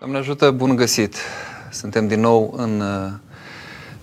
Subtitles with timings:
[0.00, 1.14] Doamne ajută, bun găsit!
[1.70, 3.12] Suntem din nou în uh,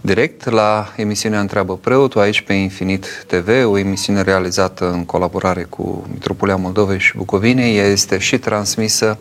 [0.01, 6.05] direct la emisiunea Întreabă Preotul aici pe Infinit TV, o emisiune realizată în colaborare cu
[6.11, 7.77] Mitropolia Moldovei și Bucovinei.
[7.77, 9.17] Ea este și transmisă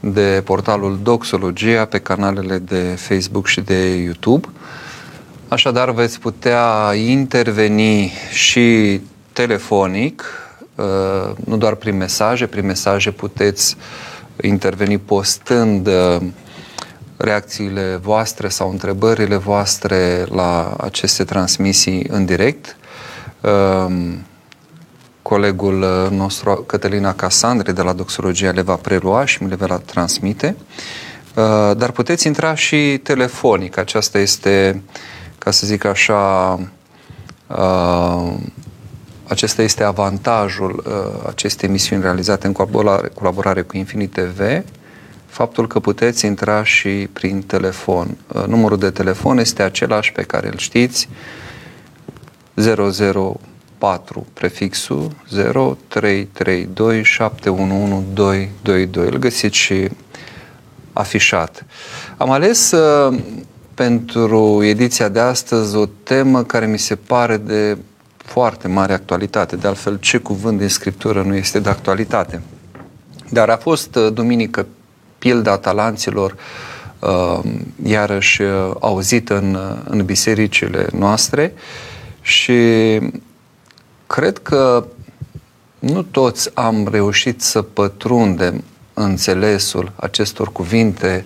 [0.00, 4.48] de portalul Doxologia pe canalele de Facebook și de YouTube.
[5.48, 9.00] Așadar, veți putea interveni și
[9.32, 10.24] telefonic,
[10.74, 13.76] uh, nu doar prin mesaje, prin mesaje puteți
[14.42, 16.22] interveni postând uh,
[17.16, 22.76] reacțiile voastre sau întrebările voastre la aceste transmisii în direct.
[23.40, 24.24] Um,
[25.22, 29.80] colegul uh, nostru, Cătălina Casandre, de la Doxologia, le va prelua și mi le va
[29.84, 30.56] transmite.
[31.34, 33.78] Uh, dar puteți intra și telefonic.
[33.78, 34.82] Aceasta este,
[35.38, 36.52] ca să zic așa,
[39.30, 40.84] acesta este avantajul
[41.26, 44.62] acestei emisiuni realizate în colaborare, colaborare cu Infinit TV,
[45.30, 48.16] faptul că puteți intra și prin telefon.
[48.26, 51.08] Uh, numărul de telefon este același pe care îl știți,
[53.78, 59.06] 004 prefixul 0332 711222.
[59.06, 59.88] Îl găsiți și
[60.92, 61.66] afișat.
[62.16, 63.18] Am ales uh,
[63.74, 67.78] pentru ediția de astăzi o temă care mi se pare de
[68.30, 69.56] foarte mare actualitate.
[69.56, 72.42] De altfel, ce cuvânt din Scriptură nu este de actualitate?
[73.30, 74.66] Dar a fost uh, duminică
[75.18, 76.36] pilda talanților
[76.98, 77.40] uh,
[77.84, 81.54] iarăși uh, auzit în, uh, în bisericile noastre
[82.20, 82.58] și
[84.06, 84.86] cred că
[85.78, 88.64] nu toți am reușit să pătrundem
[88.94, 91.24] înțelesul acestor cuvinte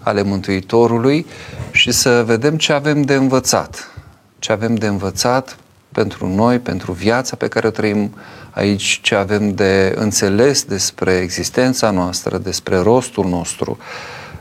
[0.00, 1.26] ale Mântuitorului
[1.70, 3.90] și să vedem ce avem de învățat.
[4.38, 5.56] Ce avem de învățat
[5.96, 8.14] pentru noi, pentru viața pe care o trăim
[8.50, 13.78] aici, ce avem de înțeles despre existența noastră, despre rostul nostru,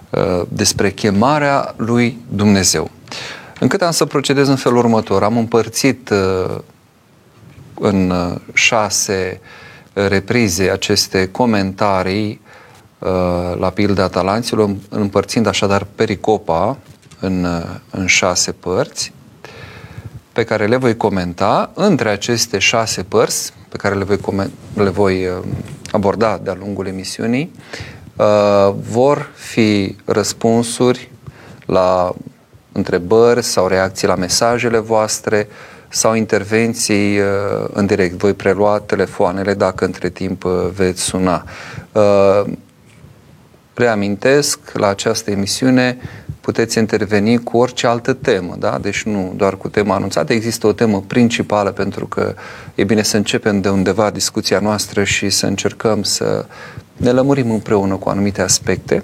[0.10, 2.92] uh, despre chemarea lui Dumnezeu.
[3.60, 5.24] Încât am să procedez în felul următor.
[5.24, 6.58] Am împărțit uh,
[7.80, 9.40] în uh, șase
[9.94, 12.42] reprize aceste comentarii
[13.60, 16.78] la pilda talanților, împărțind așadar pericopa
[17.20, 17.48] în,
[17.90, 19.14] în șase părți
[20.36, 24.20] pe care le voi comenta între aceste șase părți pe care le voi,
[24.74, 25.38] le voi uh,
[25.92, 27.52] aborda de-a lungul emisiunii
[28.16, 31.12] uh, vor fi răspunsuri
[31.66, 32.14] la
[32.72, 35.48] întrebări sau reacții la mesajele voastre
[35.90, 37.26] sau intervenții uh,
[37.74, 38.18] în direct.
[38.18, 40.44] Voi prelua telefoanele dacă între timp
[40.76, 41.44] veți suna.
[43.76, 45.98] Reamintesc la această emisiune
[46.42, 48.78] puteți interveni cu orice altă temă, da?
[48.80, 52.36] deci nu doar cu tema anunțată, există o temă principală pentru că
[52.76, 56.46] e bine să începem de undeva discuția noastră și să încercăm să
[56.96, 59.04] ne lămurim împreună cu anumite aspecte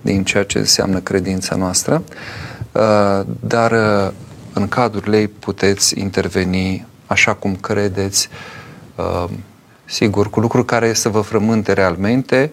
[0.00, 2.02] din ceea ce înseamnă credința noastră,
[2.72, 4.12] uh, dar uh,
[4.52, 8.28] în cadrul ei puteți interveni așa cum credeți,
[8.96, 9.24] uh,
[9.84, 12.50] sigur, cu lucruri care să vă frământe realmente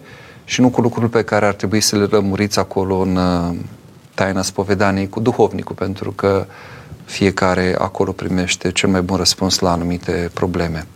[0.49, 3.19] și nu cu lucruri pe care ar trebui să le lămuriți acolo în
[4.13, 6.45] taina spovedaniei cu duhovnicul, pentru că
[7.05, 10.88] fiecare acolo primește cel mai bun răspuns la anumite probleme.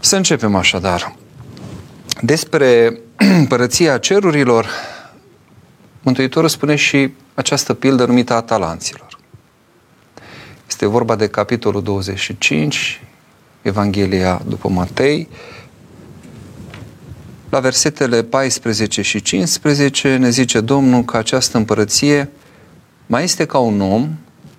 [0.00, 1.14] Să începem așadar.
[2.22, 3.00] Despre
[3.40, 4.68] împărăția cerurilor,
[6.02, 9.18] Mântuitorul spune și această pildă numită a talanților.
[10.68, 13.02] Este vorba de capitolul 25,
[13.62, 15.28] Evanghelia după Matei,
[17.50, 22.28] la versetele 14 și 15 ne zice Domnul că această împărăție
[23.06, 24.08] mai este ca un om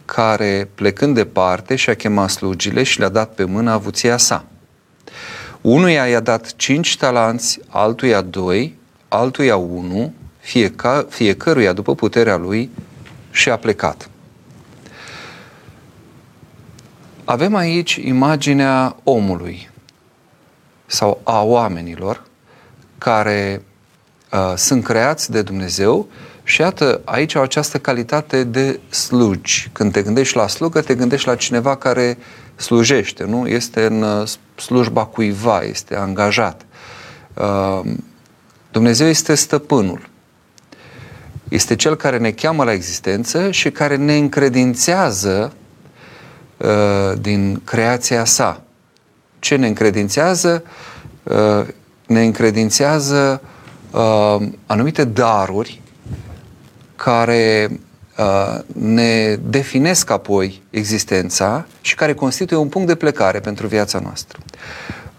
[0.06, 4.46] care, plecând departe, și-a chemat slugile și le-a dat pe mână avuția sa.
[5.62, 8.78] Unuia i-a dat cinci talanți, altuia doi,
[9.08, 12.70] altuia unu, fieca, fiecăruia după puterea lui
[13.32, 14.10] și a plecat.
[17.26, 19.70] Avem aici imaginea omului
[20.86, 22.29] sau a oamenilor
[23.00, 23.62] care
[24.32, 26.08] uh, sunt creați de Dumnezeu
[26.44, 29.70] și iată, aici au această calitate de slugi.
[29.72, 32.18] Când te gândești la slugă, te gândești la cineva care
[32.56, 33.48] slujește, nu?
[33.48, 36.66] Este în uh, slujba cuiva, este angajat.
[37.34, 37.92] Uh,
[38.72, 40.10] Dumnezeu este stăpânul.
[41.50, 45.54] Este cel care ne cheamă la existență și care ne încredințează
[46.58, 48.62] uh, din creația sa.
[49.40, 50.64] Ce ne încredințează?
[51.24, 51.68] Uh,
[52.10, 53.42] ne încredințează
[53.92, 55.82] uh, anumite daruri
[56.96, 57.70] care
[58.18, 64.40] uh, ne definesc apoi existența și care constituie un punct de plecare pentru viața noastră.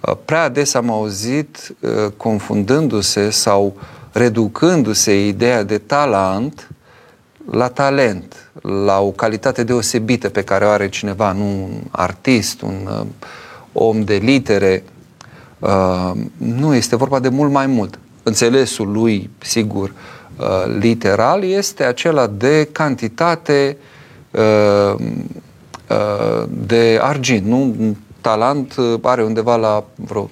[0.00, 3.76] Uh, prea des am auzit uh, confundându-se sau
[4.12, 6.68] reducându-se ideea de talent
[7.50, 12.88] la talent, la o calitate deosebită pe care o are cineva, nu un artist, un
[13.00, 13.06] uh,
[13.72, 14.82] om de litere.
[15.60, 17.98] Uh, nu, este vorba de mult mai mult.
[18.22, 19.92] Înțelesul lui, sigur,
[20.36, 20.46] uh,
[20.78, 23.76] literal, este acela de cantitate
[24.30, 24.94] uh,
[25.88, 27.46] uh, de argint.
[27.46, 27.74] Nu?
[28.20, 30.30] Talent uh, are undeva la vreo,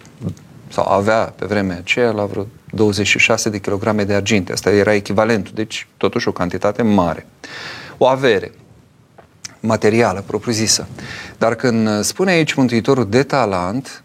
[0.69, 4.51] sau avea pe vremea aceea la vreo 26 de kilograme de argint.
[4.51, 7.27] Asta era echivalentul, deci totuși o cantitate mare.
[7.99, 8.53] O avere
[9.61, 10.87] materială, propriu-zisă.
[11.39, 14.03] Dar când spune aici Mântuitorul de talent,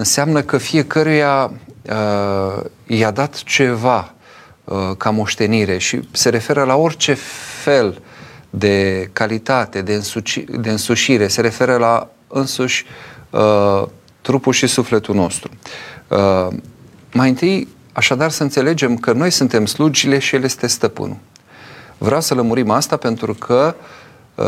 [0.00, 1.50] înseamnă că fiecăruia
[1.90, 4.14] uh, i-a dat ceva
[4.64, 7.14] uh, ca moștenire și se referă la orice
[7.62, 8.02] fel
[8.50, 12.84] de calitate, de, însuci, de însușire, se referă la însuși
[13.30, 13.82] uh,
[14.20, 15.50] trupul și sufletul nostru.
[16.08, 16.56] Uh,
[17.12, 21.16] mai întâi, Așadar să înțelegem că noi suntem slugile și El este stăpânul.
[21.98, 23.84] Vreau să lămurim asta pentru că uh,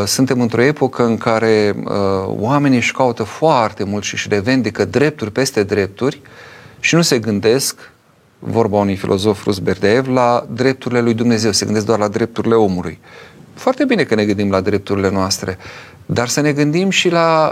[0.05, 1.93] suntem într-o epocă în care uh,
[2.27, 6.21] oamenii își caută foarte mult și își revendică drepturi peste drepturi
[6.81, 7.91] și nu se gândesc,
[8.39, 12.99] vorba unui filozof rus Berdeev, la drepturile lui Dumnezeu, se gândesc doar la drepturile omului.
[13.55, 15.59] Foarte bine că ne gândim la drepturile noastre,
[16.07, 17.51] dar să ne gândim și la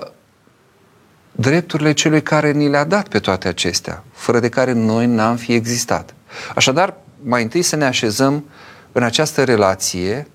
[1.32, 5.52] drepturile celui care ni le-a dat pe toate acestea, fără de care noi n-am fi
[5.52, 6.14] existat.
[6.54, 8.44] Așadar, mai întâi să ne așezăm
[8.92, 10.26] în această relație,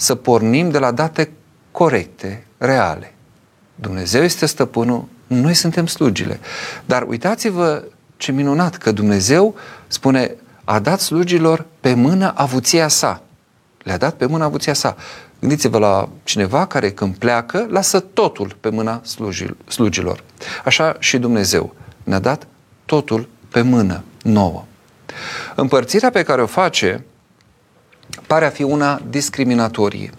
[0.00, 1.30] să pornim de la date
[1.70, 3.14] corecte, reale.
[3.74, 6.40] Dumnezeu este stăpânul, noi suntem slugile.
[6.84, 7.84] Dar uitați-vă
[8.16, 9.54] ce minunat că Dumnezeu
[9.86, 10.34] spune,
[10.64, 13.22] a dat slugilor pe mână avuția sa.
[13.82, 14.96] Le-a dat pe mână avuția sa.
[15.38, 19.00] Gândiți-vă la cineva care când pleacă, lasă totul pe mâna
[19.66, 20.24] slugilor.
[20.64, 21.74] Așa și Dumnezeu
[22.04, 22.46] ne-a dat
[22.84, 24.64] totul pe mână nouă.
[25.54, 27.04] Împărțirea pe care o face
[28.28, 30.10] pare a fi una discriminatorie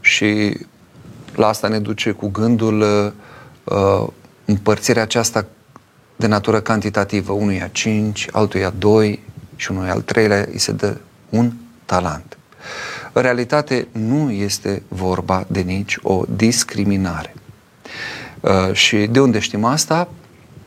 [0.00, 0.56] și
[1.34, 2.80] la asta ne duce cu gândul
[3.64, 4.06] uh,
[4.44, 5.46] împărțirea aceasta
[6.16, 7.32] de natură cantitativă.
[7.32, 9.22] Unuia cinci, altuia doi
[9.56, 10.96] și unui al treilea îi se dă
[11.28, 11.52] un
[11.84, 12.38] talent.
[13.12, 17.34] În realitate nu este vorba de nici o discriminare.
[18.40, 20.08] Uh, și de unde știm asta?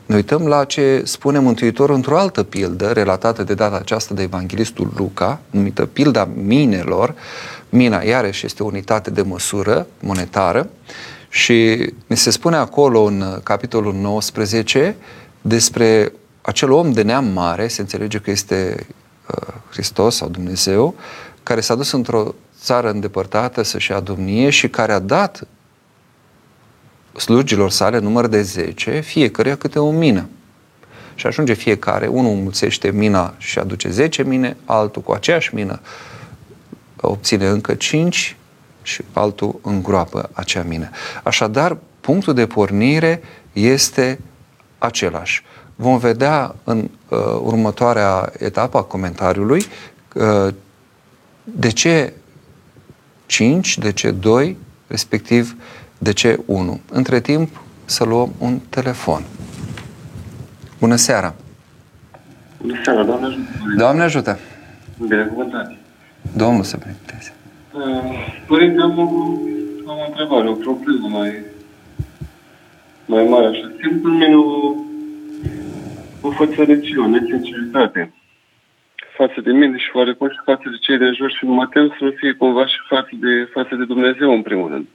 [0.06, 4.92] Ne uităm la ce spune Mântuitorul într-o altă pildă, relatată de data aceasta de Evanghelistul
[4.96, 7.14] Luca, numită pilda minelor.
[7.68, 10.68] Mina, iarăși, este o unitate de măsură monetară
[11.28, 14.96] și mi se spune acolo în capitolul 19
[15.40, 16.12] despre
[16.42, 18.86] acel om de neam mare, se înțelege că este
[19.30, 20.94] uh, Hristos sau Dumnezeu,
[21.42, 25.46] care s-a dus într-o țară îndepărtată să-și ia domnie și care a dat
[27.18, 30.28] slugilor sale număr de 10, fiecare câte o mină.
[31.14, 35.80] Și ajunge fiecare, unul mulțește mina și aduce 10 mine, altul cu aceeași mină
[37.06, 38.36] obține încă 5
[38.82, 40.90] și altul îngroapă acea mină.
[41.22, 43.22] Așadar, punctul de pornire
[43.52, 44.18] este
[44.78, 45.42] același.
[45.74, 46.78] Vom vedea în
[47.08, 49.64] uh, următoarea etapă a comentariului
[50.14, 50.54] uh,
[51.44, 52.12] de ce
[53.26, 55.56] 5, de ce 2, respectiv
[55.98, 56.80] de ce 1.
[56.90, 59.22] Între timp să luăm un telefon.
[60.80, 61.34] Bună seara!
[62.60, 63.48] Bună seara, Doamne ajută!
[63.76, 64.38] Doamne ajută!
[65.08, 65.72] Binecuvântat!
[66.36, 67.34] Domnul să binecuvânteze!
[67.72, 67.82] Uh,
[68.46, 68.98] părinte, am,
[69.88, 71.42] am o întrebare, o problemă mai,
[73.06, 73.72] mai mare, așa.
[73.80, 74.74] Simt în mine o,
[76.20, 78.12] o fățărăcie, o nesinceritate
[79.16, 82.04] față de mine și oarecum și față de cei de jos și mă tem să
[82.04, 84.86] nu fie cumva și față de, față de Dumnezeu în primul rând.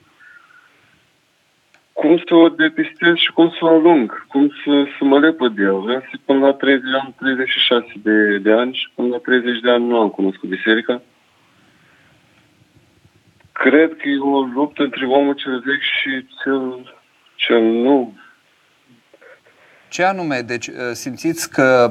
[2.01, 4.27] Cum să o depistez și cum să o alung?
[4.27, 5.79] Cum să, să mă lepă de el?
[5.79, 9.69] Vreau să până la 30 am 36 de, de ani și până la 30 de
[9.69, 11.01] ani nu am cunoscut biserica.
[13.51, 16.93] Cred că e o luptă între omul cel vechi și cel,
[17.35, 18.13] cel nou.
[19.89, 20.39] Ce anume?
[20.47, 21.89] Deci uh, simțiți că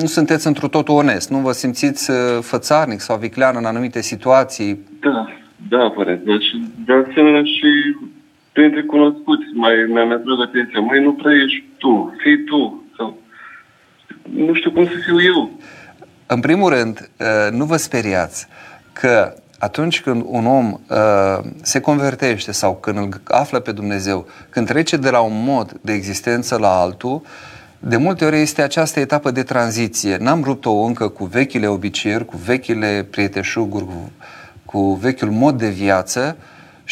[0.00, 4.86] nu sunteți într totul onest, nu vă simțiți uh, fățarnic sau viclean în anumite situații?
[5.00, 5.28] Da,
[5.68, 6.22] da, părinte.
[6.24, 6.46] Deci,
[6.86, 7.96] de asemenea și
[8.52, 10.80] printre cunoscuți mai, mi-a mai atras atenția.
[10.80, 12.84] Măi, nu prea ești tu, fii tu.
[12.96, 13.18] Sau,
[14.34, 15.50] nu știu cum să fiu eu.
[16.26, 18.46] În primul rând, uh, nu vă speriați
[18.92, 24.66] că atunci când un om uh, se convertește sau când îl află pe Dumnezeu, când
[24.66, 27.22] trece de la un mod de existență la altul,
[27.78, 30.16] de multe ori este această etapă de tranziție.
[30.16, 34.12] N-am rupt-o încă cu vechile obiceiuri, cu vechile prieteșuguri, cu,
[34.64, 36.36] cu vechiul mod de viață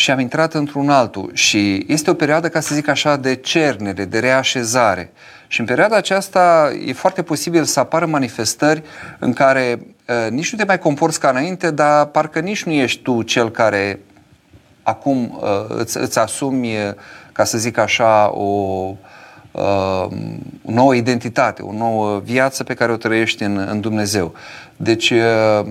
[0.01, 1.31] și am intrat într-un altul.
[1.35, 5.13] Și este o perioadă, ca să zic așa, de cernere, de reașezare.
[5.47, 8.83] Și în perioada aceasta e foarte posibil să apară manifestări
[9.19, 13.03] în care uh, nici nu te mai comporți ca înainte, dar parcă nici nu ești
[13.03, 14.01] tu cel care
[14.83, 16.93] acum uh, îți, îți asumi, uh,
[17.33, 18.97] ca să zic așa, o, uh,
[19.53, 20.09] o
[20.73, 24.35] nouă identitate, o nouă viață pe care o trăiești în, în Dumnezeu.
[24.77, 25.67] Deci, uh,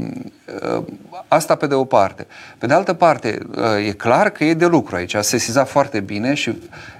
[0.76, 0.84] uh,
[1.28, 2.28] asta pe de o parte.
[2.58, 5.14] Pe de altă parte, uh, e clar că e de lucru aici.
[5.14, 6.50] A sesizat foarte bine și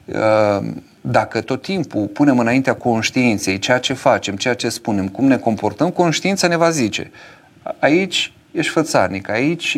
[0.06, 0.68] uh,
[1.02, 5.90] dacă tot timpul punem înaintea conștiinței ceea ce facem, ceea ce spunem, cum ne comportăm,
[5.90, 7.12] conștiința ne va zice.
[7.80, 9.78] Aici ești fățarnic, aici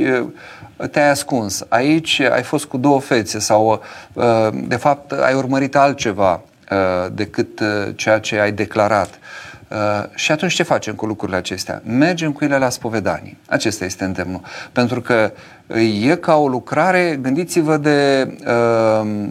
[0.92, 3.82] te-ai ascuns, aici ai fost cu două fețe sau
[4.68, 6.42] de fapt ai urmărit altceva
[7.14, 7.62] decât
[7.96, 9.20] ceea ce ai declarat.
[10.16, 11.82] Și atunci ce facem cu lucrurile acestea?
[11.86, 13.38] Mergem cu ele la spovedanie.
[13.48, 14.42] Acesta este îndemnul.
[14.72, 15.32] Pentru că
[16.02, 19.30] e ca o lucrare, gândiți-vă de uh,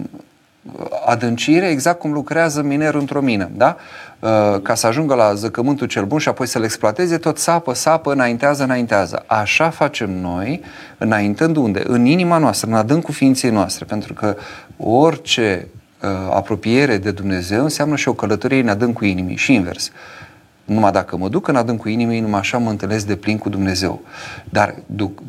[1.06, 3.76] adâncire, exact cum lucrează minerul într-o mină, da?
[4.18, 8.12] Uh, ca să ajungă la zăcământul cel bun și apoi să-l exploateze, tot sapă, sapă,
[8.12, 9.22] înaintează, înaintează.
[9.26, 10.62] Așa facem noi,
[10.98, 11.82] înaintând unde?
[11.86, 14.36] În inima noastră, în adâncul ființei noastre, pentru că
[14.76, 15.79] orice uh,
[16.30, 19.90] apropiere de Dumnezeu înseamnă și o călătorie în adâncul inimii și invers.
[20.64, 24.02] Numai dacă mă duc în adâncul inimii, numai așa mă întâlnesc de plin cu Dumnezeu.
[24.50, 25.22] Dar duc,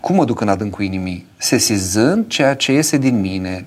[0.00, 1.26] cum mă duc în adâncul inimii?
[1.36, 3.66] Sesizând ceea ce iese din mine,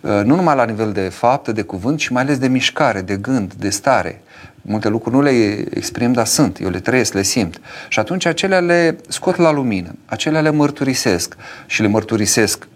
[0.00, 3.16] Uh, nu numai la nivel de faptă, de cuvânt, ci mai ales de mișcare, de
[3.16, 4.22] gând, de stare.
[4.62, 5.30] Multe lucruri nu le
[5.70, 7.60] exprim, dar sunt, eu le trăiesc, le simt.
[7.88, 12.68] Și atunci acelea le scot la lumină, acelea le mărturisesc și le mărturisesc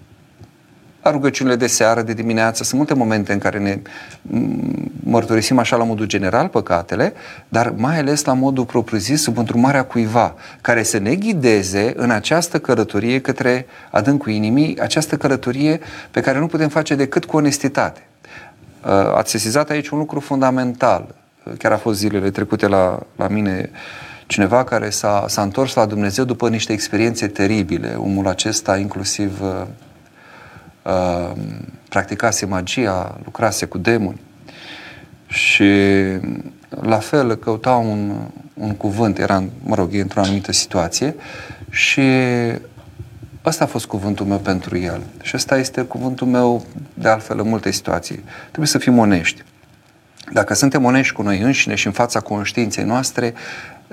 [1.02, 3.78] la rugăciunile de seară, de dimineață, sunt multe momente în care ne
[5.04, 7.12] mărturisim așa la modul general păcatele,
[7.48, 12.58] dar mai ales la modul propriu-zis sub întrumarea cuiva, care să ne ghideze în această
[12.58, 15.80] călătorie către adâncul inimii, această călătorie
[16.10, 18.06] pe care nu putem face decât cu onestitate.
[18.84, 21.14] Uh, ați sesizat aici un lucru fundamental.
[21.58, 23.70] Chiar a fost zilele trecute la, la mine
[24.26, 27.94] cineva care s-a, s-a întors la Dumnezeu după niște experiențe teribile.
[27.96, 29.40] Omul acesta, inclusiv
[30.82, 31.32] uh, uh,
[31.88, 34.20] practicase magia, lucrase cu demoni
[35.26, 35.72] și
[36.68, 38.12] la fel căuta un,
[38.54, 41.14] un cuvânt, era, mă rog, într-o anumită situație
[41.70, 42.02] și
[43.44, 45.02] ăsta a fost cuvântul meu pentru el.
[45.22, 48.24] Și ăsta este cuvântul meu, de altfel, în multe situații.
[48.42, 49.42] Trebuie să fim onești.
[50.32, 53.34] Dacă suntem onești cu noi înșine și în fața conștiinței noastre,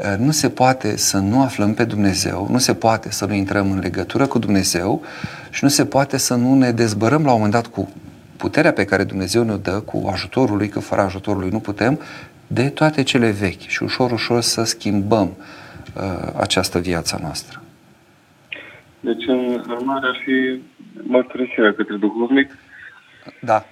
[0.02, 3.72] Eh, nu se poate să nu aflăm pe Dumnezeu, nu se poate să nu intrăm
[3.72, 5.02] în legătură cu Dumnezeu
[5.50, 7.94] și nu se poate să nu ne dezbărăm la un moment dat cu
[8.38, 12.00] puterea pe care Dumnezeu ne-o dă, cu ajutorul Lui, că fără ajutorul Lui nu putem,
[12.48, 15.38] de toate cele vechi și ușor, ușor să schimbăm
[15.96, 16.04] uh,
[16.40, 17.62] această viață noastră.
[19.00, 20.62] Deci, în urmare, ar fi
[21.08, 22.58] mărturisirea către duhovnic?
[23.42, 23.66] Da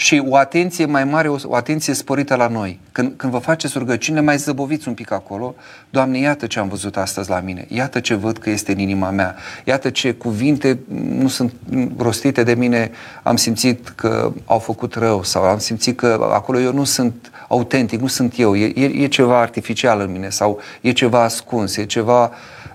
[0.00, 2.80] și o atenție mai mare, o, o atenție sporită la noi.
[2.92, 5.54] Când, când vă faceți rugăciune, mai zăboviți un pic acolo.
[5.90, 9.10] Doamne, iată ce am văzut astăzi la mine, iată ce văd că este în inima
[9.10, 10.78] mea, iată ce cuvinte
[11.18, 11.52] nu sunt
[11.96, 12.90] rostite de mine,
[13.22, 18.00] am simțit că au făcut rău sau am simțit că acolo eu nu sunt autentic,
[18.00, 21.84] nu sunt eu, e, e, e ceva artificial în mine sau e ceva ascuns, e
[21.84, 22.30] ceva...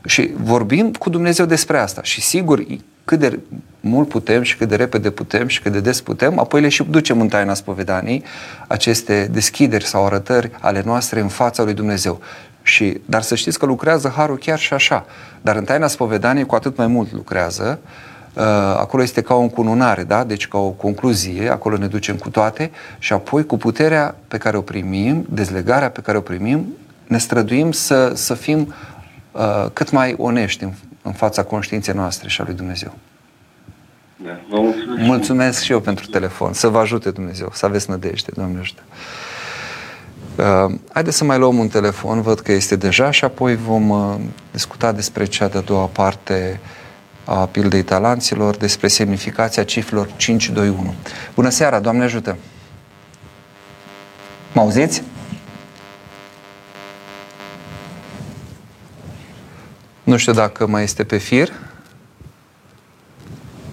[0.06, 2.04] Și vorbim cu Dumnezeu despre asta.
[2.04, 2.66] Și sigur
[3.06, 3.40] cât de
[3.80, 6.84] mult putem și cât de repede putem și cât de des putem, apoi le și
[6.84, 8.24] ducem în taina spovedanii
[8.68, 12.22] aceste deschideri sau arătări ale noastre în fața lui Dumnezeu.
[12.62, 15.06] Și, dar să știți că lucrează Harul chiar și așa.
[15.42, 17.80] Dar în taina spovedaniei cu atât mai mult lucrează.
[18.34, 18.44] Uh,
[18.78, 20.24] acolo este ca o încununare, da?
[20.24, 24.58] deci ca o concluzie, acolo ne ducem cu toate și apoi cu puterea pe care
[24.58, 26.66] o primim, dezlegarea pe care o primim,
[27.08, 28.74] ne străduim să, să fim
[29.32, 30.72] uh, cât mai onești în,
[31.06, 32.94] în fața conștiinței noastre și a lui Dumnezeu.
[34.16, 35.08] Da, vă mulțumesc.
[35.08, 36.54] Mulțumesc și eu pentru telefon.
[36.54, 38.82] Să vă ajute Dumnezeu, să aveți nădejde, Doamne ajută.
[40.36, 44.16] Uh, haideți să mai luăm un telefon, văd că este deja și apoi vom uh,
[44.52, 46.60] discuta despre cea de-a doua parte
[47.26, 50.94] a pildei talanților, despre semnificația cifrelor 5, 2, 1.
[51.36, 52.38] Bună seara, Doamne ajută!
[54.54, 55.04] Mă auziți?
[60.06, 61.52] Nu știu dacă mai este pe fir.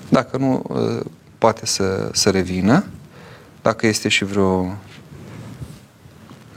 [0.08, 1.02] Dacă nu, ă,
[1.38, 2.84] poate să, să revină.
[3.62, 4.76] Dacă este și vreo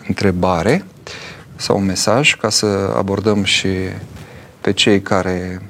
[0.07, 0.85] întrebare
[1.55, 3.69] sau un mesaj ca să abordăm și
[4.61, 5.61] pe cei care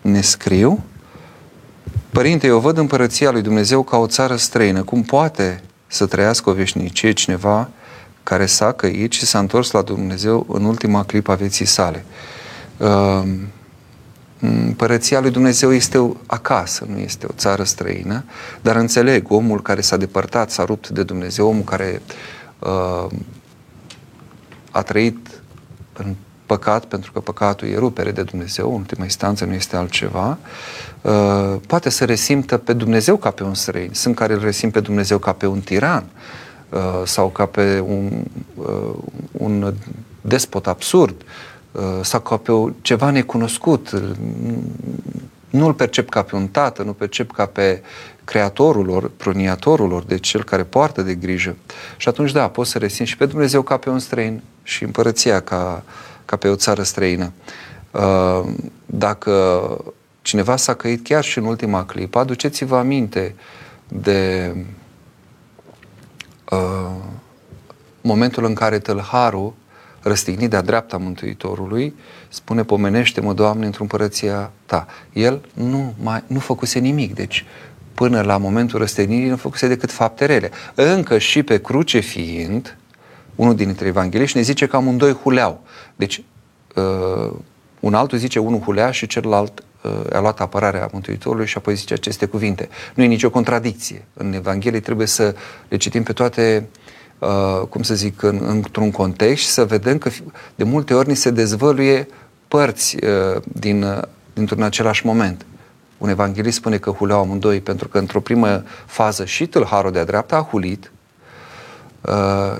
[0.00, 0.84] ne scriu.
[2.10, 4.82] Părinte, eu văd împărăția lui Dumnezeu ca o țară străină.
[4.82, 7.68] Cum poate să trăiască o veșnicie cineva
[8.22, 12.04] care s-a căit și s-a întors la Dumnezeu în ultima clipă a vieții sale?
[12.76, 13.22] Uh,
[14.40, 18.24] Împărăția lui Dumnezeu este acasă, nu este o țară străină,
[18.60, 22.02] dar înțeleg omul care s-a depărtat, s-a rupt de Dumnezeu, omul care
[22.58, 23.10] uh,
[24.70, 25.42] a trăit
[25.92, 26.14] în
[26.46, 30.38] păcat, pentru că păcatul e rupere de Dumnezeu, în ultima instanță nu este altceva,
[31.00, 33.90] uh, poate să resimtă pe Dumnezeu ca pe un străin.
[33.92, 36.04] Sunt care îl resimt pe Dumnezeu ca pe un tiran
[36.68, 38.94] uh, sau ca pe un, uh,
[39.32, 39.74] un
[40.20, 41.14] despot absurd
[42.02, 44.02] sau ca pe ceva necunoscut.
[45.50, 47.82] Nu îl percep ca pe un tată, nu percep ca pe
[48.24, 51.56] creatorul lor, proniatorul lor, de cel care poartă de grijă.
[51.96, 55.40] Și atunci, da, poți să resimți și pe Dumnezeu ca pe un străin și împărăția
[55.40, 55.82] ca,
[56.24, 57.32] ca pe o țară străină.
[57.90, 58.42] Uh,
[58.86, 59.76] dacă
[60.22, 63.34] cineva s-a căit chiar și în ultima clipă, aduceți-vă aminte
[63.88, 64.54] de
[66.50, 66.90] uh,
[68.00, 69.52] momentul în care tălharul,
[70.04, 71.94] răstignit de-a dreapta Mântuitorului,
[72.28, 74.86] spune, pomenește-mă, Doamne, într-o împărăția ta.
[75.12, 77.44] El nu, mai, nu făcuse nimic, deci
[77.94, 80.50] până la momentul răstignirii nu făcuse decât fapte rele.
[80.74, 82.76] Încă și pe cruce fiind,
[83.34, 85.62] unul dintre evangeliști ne zice că amândoi huleau.
[85.96, 86.24] Deci,
[86.74, 87.32] uh,
[87.80, 91.94] un altul zice unul hulea și celălalt uh, a luat apărarea Mântuitorului și apoi zice
[91.94, 92.68] aceste cuvinte.
[92.94, 94.04] Nu e nicio contradicție.
[94.14, 95.34] În Evanghelie trebuie să
[95.68, 96.83] le citim pe toate, uh,
[97.68, 100.10] cum să zic, în, într-un context și să vedem că
[100.54, 102.08] de multe ori ni se dezvăluie
[102.48, 104.02] părți uh, din, uh,
[104.32, 105.46] dintr-un același moment.
[105.98, 110.36] Un evanghelist spune că huleau amândoi pentru că într-o primă fază și tâlharul de-a dreapta
[110.36, 110.92] a hulit,
[112.00, 112.58] uh,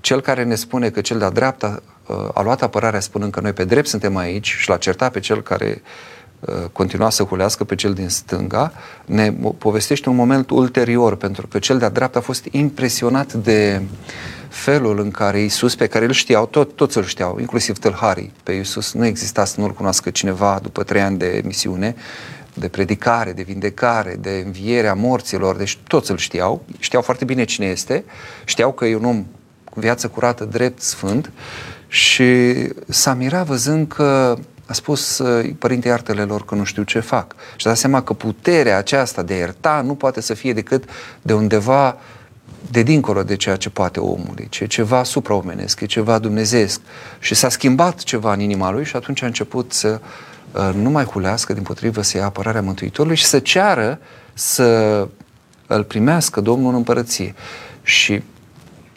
[0.00, 3.52] cel care ne spune că cel de-a dreapta uh, a luat apărarea spunând că noi
[3.52, 6.15] pe drept suntem aici și l-a certat pe cel care uh,
[6.72, 8.72] continua să hulească pe cel din stânga,
[9.04, 13.82] ne povestește un moment ulterior, pentru că cel de-a dreapta a fost impresionat de
[14.48, 18.52] felul în care Iisus, pe care îl știau, tot, toți îl știau, inclusiv tâlharii, pe
[18.52, 18.92] Iisus.
[18.92, 21.94] Nu exista să nu-L cunoască cineva după trei ani de misiune,
[22.54, 27.66] de predicare, de vindecare, de învierea morților, deci toți îl știau, știau foarte bine cine
[27.66, 28.04] este,
[28.44, 29.26] știau că e un om
[29.64, 31.30] cu viață curată, drept, sfânt
[31.88, 32.52] și
[32.88, 35.22] s-a mirat văzând că a spus
[35.58, 37.34] părinte iartele lor că nu știu ce fac.
[37.56, 40.84] Și a dat seama că puterea aceasta de a ierta nu poate să fie decât
[41.22, 41.96] de undeva
[42.70, 46.80] de dincolo de ceea ce poate omul, e ceva supraomenesc, e ceva dumnezeesc.
[47.18, 50.00] Și s-a schimbat ceva în inima lui și atunci a început să
[50.52, 53.98] uh, nu mai hulească, din potrivă să ia apărarea Mântuitorului și să ceară
[54.34, 55.08] să
[55.66, 57.34] îl primească Domnul în împărăție.
[57.82, 58.22] Și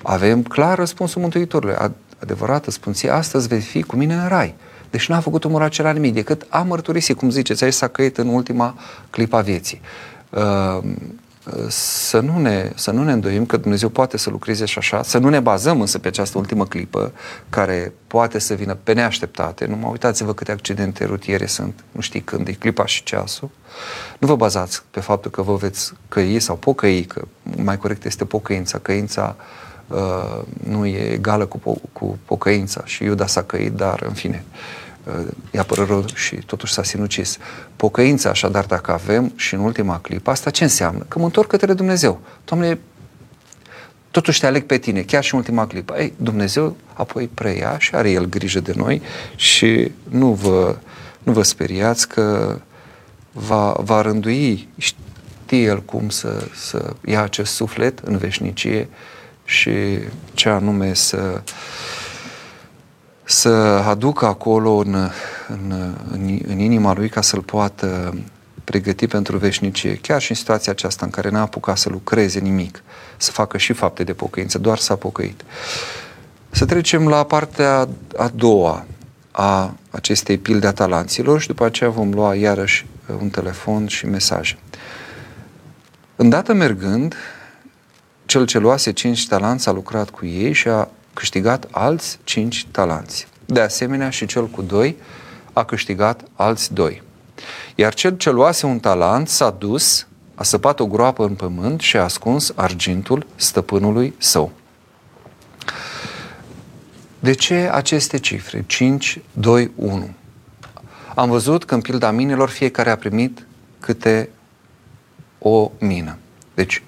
[0.04, 1.76] avem clar răspunsul Mântuitorului.
[2.20, 4.56] Adevărată spun ție, astăzi vei fi cu mine în rai.
[4.90, 8.28] Deci n-a făcut omul acela nimic, decât a mărturisit, cum ziceți, aici s-a căit în
[8.28, 8.76] ultima
[9.10, 9.82] clipa vieții.
[10.30, 10.92] Uh,
[11.68, 15.18] să nu, ne, să nu ne îndoim că Dumnezeu poate să lucreze și așa, să
[15.18, 17.12] nu ne bazăm însă pe această ultimă clipă,
[17.50, 19.66] care poate să vină pe neașteptate.
[19.66, 23.50] Nu mă uitați-vă câte accidente rutiere sunt, nu știi când e clipa și ceasul.
[24.20, 27.22] Nu vă bazați pe faptul că vă veți căi sau pocăi, că
[27.56, 28.78] mai corect este pocăința.
[28.78, 29.69] Căința uh,
[30.64, 34.44] nu e egală cu, po- cu pocăința și Iuda s-a căit, dar în fine,
[35.04, 37.38] uh, i-a părut rău și totuși s-a sinucis.
[37.76, 41.06] Pocăința, așadar, dacă avem și în ultima clipă, asta ce înseamnă?
[41.08, 42.20] Că mă întorc către Dumnezeu.
[42.46, 42.80] Doamne,
[44.12, 45.96] totuși te aleg pe tine, chiar și în ultima clipă.
[45.98, 49.02] Ei, Dumnezeu apoi preia și are El grijă de noi
[49.36, 50.76] și nu vă,
[51.24, 52.58] nu vă speriați că
[53.32, 58.90] va, va rândui, știe El cum să, să ia acest suflet în veșnicie
[59.50, 60.00] și
[60.34, 61.42] ce anume să,
[63.24, 63.50] să
[63.88, 64.94] aducă acolo în,
[65.48, 68.18] în, în, în inima lui ca să-l poată
[68.64, 72.84] pregăti pentru veșnicie, chiar și în situația aceasta în care n-a apucat să lucreze nimic,
[73.18, 75.42] să facă și fapte de pocăință, doar s-a pocăit.
[76.50, 78.86] Să trecem la partea a doua
[79.32, 82.86] a acestei pilde a talanților și după aceea vom lua iarăși
[83.22, 84.58] un telefon și mesaje.
[86.16, 87.16] Îndată mergând,
[88.30, 93.28] cel ce luase cinci talanți a lucrat cu ei și a câștigat alți cinci talanți.
[93.46, 94.96] De asemenea, și cel cu doi
[95.54, 97.02] a câștigat alți doi.
[97.76, 101.98] Iar cel ce luase un talent s-a dus, a săpat o groapă în pământ și
[101.98, 104.52] a ascuns argintul stăpânului său.
[107.20, 108.64] De ce aceste cifre?
[108.68, 110.10] 5, 2, 1.
[111.16, 113.46] Am văzut că în pilda minelor fiecare a primit
[113.80, 114.30] câte
[115.40, 116.18] o mină.
[116.54, 116.84] Deci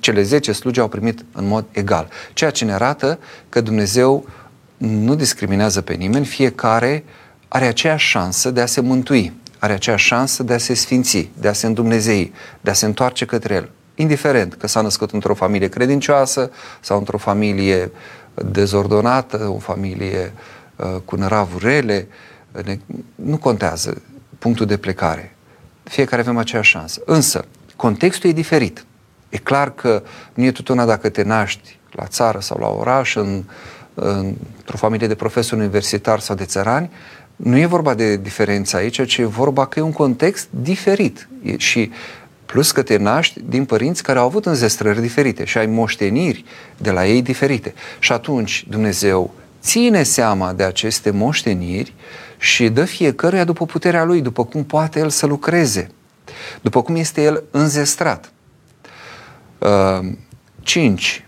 [0.00, 2.08] cele 10 slugi au primit în mod egal.
[2.32, 4.26] Ceea ce ne arată că Dumnezeu
[4.76, 7.04] nu discriminează pe nimeni, fiecare
[7.48, 11.48] are aceeași șansă de a se mântui, are aceeași șansă de a se sfinți, de
[11.48, 13.70] a se îndumnezei, de a se întoarce către El.
[13.94, 16.50] Indiferent că s-a născut într-o familie credincioasă
[16.80, 17.90] sau într-o familie
[18.34, 20.32] dezordonată, o familie
[20.76, 22.08] uh, cu năravuri rele,
[22.64, 22.78] ne,
[23.14, 24.02] nu contează
[24.38, 25.36] punctul de plecare.
[25.82, 27.00] Fiecare avem aceeași șansă.
[27.04, 27.44] Însă,
[27.76, 28.84] contextul e diferit.
[29.28, 30.02] E clar că
[30.34, 33.42] nu e tot una dacă te naști la țară sau la oraș, în,
[33.94, 36.90] într-o familie de profesori universitari sau de țărani,
[37.36, 41.28] nu e vorba de diferență aici, ci e vorba că e un context diferit.
[41.56, 41.90] Și
[42.46, 46.44] plus că te naști din părinți care au avut înzestrări diferite și ai moșteniri
[46.76, 47.74] de la ei diferite.
[47.98, 51.94] Și atunci Dumnezeu ține seama de aceste moșteniri
[52.38, 55.90] și dă fiecăruia după puterea lui, după cum poate el să lucreze,
[56.60, 58.32] după cum este el înzestrat.
[59.58, 60.08] Uh,
[60.60, 61.26] cinci,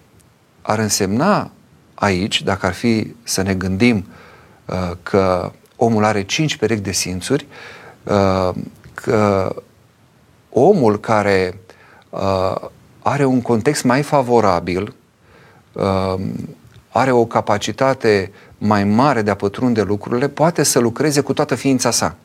[0.63, 1.51] ar însemna
[1.95, 4.07] aici, dacă ar fi să ne gândim
[4.67, 7.47] uh, că omul are cinci perechi de simțuri,
[8.03, 8.51] uh,
[8.95, 9.55] că
[10.51, 11.61] omul care
[13.03, 14.95] are un context mai favorabil,
[16.89, 21.91] are o capacitate mai mare de a pătrunde lucrurile, poate să lucreze cu toată ființa
[21.91, 22.17] sa.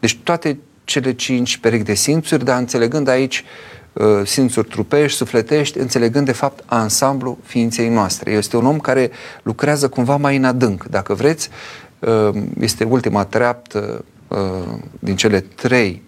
[0.00, 3.77] Deci toate cele cinci perechi de simțuri, dar înțelegând aici uh,
[4.24, 8.30] simțuri trupești, sufletești, înțelegând de fapt ansamblu ființei noastre.
[8.30, 9.10] Este un om care
[9.42, 10.84] lucrează cumva mai în adânc.
[10.84, 11.48] Dacă vreți,
[11.98, 14.38] uh, este ultima treaptă uh,
[14.98, 16.02] din cele trei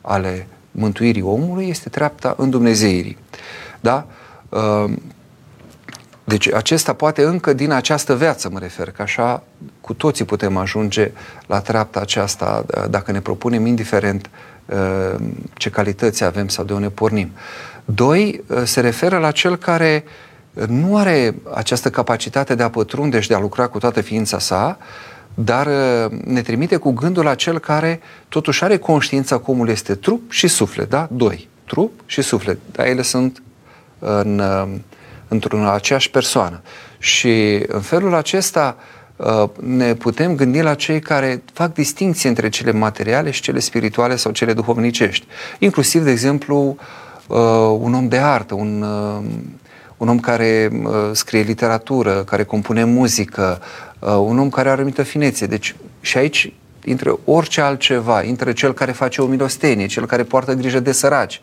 [0.00, 3.16] ale mântuirii omului, este treapta Dumnezeirii.
[3.80, 4.06] Da?
[6.24, 9.42] Deci acesta poate încă din această viață, mă refer, că așa
[9.80, 11.12] cu toții putem ajunge
[11.46, 14.49] la treapta aceasta dacă ne propunem, indiferent uh,
[15.54, 17.30] ce calități avem sau de unde pornim.
[17.84, 20.04] Doi, uh, se referă la cel care
[20.66, 24.78] nu are această capacitate de a pătrunde și de a lucra cu toată ființa sa,
[25.34, 29.94] dar uh, ne trimite cu gândul la cel care totuși are conștiința că omul este
[29.94, 31.08] trup și suflet, da?
[31.10, 33.42] Doi, trup și suflet, dar ele sunt
[33.98, 34.42] în
[35.28, 36.62] într-o aceeași persoană.
[36.98, 38.99] Și în felul acesta uh,
[39.60, 44.32] ne putem gândi la cei care fac distinție între cele materiale și cele spirituale sau
[44.32, 45.26] cele duhovnicești.
[45.58, 46.76] Inclusiv, de exemplu,
[47.26, 47.36] uh,
[47.78, 49.24] un om de artă, un, uh,
[49.96, 50.70] un om care
[51.12, 53.60] scrie literatură, care compune muzică,
[53.98, 55.46] un om care are o anumită finețe.
[55.46, 56.52] Deci și aici
[56.84, 61.40] intră orice altceva, intră cel care face o milostenie, cel care poartă grijă de săraci,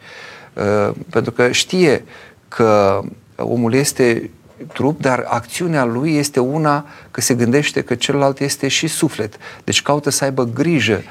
[1.09, 2.03] pentru că știe
[2.47, 3.01] că
[3.35, 4.29] omul este
[4.73, 9.37] trup, dar acțiunea lui este una că se gândește că celălalt este și suflet.
[9.63, 11.01] Deci caută să aibă grijă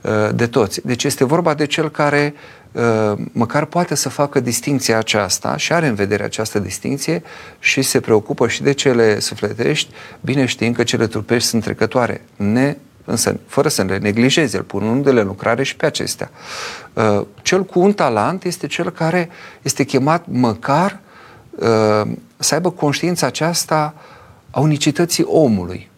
[0.00, 0.86] uh, de toți.
[0.86, 2.34] Deci este vorba de cel care
[2.72, 7.22] uh, măcar poate să facă distinția aceasta și are în vedere această distinție
[7.58, 9.90] și se preocupă și de cele sufletești,
[10.20, 15.20] bine știind că cele trupești sunt trecătoare, ne, însă fără să le neglijeze, el punându-le
[15.20, 16.30] în lucrare și pe acestea.
[16.92, 19.28] Uh, cel cu un talent este cel care
[19.62, 21.00] este chemat măcar
[21.56, 23.94] Uh, să aibă conștiința aceasta
[24.50, 25.90] a unicității omului.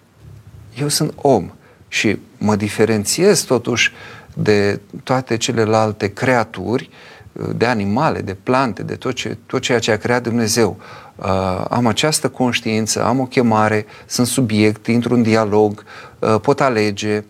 [0.81, 1.51] Eu sunt om
[1.89, 3.93] și mă diferențiez totuși
[4.35, 6.91] de toate celelalte creaturi,
[7.33, 10.77] uh, de animale, de plante, de tot, ce, tot ceea ce a creat Dumnezeu.
[11.17, 15.85] Uh, am această conștiință, am o chemare, sunt subiect, intru în dialog,
[16.19, 17.25] uh, pot alege.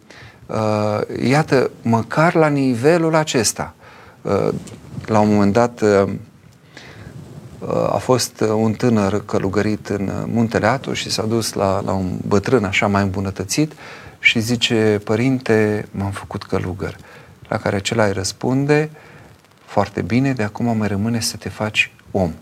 [0.46, 3.74] Uh, iată, măcar la nivelul acesta.
[4.22, 4.48] Uh,
[5.06, 6.12] la un moment dat, uh,
[7.66, 11.92] a fost uh, un tânăr călugărit în uh, Muntele Atu și s-a dus la, la
[11.92, 13.72] un bătrân așa mai îmbunătățit
[14.18, 16.96] și zice, părinte, m-am făcut călugăr.
[17.48, 18.90] La care acela îi răspunde,
[19.64, 22.32] foarte bine, de acum mai rămâne să te faci om.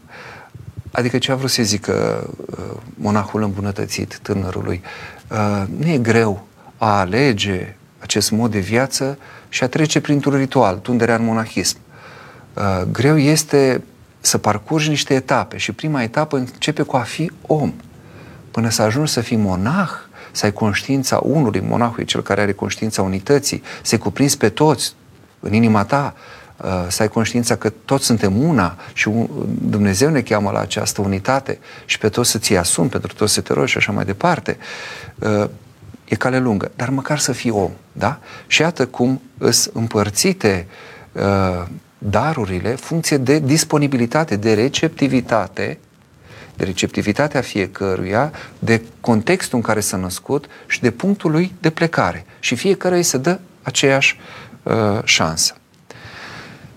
[0.91, 4.83] Adică ce a vrut să zică uh, monahul îmbunătățit tânărului?
[5.79, 11.15] Nu e greu a alege acest mod de viață și a trece printr-un ritual, tunderea
[11.15, 11.79] în monahism.
[12.91, 13.83] Greu este
[14.27, 17.75] să parcurgi niște etape și prima etapă începe cu a fi om.
[18.51, 19.91] Până să ajungi să fii monah,
[20.33, 24.95] să ai conștiința unului, monahul e cel care are conștiința unității, să-i cuprinzi pe toți
[25.41, 26.15] în inima ta,
[26.57, 29.11] uh, să ai conștiința că toți suntem una și
[29.63, 33.41] Dumnezeu ne cheamă la această unitate și pe toți să ți asumi, pentru toți să
[33.41, 34.57] te rogi și așa mai departe.
[35.19, 35.49] Uh,
[36.05, 38.19] e cale lungă, dar măcar să fii om, da?
[38.47, 40.67] Și iată cum îs împărțite
[41.13, 41.67] uh,
[41.99, 45.79] darurile funcție de disponibilitate, de receptivitate,
[46.57, 52.27] de receptivitatea fiecăruia, de contextul în care s-a născut și de punctul lui de plecare.
[52.41, 54.19] Și fiecare îi se dă aceeași
[54.63, 55.55] uh, șansă.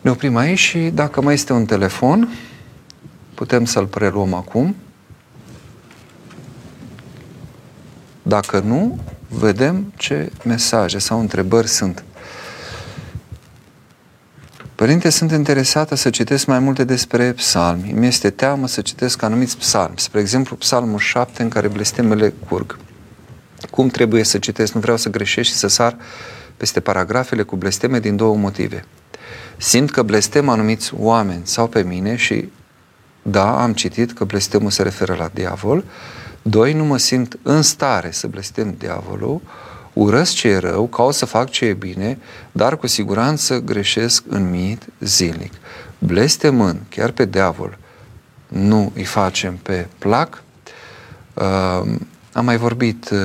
[0.01, 2.29] Ne oprim aici și dacă mai este un telefon,
[3.33, 4.75] putem să-l preluăm acum.
[8.21, 12.03] Dacă nu, vedem ce mesaje sau întrebări sunt.
[14.79, 17.91] Părinte, sunt interesată să citesc mai multe despre psalmi.
[17.95, 19.93] Mi este teamă să citesc anumiți psalmi.
[19.97, 22.77] Spre exemplu, psalmul 7 în care blestemele curg.
[23.71, 24.73] Cum trebuie să citesc?
[24.73, 25.97] Nu vreau să greșesc și să sar
[26.57, 28.85] peste paragrafele cu blesteme din două motive.
[29.57, 32.49] Simt că blestem anumiți oameni sau pe mine și
[33.21, 35.83] da, am citit că blestemul se referă la diavol,
[36.41, 39.41] Doi, nu mă simt în stare să blestem diavolul,
[39.93, 42.17] urăsc ce e rău, caut să fac ce e bine,
[42.51, 45.53] dar cu siguranță greșesc în mit zilnic.
[45.97, 47.77] Blestemând chiar pe diavol,
[48.47, 50.43] nu îi facem pe plac.
[51.33, 51.91] Uh,
[52.33, 53.19] am mai vorbit uh,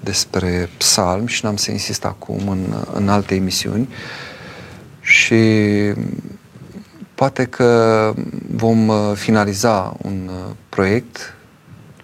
[0.00, 3.88] despre psalm și n-am să insist acum în, în alte emisiuni
[5.00, 5.44] și
[7.14, 8.12] poate că
[8.50, 11.35] vom uh, finaliza un uh, proiect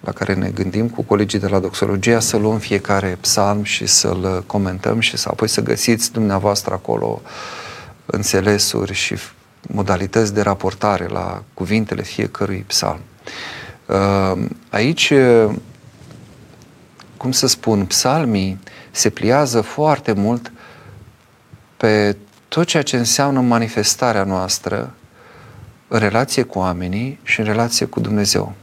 [0.03, 4.43] la care ne gândim cu colegii de la Doxologia să luăm fiecare psalm și să-l
[4.47, 7.21] comentăm și să apoi să găsiți dumneavoastră acolo
[8.05, 9.15] înțelesuri și
[9.67, 12.99] modalități de raportare la cuvintele fiecărui psalm.
[13.85, 15.13] Uh, aici,
[17.17, 18.59] cum să spun, psalmii
[18.91, 20.51] se pliază foarte mult
[21.77, 24.93] pe tot ceea ce înseamnă manifestarea noastră
[25.87, 28.53] în relație cu oamenii și în relație cu Dumnezeu.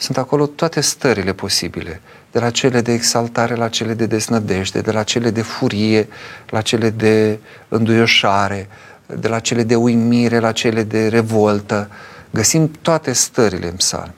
[0.00, 2.00] Sunt acolo toate stările posibile,
[2.32, 6.08] de la cele de exaltare la cele de desnădejde, de la cele de furie
[6.48, 8.68] la cele de înduioșare,
[9.06, 11.90] de la cele de uimire la cele de revoltă.
[12.30, 14.14] Găsim toate stările în psalm.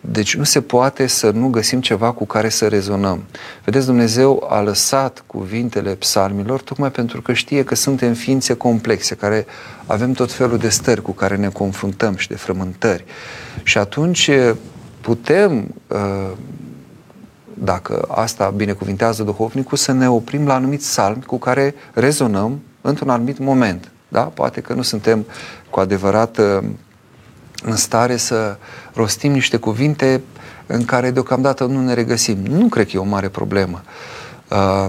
[0.00, 3.24] Deci nu se poate să nu găsim ceva cu care să rezonăm.
[3.64, 9.46] Vedeți, Dumnezeu a lăsat cuvintele psalmilor tocmai pentru că știe că suntem ființe complexe, care
[9.86, 13.04] avem tot felul de stări cu care ne confruntăm și de frământări.
[13.62, 14.30] Și atunci
[15.00, 16.30] putem, uh,
[17.54, 23.38] dacă asta binecuvintează duhovnicul, să ne oprim la anumiți salmi cu care rezonăm într-un anumit
[23.38, 23.90] moment.
[24.08, 24.22] Da?
[24.22, 25.26] Poate că nu suntem
[25.70, 26.64] cu adevărat uh,
[27.62, 28.56] în stare să
[28.94, 30.22] rostim niște cuvinte
[30.66, 32.38] în care deocamdată nu ne regăsim.
[32.38, 33.82] Nu cred că e o mare problemă.
[34.50, 34.86] Uh,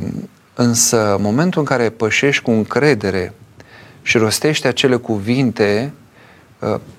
[0.53, 3.33] însă, în momentul în care pășești cu încredere
[4.01, 6.00] și rostești acele cuvinte Uh,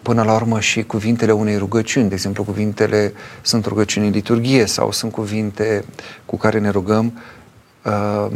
[0.03, 2.09] până la urmă și cuvintele unei rugăciuni.
[2.09, 5.85] De exemplu, cuvintele sunt rugăciuni în liturghie sau sunt cuvinte
[6.27, 7.23] cu care ne rugăm
[7.83, 8.27] uh,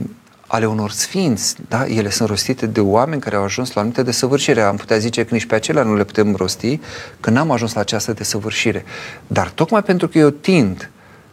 [0.47, 1.87] ale unor sfinți, da?
[1.87, 4.61] ele sunt rostite de oameni care au ajuns la anumite desăvârșire.
[4.61, 6.81] Am putea zice că nici pe acelea nu le putem rosti,
[7.21, 8.85] că n-am ajuns la această desăvârșire.
[9.27, 10.91] Dar tocmai pentru că eu tind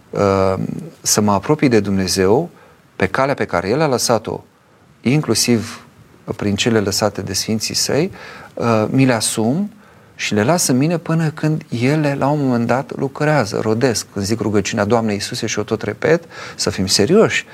[0.10, 0.54] uh,
[1.02, 2.50] să mă apropii de Dumnezeu
[2.96, 4.44] pe calea pe care El a lăsat-o,
[5.02, 5.86] inclusiv
[6.36, 8.12] prin cele lăsate de Sfinții Săi,
[8.54, 9.72] uh, mi le asum
[10.16, 14.06] și le las în mine până când ele la un moment dat lucrează, rodesc.
[14.14, 16.24] Când zic rugăciunea Doamnei Iisuse și o tot repet,
[16.56, 17.46] să fim serioși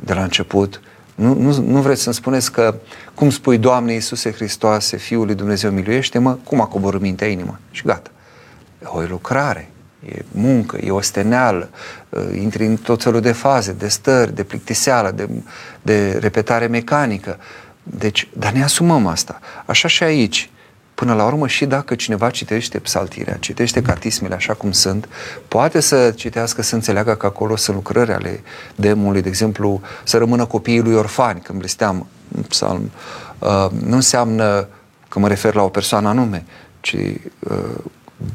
[0.00, 0.80] de la început.
[1.14, 2.74] Nu, nu, nu vreți să-mi spuneți că,
[3.14, 7.82] cum spui Doamne Iisuse Hristoase, Fiul lui Dumnezeu miluiește-mă, cum a coborât mintea inimă și
[7.82, 8.10] gata.
[8.82, 9.70] E o lucrare,
[10.08, 11.70] e muncă, e o steneală,
[12.08, 15.28] uh, intri în tot felul de faze, de stări, de plictiseală, de,
[15.82, 17.38] de repetare mecanică.
[17.82, 19.40] Deci, dar ne asumăm asta.
[19.66, 20.50] Așa și aici.
[20.94, 25.08] Până la urmă, și dacă cineva citește psaltirea, citește catismele așa cum sunt,
[25.48, 28.42] poate să citească, să înțeleagă că acolo sunt lucrări ale
[28.74, 32.06] demului, de exemplu, să rămână copiii lui orfani, când blesteam
[32.48, 32.90] psalm.
[33.38, 34.68] Uh, nu înseamnă
[35.08, 36.44] că mă refer la o persoană anume,
[36.80, 36.96] ci
[37.38, 37.58] uh,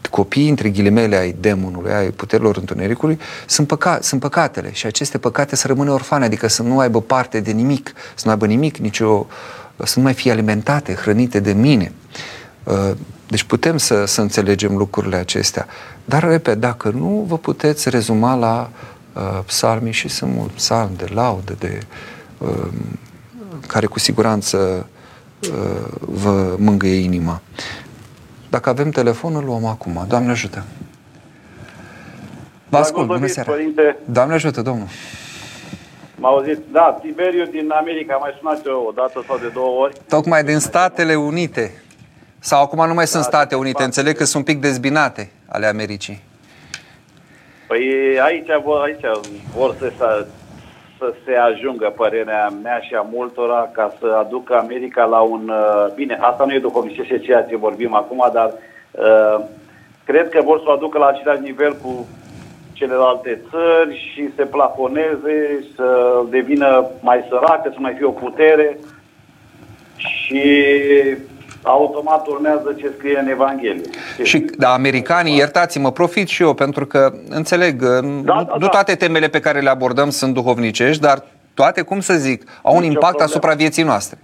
[0.09, 5.55] copiii, între ghilimele, ai demonului, ai puterilor întunericului, sunt, păca- sunt păcatele și aceste păcate
[5.55, 9.27] să rămână orfane, adică să nu aibă parte de nimic, să nu aibă nimic, nicio,
[9.83, 11.91] să nu mai fie alimentate, hrănite de mine.
[11.91, 12.38] Uh,
[13.27, 15.67] deci putem să, să înțelegem lucrurile acestea.
[16.05, 18.69] Dar, repet, dacă nu, vă puteți rezuma la
[19.13, 21.79] uh, psalmii și sunt mult psalmi de laudă, de,
[22.38, 22.67] uh,
[23.67, 24.88] care cu siguranță
[25.41, 27.41] uh, vă mângâie inima.
[28.49, 30.05] Dacă avem telefonul, luăm acum.
[30.08, 30.63] Doamne ajută!
[32.69, 33.51] Vă ascult, bună seara!
[33.51, 33.97] Părinte.
[34.05, 34.88] Doamne ajută, domnul!
[36.15, 36.60] M-a auzit?
[36.71, 39.97] Da, Tiberiu din America, mai sunat eu o dată sau de două ori.
[40.08, 41.84] Tocmai din Statele Unite.
[42.39, 46.21] Sau acum nu mai sunt State Unite, înțeleg că sunt un pic dezbinate ale Americii.
[47.67, 49.06] Păi aici vor, aici
[49.56, 50.25] vor să, să,
[50.97, 55.49] să se ajungă părerea mea și a multora ca să aducă America la un...
[55.49, 58.54] Uh, bine, asta nu e duhovnicește ceea ce vorbim acum, dar
[58.91, 59.45] uh,
[60.06, 62.08] cred că vor să o aducă la același nivel cu
[62.73, 68.78] celelalte țări și se plafoneze, să devină mai săracă, să mai fie o putere
[69.95, 70.54] și
[71.61, 73.81] automat urmează ce scrie în Evanghelie.
[74.23, 78.67] Și da, americanii, iertați-mă, profit și eu, pentru că înțeleg, da, nu, da, nu da.
[78.67, 82.83] toate temele pe care le abordăm sunt duhovnicești, dar toate, cum să zic, au un
[82.83, 83.29] impact problemă.
[83.29, 84.17] asupra vieții noastre.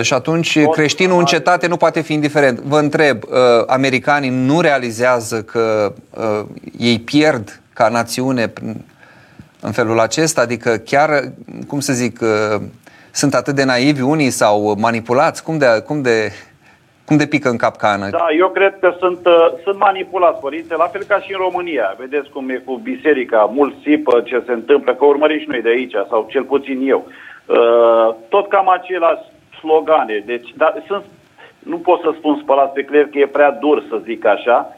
[0.00, 2.58] Și atunci Pot creștinul în cetate nu poate fi indiferent.
[2.58, 3.22] Vă întreb,
[3.66, 5.92] americanii nu realizează că
[6.78, 8.52] ei pierd ca națiune
[9.60, 10.40] în felul acesta?
[10.40, 11.32] Adică chiar,
[11.66, 12.20] cum să zic,
[13.10, 15.42] sunt atât de naivi unii sau manipulați?
[15.42, 16.32] Cum de, cum de
[17.12, 18.08] Cum de pică în capcană?
[18.10, 21.94] Da, eu cred că sunt, uh, sunt manipulați părinții, la fel ca și în România.
[21.98, 25.68] Vedeți cum e cu biserica, mult sipă ce se întâmplă, că urmărim și noi de
[25.68, 27.06] aici, sau cel puțin eu.
[27.06, 29.22] Uh, tot cam același
[29.58, 30.22] slogane.
[30.26, 31.04] Deci, da, sunt,
[31.58, 34.76] nu pot să spun spălați pe creier că e prea dur să zic așa,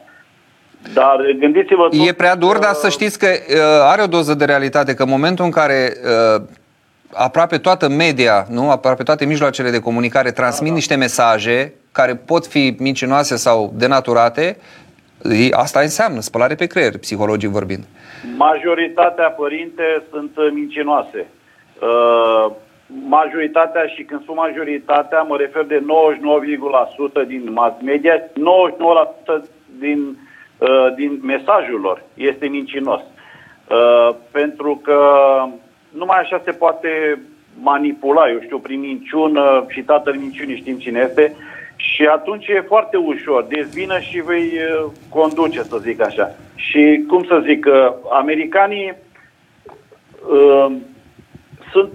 [0.93, 1.87] dar gândiți-vă...
[1.87, 5.03] Tot, e prea dur, dar să știți că uh, are o doză de realitate, că
[5.03, 5.93] în momentul în care
[6.35, 6.41] uh,
[7.13, 10.75] aproape toată media, nu, aproape toate mijloacele de comunicare transmit da, da.
[10.75, 14.57] niște mesaje care pot fi mincinoase sau denaturate,
[15.51, 17.83] asta înseamnă spălare pe creier, psihologii vorbind.
[18.37, 21.25] Majoritatea părinte sunt mincinoase.
[21.81, 22.51] Uh,
[23.07, 25.85] majoritatea și când spun majoritatea mă refer de
[27.23, 28.21] 99,1% din mass media, 99%
[29.79, 30.17] din,
[30.57, 33.01] uh, din mesajul lor este mincinos.
[33.01, 34.99] Uh, pentru că
[35.89, 37.19] numai așa se poate
[37.61, 41.35] manipula, eu știu, prin minciună și tatăl minciunii știm cine este
[41.75, 46.35] și atunci e foarte ușor, dezvină și vei uh, conduce, să zic așa.
[46.55, 48.95] Și cum să zic, uh, americanii
[50.29, 50.75] uh,
[51.71, 51.89] sunt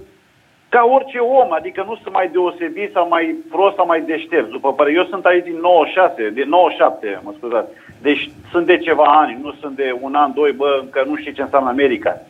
[0.69, 4.51] ca orice om, adică nu sunt mai deosebit sau mai prost sau mai deștept.
[4.51, 7.71] După părere, eu sunt aici din 96, de 97, mă scuzați.
[8.03, 11.33] Deci sunt de ceva ani, nu sunt de un an, doi, bă, încă nu știu
[11.33, 12.21] ce înseamnă America.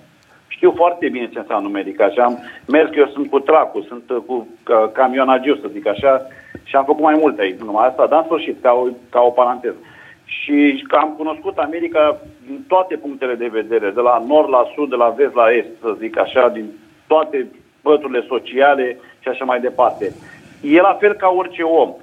[0.48, 4.16] Știu foarte bine ce înseamnă America și am mers, eu sunt cu tracu, sunt uh,
[4.26, 4.48] cu
[4.92, 6.26] camionagiu, să zic așa,
[6.70, 9.30] și am făcut mai multe aici, numai asta, dar în sfârșit, ca o, ca o
[9.30, 9.76] paranteză.
[10.24, 14.96] Și am cunoscut America din toate punctele de vedere, de la nord la sud, de
[14.96, 16.66] la vest la est, să zic așa, din
[17.06, 17.46] toate
[17.82, 20.14] păturile sociale și așa mai departe.
[20.60, 21.94] E la fel ca orice om.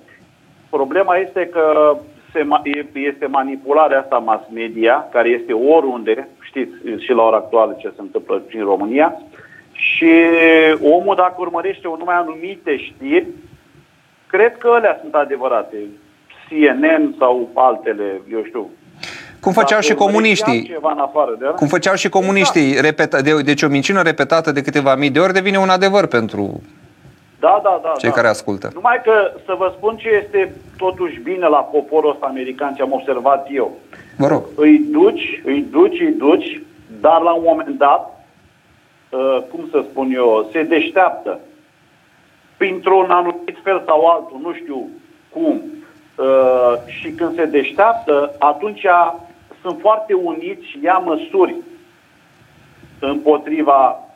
[0.69, 1.97] Problema este că
[2.31, 2.47] se,
[2.93, 8.01] este manipularea asta mass media, care este oriunde, știți și la ora actuală ce se
[8.01, 9.21] întâmplă și în România,
[9.71, 10.11] și
[10.81, 13.27] omul dacă urmărește o numai anumite știri,
[14.27, 15.77] cred că alea sunt adevărate.
[16.49, 18.69] CNN sau altele, eu știu,
[19.39, 20.63] cum făceau și comuniștii.
[20.63, 22.75] Ceva în afară de Cum făceau și comuniștii.
[22.75, 22.81] Da.
[22.81, 26.61] Repeta, de, deci o minciună repetată de câteva mii de ori devine un adevăr pentru
[27.39, 28.15] da, da, da, cei da.
[28.15, 28.69] care ascultă.
[28.73, 32.91] Numai că să vă spun ce este totuși bine la poporul ăsta american, ce am
[32.91, 33.71] observat eu.
[34.17, 34.43] Vă rog.
[34.55, 36.61] Îi duci, îi duci, îi duci,
[37.01, 38.25] dar la un moment dat,
[39.09, 41.39] uh, cum să spun eu, se deșteaptă.
[42.57, 44.89] Printr-un anumit fel sau altul, nu știu
[45.29, 45.61] cum.
[46.15, 48.85] Uh, și când se deșteaptă, atunci
[49.61, 51.55] sunt foarte uniți și ia măsuri
[52.99, 54.06] împotriva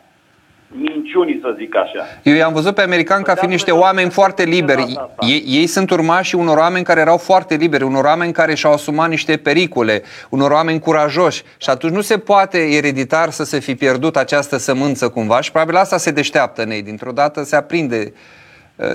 [0.71, 2.05] minciunii, să zic așa.
[2.23, 4.99] Eu i-am văzut pe americani ca fiind niște oameni foarte liberi.
[5.19, 9.09] Ei, ei sunt urmași unor oameni care erau foarte liberi, unor oameni care și-au asumat
[9.09, 11.43] niște pericole, unor oameni curajoși.
[11.57, 15.75] Și atunci nu se poate ereditar să se fi pierdut această sămânță cumva și probabil
[15.75, 16.81] asta se deșteaptă în ei.
[16.81, 18.13] Dintr-o dată se aprinde,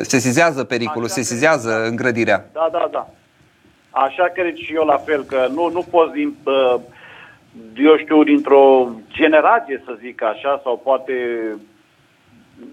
[0.02, 2.48] se sizează pericolul, se sizează îngrădirea.
[2.52, 3.08] Da, da, da.
[3.90, 6.36] Așa cred și eu la fel, că nu, nu poți din,
[7.76, 11.14] eu știu, dintr-o generație, să zic așa, sau poate,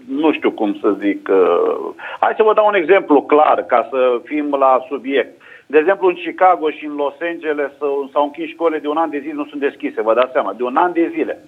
[0.08, 1.28] nu știu cum să zic.
[2.20, 5.42] Hai să vă dau un exemplu clar, ca să fim la subiect.
[5.66, 7.70] De exemplu, în Chicago și în Los Angeles
[8.12, 10.62] s-au închis școlile de un an de zile, nu sunt deschise, vă dați seama, de
[10.62, 11.38] un an de zile.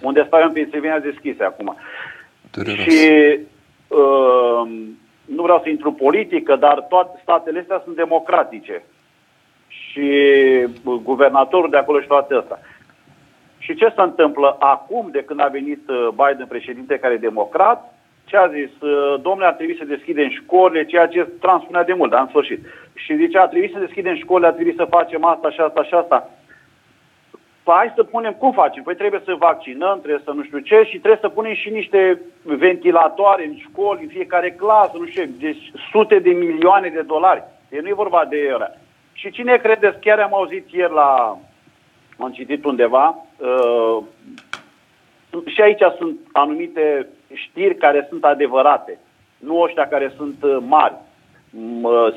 [0.00, 1.76] Unde stau în Pennsylvania deschise acum.
[2.50, 2.84] Dureros.
[2.84, 3.38] Și
[3.88, 4.68] uh,
[5.24, 8.82] nu vreau să intru politică, dar toate statele astea sunt democratice.
[9.96, 10.66] Și
[11.02, 12.58] guvernatorul de acolo și toate astea.
[13.58, 17.94] Și ce se întâmplă acum, de când a venit uh, Biden președinte care e democrat,
[18.24, 18.80] ce a zis?
[18.80, 22.60] Uh, domnule, ar trebui să deschidem școlile, ceea ce transpunea de mult, dar în sfârșit.
[22.94, 25.94] Și zice, ar trebui să deschidem școlile, ar trebui să facem asta și asta și
[25.94, 26.30] asta.
[27.62, 28.82] Păi hai să punem, cum facem?
[28.82, 32.20] Păi trebuie să vaccinăm, trebuie să nu știu ce și trebuie să punem și niște
[32.42, 37.44] ventilatoare în școli, în fiecare clasă, nu știu, deci sute de milioane de dolari.
[37.68, 38.78] Deci nu e vorba de ele.
[39.16, 41.38] Și cine credeți, chiar am auzit ieri la,
[42.18, 44.02] am citit undeva, uh,
[45.46, 48.98] și aici sunt anumite știri care sunt adevărate,
[49.38, 50.94] nu ăștia care sunt uh, mari.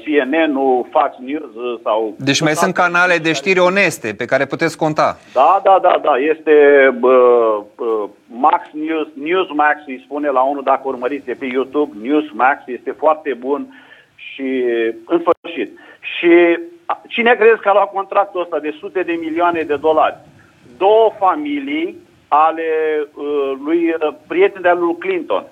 [0.04, 2.16] CNN-ul, Fox News uh, sau...
[2.18, 5.18] Deci mai sunt canale de știri oneste pe care puteți conta.
[5.34, 6.16] Da, da, da, da.
[6.16, 6.54] Este
[7.02, 7.10] uh,
[7.76, 13.34] uh, Max News, Newsmax îi spune la unul dacă urmăriți pe YouTube, Newsmax este foarte
[13.34, 13.68] bun
[14.16, 14.64] și
[15.06, 15.80] în sfârșit.
[16.00, 16.60] Și
[17.08, 20.18] cine crezi că a luat contractul ăsta de sute de milioane de dolari?
[20.78, 22.64] Două familii ale
[23.14, 25.46] uh, lui uh, prieteni de lui Clinton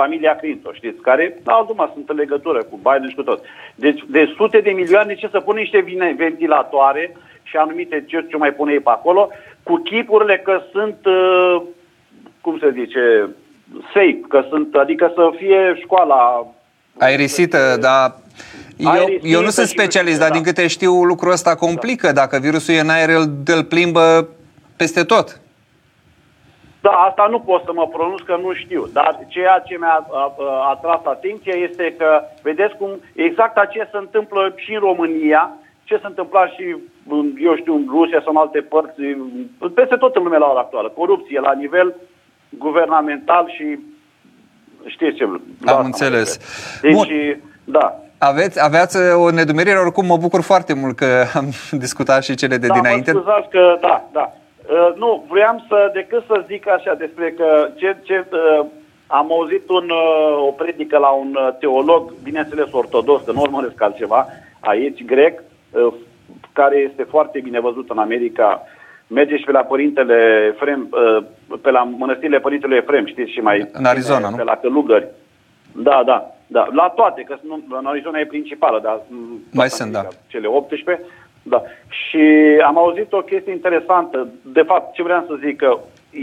[0.00, 3.40] familia Clinton, știți, care, la altuma, sunt în legătură cu Biden și cu tot.
[3.74, 5.80] Deci, de sute de milioane, ce să pun niște
[6.16, 9.28] ventilatoare și anumite ce, ce mai pune ei pe acolo,
[9.62, 11.62] cu chipurile că sunt, uh,
[12.40, 13.30] cum se zice,
[13.92, 16.46] safe, că sunt, adică să fie școala
[16.98, 18.14] aerisită, dar
[18.76, 20.34] Eu, eu nu sunt specialist, dar da.
[20.34, 22.12] din câte știu lucrul ăsta complică.
[22.12, 24.28] Dacă virusul e în aer, îl, îl plimbă
[24.76, 25.40] peste tot.
[26.80, 30.06] Da, asta nu pot să mă pronunț că nu știu, dar ceea ce mi-a
[30.72, 35.52] atras atenția este că, vedeți cum exact ce se întâmplă și în România,
[35.84, 36.76] ce se întâmpla și,
[37.38, 39.00] eu știu, în Rusia sau în alte părți,
[39.74, 40.88] peste tot în lumea la ora actuală.
[40.88, 41.94] Corupție la nivel
[42.48, 43.78] guvernamental și
[44.86, 45.28] știți ce...
[45.64, 46.38] Am înțeles.
[46.80, 47.06] Deci, Bun.
[47.64, 48.00] da.
[48.18, 52.66] Aveți, aveați o nedumerire, oricum mă bucur foarte mult că am discutat și cele de
[52.66, 53.12] da, dinainte.
[53.12, 54.32] Da, scuzați că, da, da.
[54.70, 58.66] Uh, nu, vreau să, decât să zic așa despre că ce, ce uh,
[59.06, 63.82] am auzit un, uh, o predică la un uh, teolog, bineînțeles ortodox, că nu urmăresc
[63.82, 64.26] altceva,
[64.60, 65.92] aici grec, uh,
[66.52, 68.62] care este foarte bine văzut în America,
[69.06, 71.24] merge și pe la părintele Efrem, uh,
[71.62, 73.68] pe la mănăstirile părintele Efrem, știți, și mai...
[73.72, 74.36] În Arizona, nu?
[74.36, 75.08] Pe la călugări.
[75.72, 76.68] Da, da, da.
[76.72, 77.36] La toate, că
[77.68, 79.00] în Arizona e principală, dar...
[79.52, 80.08] Mai sunt, da.
[80.26, 81.04] Cele 18.
[81.42, 81.62] Da.
[81.88, 82.24] Și
[82.64, 84.28] am auzit o chestie interesantă.
[84.42, 85.78] De fapt, ce vreau să zic, că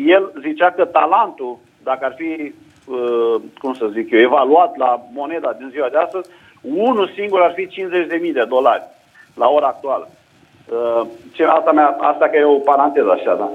[0.06, 2.54] el zicea că talentul, dacă ar fi,
[2.86, 6.30] uh, cum să zic eu, evaluat la moneda din ziua de astăzi,
[6.62, 8.84] unul singur ar fi 50.000 de dolari
[9.36, 10.10] la ora actuală.
[10.72, 11.02] Uh,
[11.32, 13.50] ce, asta, mea, asta că e o paranteză așa, da.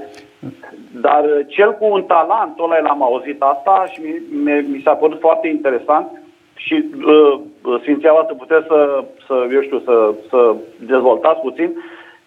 [1.00, 5.20] Dar cel cu un talent, ăla l-am auzit asta și mi, mi, mi s-a părut
[5.20, 6.06] foarte interesant
[6.54, 7.40] și uh,
[7.80, 11.72] Sfinția voastră puteți să, să, eu știu, să, să dezvoltați puțin,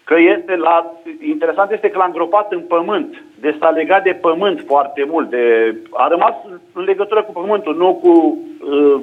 [0.04, 0.92] că este la,
[1.26, 5.76] interesant este că l-a îngropat în pământ, deci s-a legat de pământ foarte mult, de,
[5.90, 6.34] a rămas
[6.72, 8.38] în legătură cu pământul, nu cu,
[8.70, 9.00] uh,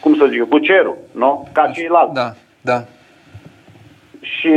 [0.00, 1.48] cum să zic, cu cerul, nu?
[1.52, 2.14] Ca ceilalți.
[2.14, 2.30] Da,
[2.60, 2.82] da.
[4.34, 4.52] Și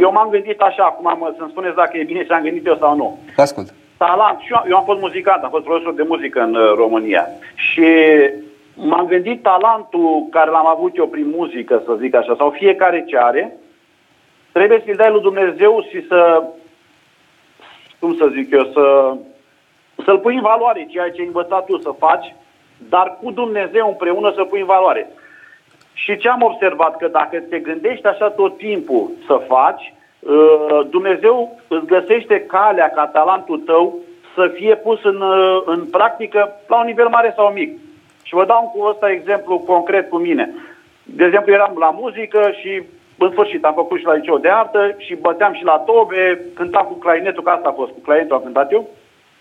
[0.00, 2.96] eu m-am gândit așa, acum să-mi spuneți dacă e bine ce am gândit eu sau
[2.96, 3.18] nu.
[3.36, 3.72] Ascult
[4.04, 4.38] talent.
[4.40, 7.24] Și eu, eu am fost muzicant, am fost profesor de muzică în uh, România.
[7.54, 7.88] Și
[8.74, 13.16] m-am gândit talentul care l-am avut eu prin muzică, să zic așa, sau fiecare ce
[13.18, 13.56] are,
[14.52, 16.42] trebuie să-l dai lui Dumnezeu și să,
[18.00, 19.14] cum să zic eu, să,
[20.04, 22.34] să-l pui în valoare, ceea ce ai învățat tu să faci,
[22.88, 25.10] dar cu Dumnezeu împreună să pui în valoare.
[25.92, 26.96] Și ce am observat?
[26.96, 33.06] Că dacă te gândești așa tot timpul să faci, Uh, Dumnezeu îți găsește calea ca
[33.06, 33.98] talentul tău
[34.34, 37.78] să fie pus în, uh, în practică la un nivel mare sau mic.
[38.22, 40.50] Și vă dau cu ăsta exemplu concret cu mine.
[41.02, 42.82] De exemplu, eram la muzică și
[43.18, 46.84] în sfârșit am făcut și la liceu de artă și băteam și la tobe, cântam
[46.86, 48.88] cu clarinetul, că asta a fost, cu clarinetul am cântat eu.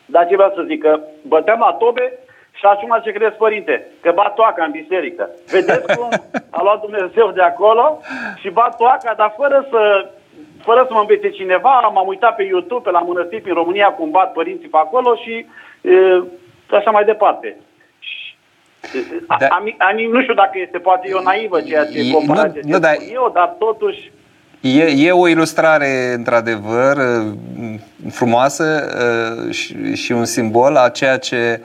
[0.06, 2.20] Dar ce vreau să zic, că băteam la tobe
[2.52, 3.88] și acum ce crezi, părinte?
[4.02, 5.30] Că bat toaca în biserică.
[5.52, 6.10] Vedeți cum
[6.50, 8.00] a luat Dumnezeu de acolo
[8.40, 10.10] și bat toaca, dar fără să
[10.64, 14.10] fără să mă învețe cineva, m-am uitat pe YouTube, pe la mănăstiri în România, cum
[14.10, 15.46] bat părinții pe acolo și
[15.82, 15.96] e,
[16.78, 17.58] așa mai departe.
[19.28, 19.48] Da.
[19.48, 22.80] Am, am, nu știu dacă este poate eu naivă ceea ce e, comparație nu, nu,
[22.80, 24.12] dar, eu, dar totuși
[24.62, 26.98] E, e o ilustrare, într-adevăr,
[28.12, 28.88] frumoasă
[29.50, 31.62] și, și un simbol a ceea ce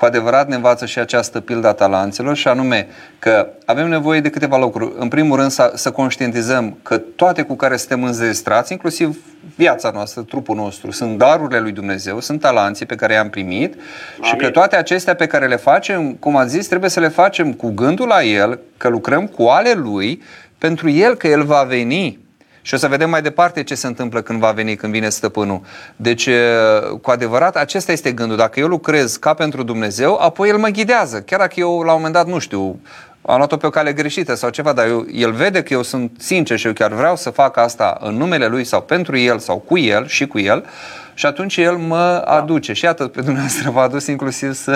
[0.00, 2.86] cu adevărat ne învață și această pildă a talanților și anume
[3.18, 4.92] că avem nevoie de câteva lucruri.
[4.98, 9.18] În primul rând să, să conștientizăm că toate cu care suntem înzestrați, inclusiv
[9.56, 13.84] viața noastră, trupul nostru, sunt darurile lui Dumnezeu, sunt talanții pe care i-am primit Amin.
[14.22, 17.52] și că toate acestea pe care le facem, cum a zis, trebuie să le facem
[17.52, 20.22] cu gândul la El, că lucrăm cu ale Lui,
[20.58, 22.18] pentru El că El va veni
[22.62, 25.60] și o să vedem mai departe ce se întâmplă când va veni, când vine stăpânul.
[25.96, 26.28] Deci,
[27.02, 28.36] cu adevărat, acesta este gândul.
[28.36, 31.20] Dacă eu lucrez ca pentru Dumnezeu, apoi El mă ghidează.
[31.20, 32.80] Chiar dacă eu, la un moment dat, nu știu,
[33.22, 36.10] am luat-o pe o cale greșită sau ceva, dar eu, el vede că eu sunt
[36.18, 39.56] sincer și eu chiar vreau să fac asta în numele lui sau pentru el sau
[39.56, 40.64] cu el și cu el
[41.20, 42.36] și atunci el mă da.
[42.38, 42.72] aduce.
[42.72, 44.74] Și iată, pe dumneavoastră v-a adus inclusiv să,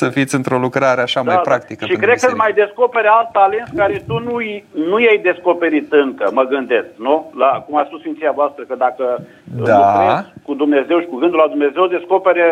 [0.00, 1.40] să fiți într-o lucrare așa da, mai da.
[1.40, 1.84] practică.
[1.84, 4.36] Și cred că mai descoperi alt talent care tu nu,
[4.90, 7.32] nu i-ai descoperit încă, mă gândesc, nu?
[7.36, 9.04] La, cum a spus Sfinția voastră, că dacă
[9.44, 9.78] da.
[9.78, 12.48] lucrezi cu Dumnezeu și cu gândul la Dumnezeu, descopere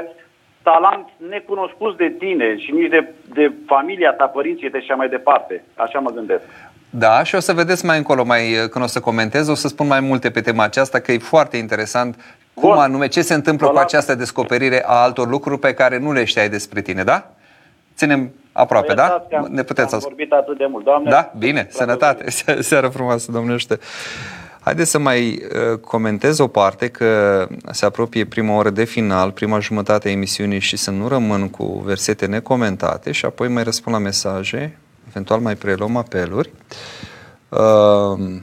[0.62, 5.64] talent necunoscut de tine și nici de, de familia ta, părinții de și mai departe.
[5.74, 6.42] Așa mă gândesc.
[6.90, 9.86] Da, și o să vedeți mai încolo, mai, când o să comentez, o să spun
[9.86, 12.16] mai multe pe tema aceasta, că e foarte interesant
[12.60, 12.78] cum Bun.
[12.78, 13.74] anume, ce se întâmplă Bun.
[13.74, 17.30] cu această descoperire a altor lucruri pe care nu le știai despre tine, da?
[17.96, 19.26] Ținem aproape, da?
[19.48, 21.10] ne puteți am vorbit atât de mult, Doamne.
[21.10, 21.32] Da?
[21.38, 22.30] Bine, sănătate,
[22.60, 23.78] seară frumoasă, domnește.
[24.60, 25.42] Haideți să mai
[25.72, 30.58] uh, comentez o parte că se apropie prima oră de final, prima jumătate a emisiunii
[30.58, 34.78] și să nu rămân cu versete necomentate și apoi mai răspund la mesaje,
[35.08, 36.50] eventual mai preluăm apeluri.
[37.48, 38.38] Uh,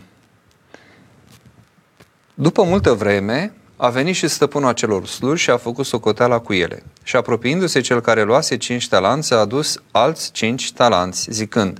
[2.34, 6.84] după multă vreme, a venit și stăpânul acelor sluși și a făcut socoteala cu ele.
[7.03, 11.80] Și apropiindu-se cel care luase cinci talanți, a adus alți cinci talanți, zicând,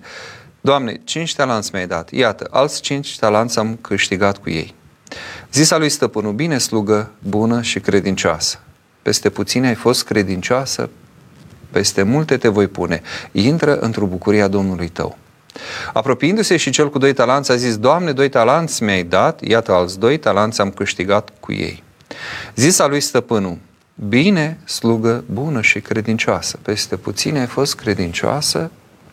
[0.62, 4.74] Doamne, cinci talanți mi-ai dat, iată, alți cinci talanți am câștigat cu ei.
[5.52, 8.60] Zisa lui stăpânul, bine slugă, bună și credincioasă.
[9.02, 10.89] Peste puține ai fost credincioasă,
[11.72, 13.02] peste multe te voi pune.
[13.32, 15.18] Intră într-o bucuria Domnului tău.
[15.93, 19.99] Apropiindu-se și cel cu doi talanți a zis, Doamne, doi talanți mi-ai dat, iată alți
[19.99, 21.84] doi talanți am câștigat cu ei.
[22.56, 23.58] Zisa lui stăpânul,
[24.08, 28.72] bine, slugă bună și credincioasă, peste puține ai fost credincioasă,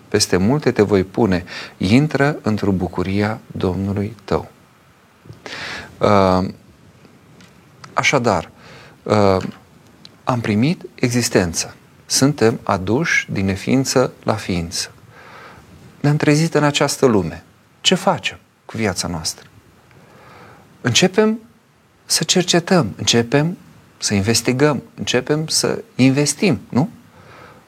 [0.09, 1.45] peste multe te voi pune,
[1.77, 4.51] intră într-o bucuria Domnului tău.
[5.99, 6.49] Uh,
[7.93, 8.51] așadar,
[9.03, 9.37] uh,
[10.25, 11.75] am primit existență.
[12.07, 14.91] Suntem aduși din neființă la ființă.
[16.03, 17.43] Ne-am trezit în această lume.
[17.81, 19.47] Ce facem cu viața noastră?
[20.81, 21.39] Începem
[22.05, 23.57] să cercetăm, începem
[23.99, 26.91] să investigăm, începem să investim, nu?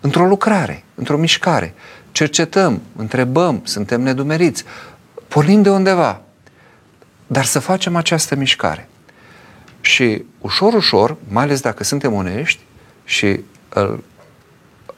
[0.00, 1.74] Într-o lucrare, într-o mișcare.
[2.12, 4.64] Cercetăm, întrebăm, suntem nedumeriți,
[5.28, 6.20] pornim de undeva.
[7.26, 8.88] Dar să facem această mișcare.
[9.80, 12.60] Și ușor, ușor, mai ales dacă suntem onești
[13.04, 14.04] și îl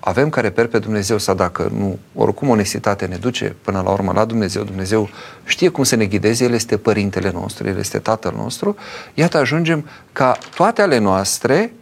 [0.06, 4.12] avem care reper pe Dumnezeu sau dacă nu, oricum onestitatea ne duce până la urmă
[4.12, 5.08] la Dumnezeu, Dumnezeu
[5.44, 8.76] știe cum să ne ghideze, El este Părintele nostru, El este Tatăl nostru,
[9.14, 11.72] iată ajungem ca toate ale noastre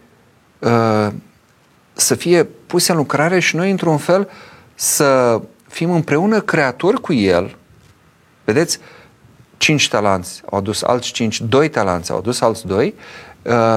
[0.58, 1.08] uh,
[1.92, 4.30] să fie puse în lucrare și noi într-un fel
[4.74, 7.56] să fim împreună creatori cu El.
[8.44, 8.78] Vedeți,
[9.56, 12.94] cinci talanți au adus alți cinci, doi talanți au adus alți doi,
[13.42, 13.76] uh,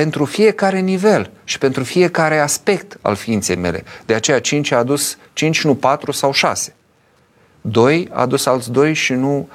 [0.00, 3.84] pentru fiecare nivel și pentru fiecare aspect al ființei mele.
[4.06, 6.74] De aceea 5 a adus 5, nu 4 sau 6.
[7.60, 9.48] 2 a adus alți 2 și nu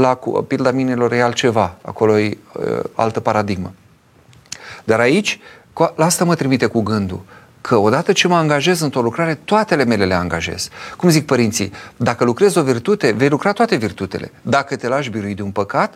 [0.00, 1.76] la pilda minelor e altceva.
[1.82, 3.72] Acolo e uh, altă paradigmă.
[4.84, 5.40] Dar aici,
[5.96, 7.22] la asta mă trimite cu gândul
[7.60, 10.68] că odată ce mă angajez într-o lucrare, toate mele le angajez.
[10.96, 14.32] Cum zic părinții, dacă lucrezi o virtute, vei lucra toate virtutele.
[14.42, 15.94] Dacă te lași birui de un păcat,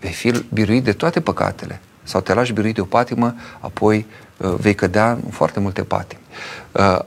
[0.00, 4.06] vei fi biruit de toate păcatele sau te lași biruit de o patimă, apoi
[4.36, 6.20] uh, vei cădea în foarte multe patimi.
[6.72, 6.98] Uh,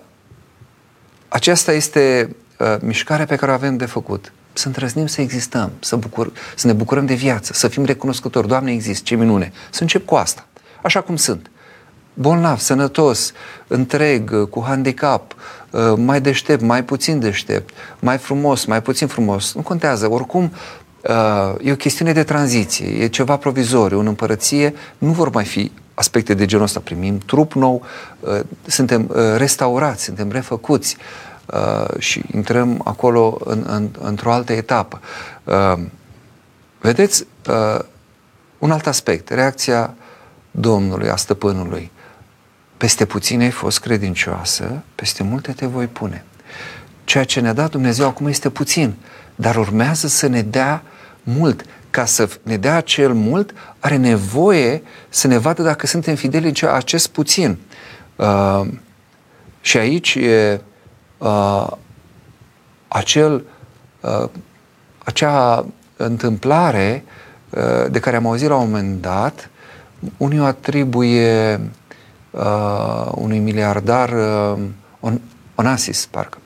[1.28, 4.32] aceasta este uh, mișcarea pe care o avem de făcut.
[4.54, 8.47] Să întrăznim să existăm, să, bucur, să ne bucurăm de viață, să fim recunoscători.
[8.47, 9.52] Doamne, există, ce minune!
[9.70, 10.45] Să încep cu asta,
[10.82, 11.52] așa cum sunt.
[12.14, 13.34] Bolnav, sănătos,
[13.68, 15.36] întreg, cu handicap,
[15.95, 19.54] mai deștept, mai puțin deștept, mai frumos, mai puțin frumos.
[19.54, 20.12] Nu contează.
[20.12, 20.81] Oricum, Uh,
[21.62, 23.99] e o chestiune de tranziție, e ceva provizoriu.
[23.99, 26.80] În împărăție nu vor mai fi aspecte de genul ăsta.
[26.80, 27.84] Primim trup nou,
[28.20, 30.97] uh, suntem uh, restaurați, suntem refăcuți
[31.97, 35.02] și intrăm acolo în, în, într-o altă etapă.
[36.80, 37.26] Vedeți,
[38.58, 39.93] un alt aspect, reacția
[40.52, 41.91] Domnului, a stăpânului.
[42.78, 46.26] Peste puține ai fost credincioasă, peste multe te voi pune.
[47.04, 48.93] Ceea ce ne-a dat Dumnezeu acum este puțin,
[49.36, 50.84] dar urmează să ne dea
[51.24, 51.66] mult.
[51.90, 56.70] Ca să ne dea acel mult, are nevoie să ne vadă dacă suntem fideli în
[56.70, 57.58] acest puțin.
[58.16, 58.68] Uh,
[59.62, 60.62] și aici e
[61.18, 61.68] uh,
[62.88, 63.44] acel,
[64.02, 64.30] uh,
[65.04, 65.66] acea
[65.98, 67.04] întâmplare
[67.50, 69.50] uh, de care am auzit la un moment dat,
[70.18, 71.60] unii o atribuie
[72.32, 74.64] uh, unui miliardar uh,
[75.00, 75.22] On,
[75.56, 76.38] Onasis, parcă,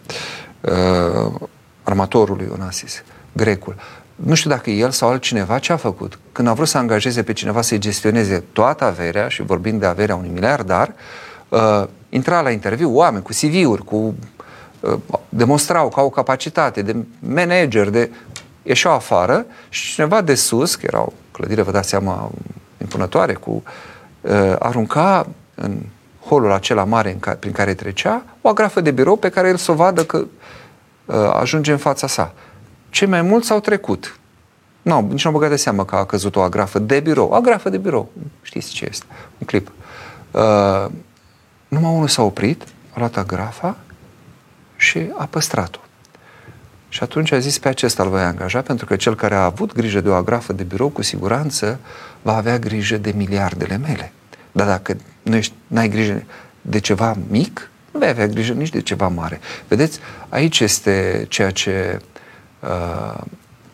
[0.62, 1.42] uh,
[1.84, 3.76] armatorului Onasis, grecul.
[4.16, 6.20] Nu știu dacă el sau altcineva ce a făcut.
[6.32, 10.16] Când a vrut să angajeze pe cineva să-i gestioneze toată averea, și vorbind de averea
[10.16, 10.93] unui miliardar,
[11.49, 14.16] uh, intra la interviu oameni cu CV-uri, cu,
[14.80, 14.97] uh,
[15.30, 18.11] demonstrau că au capacitate de manager, de
[18.63, 22.32] ieșeau afară și cineva de sus, că era o clădire, vă dați seama,
[22.82, 23.63] impunătoare, cu,
[24.22, 25.78] uh, arunca în
[26.26, 29.55] holul acela mare în ca, prin care trecea o agrafă de birou pe care el
[29.55, 30.18] să o vadă că
[31.05, 32.34] uh, ajunge în fața sa.
[32.96, 34.20] Cei mai mulți au trecut.
[34.82, 37.30] Nu, nici nu am băgat de seamă că a căzut o agrafă de birou.
[37.30, 38.12] O agrafă de birou.
[38.41, 39.06] Știți ce este?
[39.38, 39.72] Un clip.
[40.32, 40.86] Uh,
[41.68, 43.78] numai unul s-a oprit, a luat agrafa
[44.76, 45.80] și a păstrat-o.
[46.89, 49.74] Și atunci a zis pe acesta îl voi angaja, pentru că cel care a avut
[49.74, 51.80] grijă de o agrafă de birou, cu siguranță
[52.22, 54.12] va avea grijă de miliardele mele.
[54.52, 56.24] Dar dacă nu ești, n-ai grijă
[56.62, 59.39] de ceva mic, nu vei avea grijă nici de ceva mare.
[59.68, 62.00] Vedeți, aici este ceea ce
[62.66, 63.22] uh,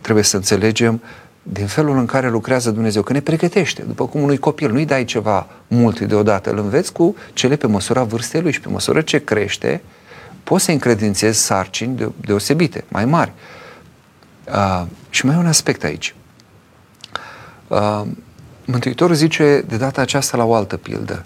[0.02, 1.02] trebuie să înțelegem
[1.44, 5.06] din felul în care lucrează Dumnezeu, că ne pregătește, după cum unui copil, nu-i dai
[5.06, 9.24] ceva mult deodată, îl înveți cu cele pe măsura vârstei lui și pe măsură ce
[9.24, 9.82] crește,
[10.44, 13.32] poți să încredințezi sarcini deosebite, mai mari.
[14.48, 16.16] Uh, și mai e un aspect aici.
[17.68, 18.02] Uh,
[18.66, 21.24] Mântuitorul zice de data aceasta la o altă pildă.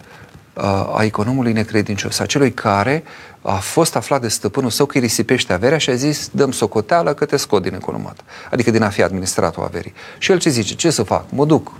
[0.93, 3.03] A economului necredincios, a celui care
[3.41, 7.13] a fost aflat de stăpânul său că îi risipește averea și a zis, dăm socoteală
[7.13, 8.19] că te scot din economat.
[8.51, 9.93] Adică din a fi administratul averii.
[10.17, 10.75] Și el ce zice?
[10.75, 11.25] Ce să fac?
[11.29, 11.71] Mă duc.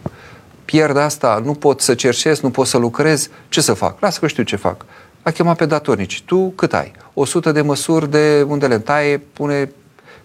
[0.65, 3.29] Pierd asta, nu pot să cercesc, nu pot să lucrez.
[3.49, 4.01] Ce să fac?
[4.01, 4.85] Lasă că știu ce fac.
[5.21, 6.23] A chemat pe datornici.
[6.25, 6.91] Tu cât ai?
[7.13, 9.69] 100 de măsuri de unde le taie, pune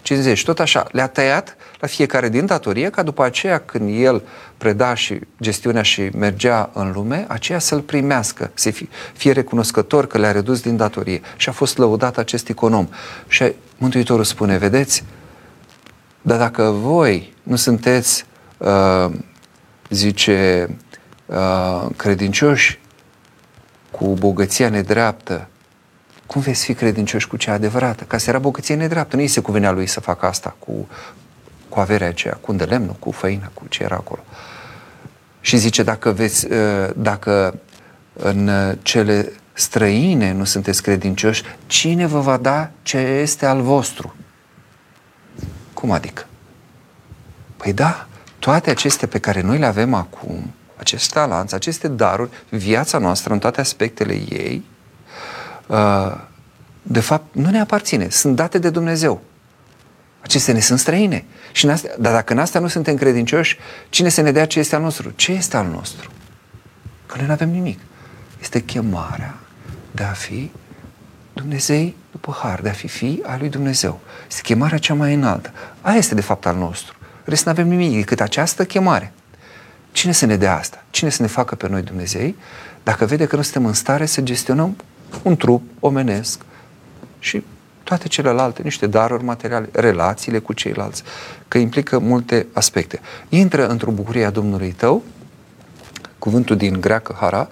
[0.02, 0.44] 50.
[0.44, 4.22] Tot așa, le-a tăiat la fiecare din datorie, ca după aceea când el
[4.58, 10.18] preda și gestiunea și mergea în lume, aceea să-l primească, să fie, fie recunoscător că
[10.18, 11.20] le-a redus din datorie.
[11.36, 12.88] Și a fost lăudat acest econom.
[13.28, 15.04] Și Mântuitorul spune, vedeți,
[16.22, 18.24] dar dacă voi nu sunteți,
[18.58, 19.10] uh,
[19.90, 20.68] zice,
[21.26, 22.78] uh, credincioși
[23.90, 25.48] cu bogăția nedreaptă,
[26.30, 28.04] cum veți fi credincioși cu cea adevărată?
[28.04, 29.16] Ca să era bogăție nedreaptă.
[29.16, 30.88] Nu îi se cuvenea lui să facă asta cu,
[31.68, 34.24] cu averea aceea, cu unde lemnul, cu făina, cu ce era acolo.
[35.40, 37.60] Și zice, dacă, veți, ă, dacă
[38.12, 38.50] în
[38.82, 44.14] cele străine nu sunteți credincioși, cine vă va da ce este al vostru?
[45.74, 46.26] Cum adică?
[47.56, 48.06] Păi da,
[48.38, 53.38] toate acestea pe care noi le avem acum, acest talanți, aceste daruri, viața noastră în
[53.38, 54.79] toate aspectele ei, Uh,
[56.82, 58.08] de fapt, nu ne aparține.
[58.08, 59.20] Sunt date de Dumnezeu.
[60.20, 61.24] Acestea ne sunt străine.
[61.52, 63.58] Și în astea, dar dacă în asta nu suntem credincioși,
[63.88, 65.12] cine să ne dea ce este al nostru?
[65.16, 66.10] Ce este al nostru?
[67.06, 67.80] Că noi nu avem nimic.
[68.40, 69.34] Este chemarea
[69.90, 70.50] de a fi
[71.32, 74.00] Dumnezei după har, de a fi fi al lui Dumnezeu.
[74.28, 75.52] Este chemarea cea mai înaltă.
[75.80, 76.94] Aia este de fapt al nostru.
[77.24, 79.12] Rest nu avem nimic decât această chemare.
[79.92, 80.84] Cine să ne dea asta?
[80.90, 82.36] Cine să ne facă pe noi Dumnezei
[82.82, 84.76] dacă vede că nu suntem în stare să gestionăm
[85.22, 86.40] un trup omenesc
[87.18, 87.44] și
[87.82, 91.02] toate celelalte, niște daruri materiale, relațiile cu ceilalți,
[91.48, 93.00] că implică multe aspecte.
[93.28, 95.02] Intră într-o bucurie a Domnului tău,
[96.18, 97.48] cuvântul din greacă, hara,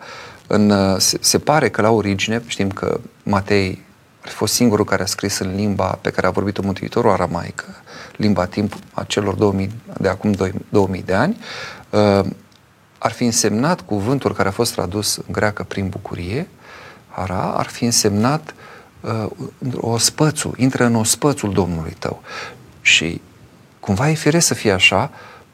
[0.46, 3.84] în, se, se pare că la origine, știm că Matei
[4.24, 7.64] a fost singurul care a scris în limba pe care a vorbit-o Mântuitorul aramaică,
[8.16, 10.34] limba timp a celor 2000, de acum
[10.68, 11.38] 2000 de ani,
[11.90, 12.24] uh,
[12.98, 16.48] ar fi însemnat cuvântul care a fost tradus în greacă prin bucurie,
[17.20, 18.54] ara ar fi însemnat
[19.00, 19.26] uh,
[19.76, 22.22] o spățul, intră în ospățul Domnului tău.
[22.80, 23.20] Și
[23.80, 25.10] cumva e firesc să fie așa,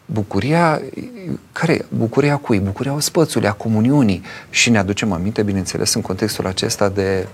[0.07, 0.81] bucuria,
[1.53, 2.61] care, bucuria cui?
[2.61, 4.23] Bucuria ospățului, a comuniunii.
[4.51, 7.29] Și ne aducem aminte, bineînțeles, în contextul acesta de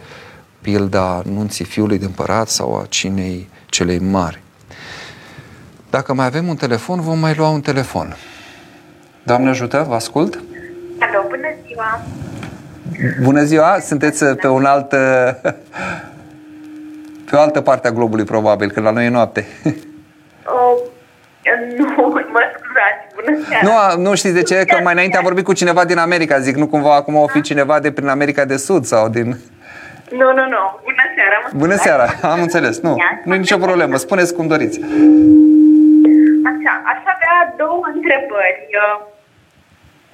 [0.61, 4.43] pilda nunții fiului de împărat sau a cinei celei mari.
[5.91, 8.16] Dacă mai avem un telefon, vom mai lua un telefon.
[9.22, 10.35] Doamne ajută, vă ascult?
[10.99, 12.03] Alo, bună ziua!
[13.22, 14.88] Bună ziua, sunteți pe un alt
[17.30, 19.47] pe o altă parte a globului probabil, că la noi e noapte.
[20.45, 20.78] Oh,
[21.76, 21.84] nu,
[22.32, 23.95] mă scuzați, bună seara.
[23.97, 24.64] Nu, nu știți de ce?
[24.64, 27.41] Că mai înainte am vorbit cu cineva din America, zic, nu cumva acum o fi
[27.41, 29.26] cineva de prin America de Sud sau din...
[30.11, 31.38] Nu, nu, nu, bună seara.
[31.53, 34.80] Mă bună seara, am înțeles, nu, nu e nicio problemă, spuneți cum doriți.
[36.51, 38.97] Așa, aș avea două întrebări uh,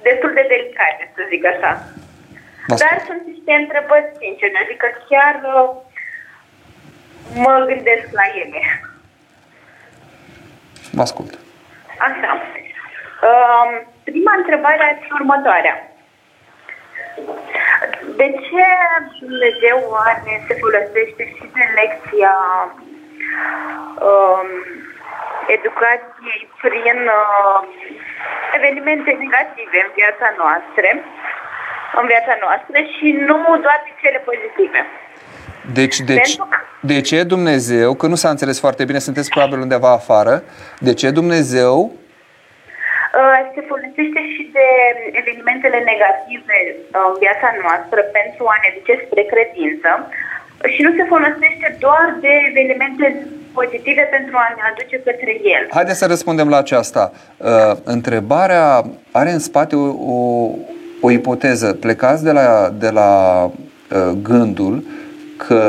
[0.01, 1.71] destul de delicate, să zic așa.
[2.67, 5.69] Dar sunt niște întrebări sincere, adică chiar uh,
[7.43, 8.61] mă gândesc la ele.
[10.91, 11.39] Mă ascult.
[12.07, 12.31] Așa.
[13.27, 13.69] Um,
[14.03, 15.75] prima întrebare ar fi următoarea.
[18.15, 18.65] De ce
[19.19, 22.35] Dumnezeu are, se folosește și de lecția
[24.07, 24.49] um,
[25.57, 27.59] educației prin uh,
[28.57, 30.87] evenimente negative în viața noastră
[31.99, 34.79] în viața noastră și nu doar pe cele pozitive.
[35.73, 36.35] Deci, deci
[36.91, 40.43] de ce Dumnezeu, că nu s-a înțeles foarte bine, sunteți probabil undeva afară,
[40.79, 41.75] de ce Dumnezeu
[43.19, 44.67] uh, se folosește și de
[45.21, 46.57] evenimentele negative
[46.91, 49.89] în viața noastră pentru a ne duce spre credință
[50.73, 53.05] și nu se folosește doar de evenimente
[53.53, 55.63] pozitive pentru a ne aduce către el.
[55.69, 57.11] Haideți să răspundem la aceasta.
[57.37, 60.15] Uh, întrebarea are în spate o, o,
[61.01, 61.73] o ipoteză.
[61.73, 64.83] Plecați de la, de la uh, gândul
[65.37, 65.61] că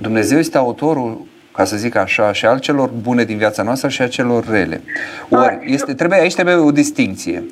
[0.00, 4.02] Dumnezeu este autorul ca să zic așa, și al celor bune din viața noastră și
[4.02, 4.80] a celor rele.
[5.28, 7.44] Ori, este, trebuie, aici trebuie o distinție.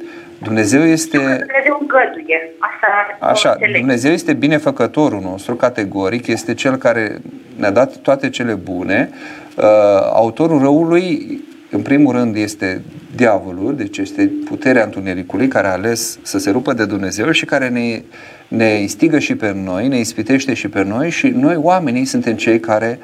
[0.42, 1.16] Dumnezeu este...
[1.18, 2.50] Dumnezeu îngăduie.
[2.59, 2.86] Asta
[3.26, 7.20] Așa, Dumnezeu este binefăcătorul nostru, categoric, este cel care
[7.57, 9.11] ne-a dat toate cele bune.
[9.57, 9.64] Uh,
[10.12, 11.40] autorul răului
[11.70, 12.82] în primul rând este
[13.16, 17.68] diavolul, deci este puterea întunericului care a ales să se rupă de Dumnezeu și care
[17.68, 18.02] ne,
[18.48, 22.60] ne istigă și pe noi, ne ispitește și pe noi și noi oamenii suntem cei
[22.60, 22.98] care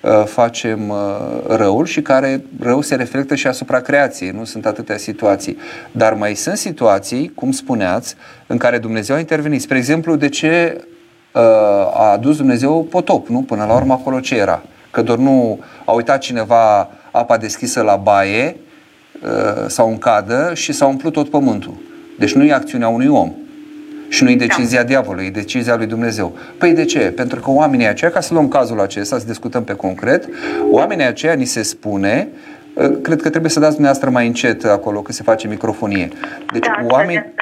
[0.00, 0.96] uh, facem uh,
[1.48, 4.30] răul și care rău se reflectă și asupra creației.
[4.30, 5.56] Nu sunt atâtea situații.
[5.92, 8.14] Dar mai sunt situații, cum spuneați,
[8.46, 9.60] în care Dumnezeu a intervenit.
[9.60, 10.80] Spre exemplu, de ce
[11.32, 11.42] uh,
[11.94, 13.42] a adus Dumnezeu potop, nu?
[13.42, 14.62] Până la urmă acolo ce era?
[14.90, 18.64] Că doar nu a uitat cineva apa deschisă la baie uh,
[19.66, 21.74] sau în cadă și s-a umplut tot pământul.
[22.18, 23.32] Deci nu e acțiunea unui om.
[24.08, 24.86] Și nu e decizia da.
[24.86, 26.36] diavolului, e decizia lui Dumnezeu.
[26.58, 26.98] Păi de ce?
[26.98, 30.28] Pentru că oamenii aceia, ca să luăm cazul acesta, să discutăm pe concret,
[30.70, 32.28] oamenii aceia ni se spune,
[32.74, 36.08] uh, cred că trebuie să dați dumneavoastră mai încet acolo, că se face microfonie.
[36.52, 37.32] Deci da, oameni...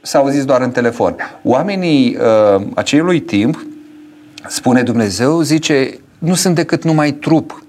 [0.00, 1.16] S-au zis doar în telefon.
[1.42, 2.16] Oamenii
[2.56, 3.66] uh, acelui timp,
[4.48, 7.64] spune Dumnezeu, zice, nu sunt decât numai trup,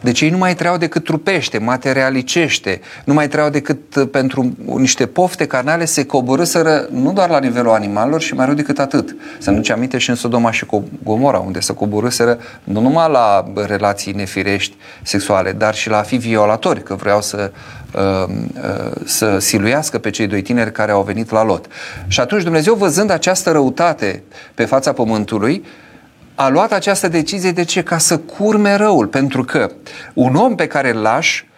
[0.00, 5.06] deci ei nu mai trăiau decât trupește, materialicește, nu mai trăiau decât uh, pentru niște
[5.06, 9.16] pofte carnale, se coborâsără nu doar la nivelul animalelor, și mai rău decât atât.
[9.38, 10.66] Să nu-ți aminte și în Sodoma și
[11.02, 16.16] Gomora, unde se coborâsără nu numai la relații nefirești sexuale, dar și la a fi
[16.16, 17.52] violatori, că vreau să
[17.94, 21.66] uh, uh, să siluiască pe cei doi tineri care au venit la lot.
[22.06, 24.22] Și atunci Dumnezeu, văzând această răutate
[24.54, 25.64] pe fața pământului,
[26.38, 27.82] a luat această decizie de ce?
[27.82, 29.70] Ca să curme răul, pentru că
[30.14, 31.48] un om pe care îl lași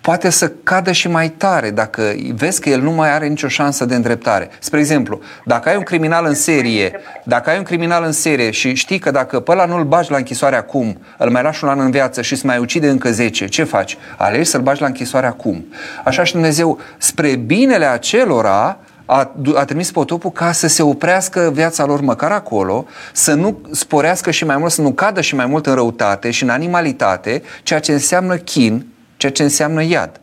[0.00, 3.84] poate să cadă și mai tare dacă vezi că el nu mai are nicio șansă
[3.84, 4.50] de îndreptare.
[4.58, 8.74] Spre exemplu, dacă ai un criminal în serie, dacă ai un criminal în serie și
[8.74, 11.80] știi că dacă pe ăla nu-l bagi la închisoare acum, îl mai lași un an
[11.80, 13.96] în viață și îți mai ucide încă 10, ce faci?
[14.16, 15.66] Alegi să-l bagi la închisoare acum.
[16.04, 21.84] Așa și Dumnezeu, spre binele acelora, a, a trimis potopul ca să se oprească viața
[21.84, 25.66] lor măcar acolo, să nu sporească și mai mult, să nu cadă și mai mult
[25.66, 28.86] în răutate și în animalitate, ceea ce înseamnă chin,
[29.16, 30.20] ceea ce înseamnă iad.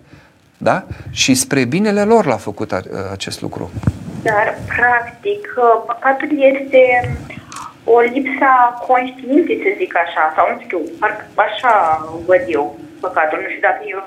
[0.58, 0.84] Da?
[1.12, 2.72] Și spre binele lor l-a făcut
[3.12, 3.72] acest lucru.
[4.24, 5.54] Dar, practic,
[5.86, 6.82] păcatul este
[7.84, 8.54] o lipsa
[8.88, 10.80] conștiinței, să zic așa, sau nu știu,
[11.36, 11.74] așa
[12.26, 13.40] văd eu păcatul.
[13.42, 14.02] Nu știu dacă eu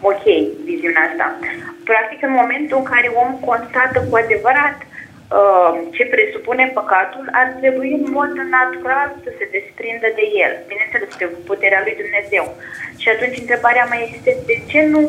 [0.00, 0.24] ok
[0.64, 1.26] viziunea asta.
[1.84, 7.92] Practic, în momentul în care om constată cu adevărat uh, ce presupune păcatul, ar trebui
[7.92, 12.44] în mod natural să se desprindă de el, bineînțeles, pe puterea lui Dumnezeu.
[13.00, 15.00] Și atunci întrebarea mea este de ce nu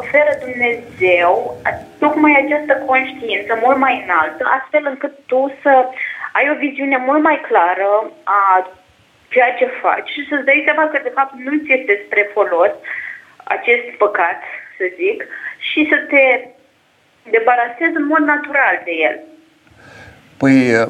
[0.00, 1.34] oferă Dumnezeu
[2.02, 5.72] tocmai această conștiință mult mai înaltă, astfel încât tu să
[6.38, 7.90] ai o viziune mult mai clară
[8.24, 8.40] a
[9.34, 12.74] ceea ce faci și să-ți dai seama că de fapt nu ți este spre folos,
[13.44, 14.42] acest păcat,
[14.76, 15.24] să zic,
[15.58, 16.48] și să te
[17.30, 19.20] debarasezi în mod natural de el.
[20.36, 20.86] Păi,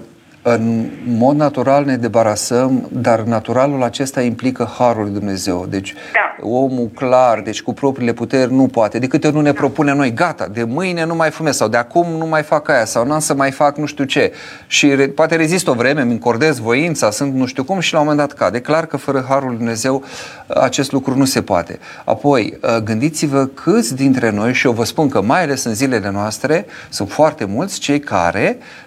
[0.46, 5.66] în mod natural ne debarasăm, dar naturalul acesta implică harul lui Dumnezeu.
[5.68, 6.48] Deci da.
[6.48, 8.98] omul clar, deci cu propriile puteri nu poate.
[8.98, 9.58] De câte ori nu ne da.
[9.58, 12.84] propune noi, gata, de mâine nu mai fumez sau de acum nu mai fac aia
[12.84, 14.32] sau n-am să mai fac nu știu ce.
[14.66, 17.98] Și re, poate rezist o vreme, îmi încordez voința, sunt nu știu cum și la
[17.98, 18.60] un moment dat cade.
[18.60, 20.04] Clar că fără harul lui Dumnezeu
[20.46, 21.78] acest lucru nu se poate.
[22.04, 26.66] Apoi, gândiți-vă câți dintre noi, și eu vă spun că mai ales în zilele noastre,
[26.88, 28.83] sunt foarte mulți cei care Uh,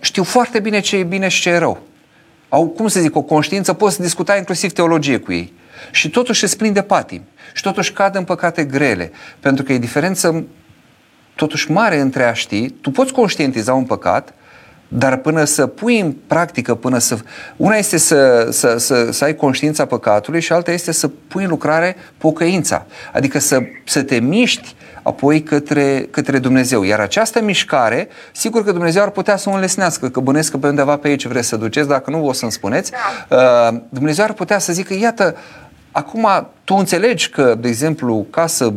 [0.00, 1.82] știu foarte bine ce e bine și ce e rău.
[2.48, 5.52] Au, cum să zic, o conștiință, poți să discuta inclusiv teologie cu ei.
[5.90, 7.22] Și totuși se sprind de patim.
[7.54, 9.12] Și totuși cad în păcate grele.
[9.40, 10.44] Pentru că e diferență
[11.34, 14.34] totuși mare între a ști, tu poți conștientiza un păcat,
[14.88, 17.18] dar până să pui în practică, până să...
[17.56, 21.48] Una este să, să, să, să ai conștiința păcatului și alta este să pui în
[21.48, 22.86] lucrare pocăința.
[23.12, 24.74] Adică să, să te miști
[25.10, 26.82] apoi către, către Dumnezeu.
[26.82, 30.66] Iar această mișcare, sigur că Dumnezeu ar putea să o înlesnească, că bănesc că pe
[30.66, 32.92] undeva pe aici vreți să duceți, dacă nu o să-mi spuneți.
[33.28, 33.36] Da.
[33.36, 35.36] Uh, Dumnezeu ar putea să zică, iată,
[35.92, 36.28] acum
[36.64, 38.72] tu înțelegi că, de exemplu, ca să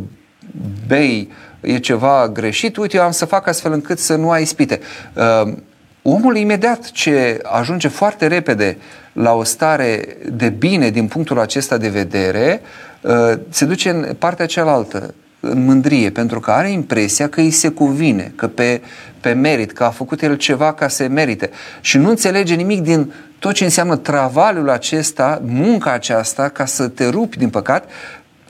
[0.88, 1.32] bei
[1.62, 4.80] e ceva greșit, uite, eu am să fac astfel încât să nu ai ispite.
[5.14, 5.54] Uh,
[6.02, 8.78] omul imediat ce ajunge foarte repede
[9.14, 12.62] la o stare de bine din punctul acesta de vedere,
[13.02, 15.14] uh, se duce în partea cealaltă,
[15.46, 18.82] în mândrie, pentru că are impresia că îi se cuvine, că pe,
[19.20, 21.50] pe merit, că a făcut el ceva ca să merite.
[21.82, 27.10] Și nu înțelege nimic din tot ce înseamnă travaliul acesta, munca aceasta, ca să te
[27.10, 27.90] rupi din păcat,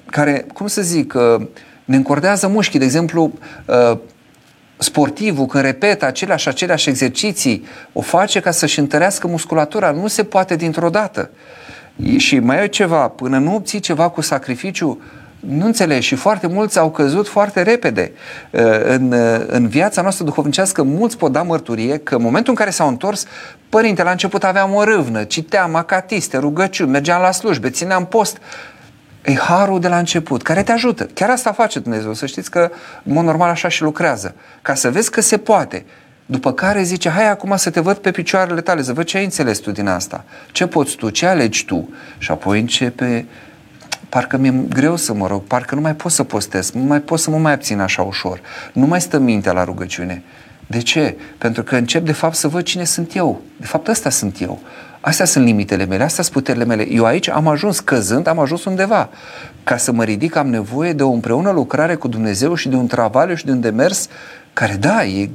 [0.06, 1.48] care, cum să zic, uh,
[1.86, 2.80] ne încordează mușchii.
[2.80, 3.32] De exemplu,
[3.66, 3.98] uh,
[4.78, 9.92] sportivul, când repetă aceleași, aceleași exerciții, o face ca să-și întărească musculatura.
[9.92, 11.30] Nu se poate dintr-o dată.
[12.18, 15.02] Și mai e ceva, până nu obții ceva cu sacrificiu,
[15.48, 18.12] nu înțelegi și foarte mulți au căzut foarte repede.
[18.52, 22.58] Uh, în, uh, în viața noastră duhovnicească mulți pot da mărturie că în momentul în
[22.58, 23.26] care s-au întors,
[23.70, 28.38] părinte, la început aveam o râvnă, citeam acatiste, rugăciuni, mergeam la slujbe, țineam post.
[29.22, 31.08] E harul de la început, care te ajută.
[31.14, 32.72] Chiar asta face Dumnezeu, să știți că,
[33.04, 34.36] în mod normal, așa și lucrează.
[34.62, 35.86] Ca să vezi că se poate.
[36.26, 39.24] După care zice, hai acum să te văd pe picioarele tale, să văd ce ai
[39.24, 40.24] înțeles tu din asta.
[40.52, 41.90] Ce poți tu, ce alegi tu?
[42.18, 43.26] Și apoi începe,
[44.14, 47.20] parcă mi-e greu să mă rog, parcă nu mai pot să postez, nu mai pot
[47.20, 48.40] să mă mai abțin așa ușor.
[48.74, 50.24] Nu mai stă mintea la rugăciune.
[50.68, 51.18] De ce?
[51.38, 53.42] Pentru că încep de fapt să văd cine sunt eu.
[53.60, 54.60] De fapt ăsta sunt eu.
[55.00, 56.90] Astea sunt limitele mele, astea sunt puterile mele.
[56.90, 59.10] Eu aici am ajuns căzând, am ajuns undeva.
[59.64, 62.88] Ca să mă ridic am nevoie de o împreună lucrare cu Dumnezeu și de un
[62.88, 64.08] travaliu și de un demers
[64.54, 65.30] care, da, e,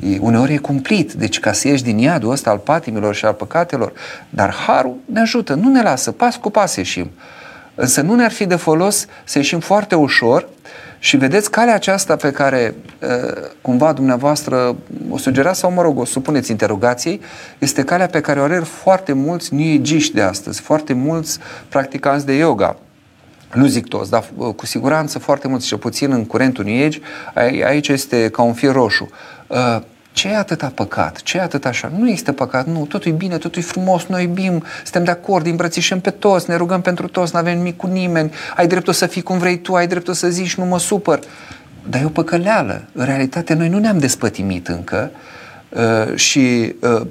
[0.00, 1.12] e, uneori e cumplit.
[1.12, 3.92] Deci ca să ieși din iadul ăsta al patimilor și al păcatelor.
[4.30, 7.10] Dar harul ne ajută, nu ne lasă, pas cu pas ieșim.
[7.74, 10.48] Însă nu ne-ar fi de folos să ieșim foarte ușor
[10.98, 12.74] și vedeți calea aceasta pe care
[13.60, 14.76] cumva dumneavoastră
[15.10, 17.20] o sugerați sau, mă rog, o supuneți interogației,
[17.58, 19.80] este calea pe care o are foarte mulți new
[20.12, 22.76] de astăzi, foarte mulți practicanți de yoga.
[23.54, 24.24] Nu zic toți, dar
[24.56, 26.98] cu siguranță foarte mulți, și puțin în curentul New Age,
[27.64, 29.08] aici este ca un fir roșu
[30.12, 31.22] ce e atâta păcat?
[31.22, 31.92] Ce e atât așa?
[31.98, 35.46] Nu există păcat, nu, totul e bine, totul e frumos, noi iubim, suntem de acord,
[35.46, 39.06] îmbrățișăm pe toți, ne rugăm pentru toți, nu avem nimic cu nimeni, ai dreptul să
[39.06, 41.20] fii cum vrei tu, ai dreptul să zici, nu mă supăr.
[41.88, 42.82] Dar e o păcăleală.
[42.92, 45.10] În realitate, noi nu ne-am despătimit încă
[45.68, 47.06] uh, și uh,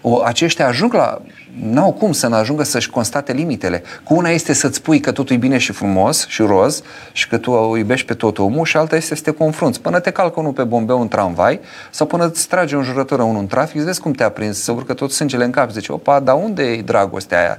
[0.00, 1.22] o, aceștia ajung la
[1.60, 3.82] n-au cum să nu ajungă să-și constate limitele.
[4.04, 6.82] Cu una este să-ți spui că totul e bine și frumos și roz
[7.12, 9.80] și că tu o iubești pe tot omul și alta este să te confrunți.
[9.80, 13.40] Până te calcă unul pe bombeu în tramvai sau până îți trage un jurătură unul
[13.40, 15.70] în trafic, îți vezi cum te-a prins, să urcă tot sângele în cap.
[15.70, 17.58] Zice, opa, dar unde e dragostea aia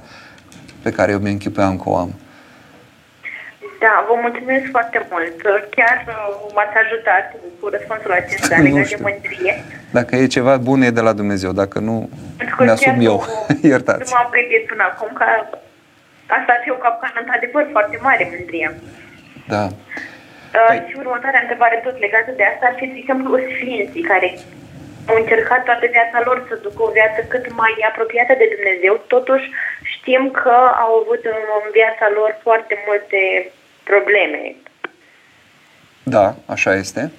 [0.82, 2.14] pe care eu mi-închipuiam că o am?
[3.86, 5.36] Da, vă mulțumesc foarte mult.
[5.76, 6.14] Chiar uh,
[6.54, 7.24] m-ați ajutat
[7.58, 9.54] cu răspunsul acesta legat de mândrie.
[9.96, 11.52] Dacă e ceva bun, e de la Dumnezeu.
[11.62, 11.96] Dacă nu,
[12.58, 13.18] mi-asum eu.
[13.72, 14.02] Iertați.
[14.04, 15.24] Nu m-am gândit până acum că
[16.36, 18.70] asta ar fi o capcană într-adevăr foarte mare, mândria.
[19.52, 19.64] Da.
[19.66, 20.84] Uh, păi...
[20.88, 24.28] Și următoarea întrebare tot legată de asta ar fi, de exemplu, sfinții care
[25.10, 29.46] au încercat toată viața lor să ducă o viață cât mai apropiată de Dumnezeu, totuși
[29.94, 31.40] știm că au avut în
[31.78, 33.20] viața lor foarte multe
[33.84, 34.54] probleme.
[36.02, 37.10] Da, așa este.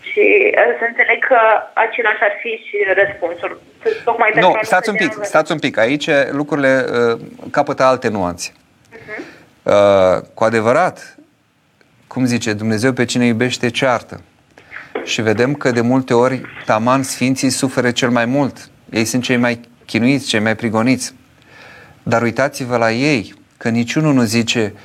[0.00, 1.38] Și uh, să înțeleg că
[1.74, 3.60] același ar fi și răspunsul.
[4.04, 5.78] Tocmai nu, stați un pic, stați un pic.
[5.78, 7.20] Aici lucrurile uh,
[7.50, 8.52] capătă alte nuanțe.
[8.52, 9.18] Uh-huh.
[9.62, 11.16] Uh, cu adevărat,
[12.06, 14.20] cum zice, Dumnezeu pe cine iubește ceartă.
[15.04, 18.70] Și vedem că de multe ori taman sfinții suferă cel mai mult.
[18.90, 21.14] Ei sunt cei mai chinuiți, cei mai prigoniți.
[22.02, 24.80] Dar uitați-vă la ei, că niciunul nu zice, uh,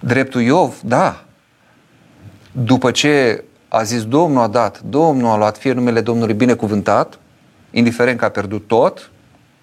[0.00, 1.24] Dreptul Iov, da.
[2.52, 7.18] După ce a zis Domnul a dat, Domnul a luat, fie numele Domnului binecuvântat,
[7.70, 9.10] indiferent că a pierdut tot,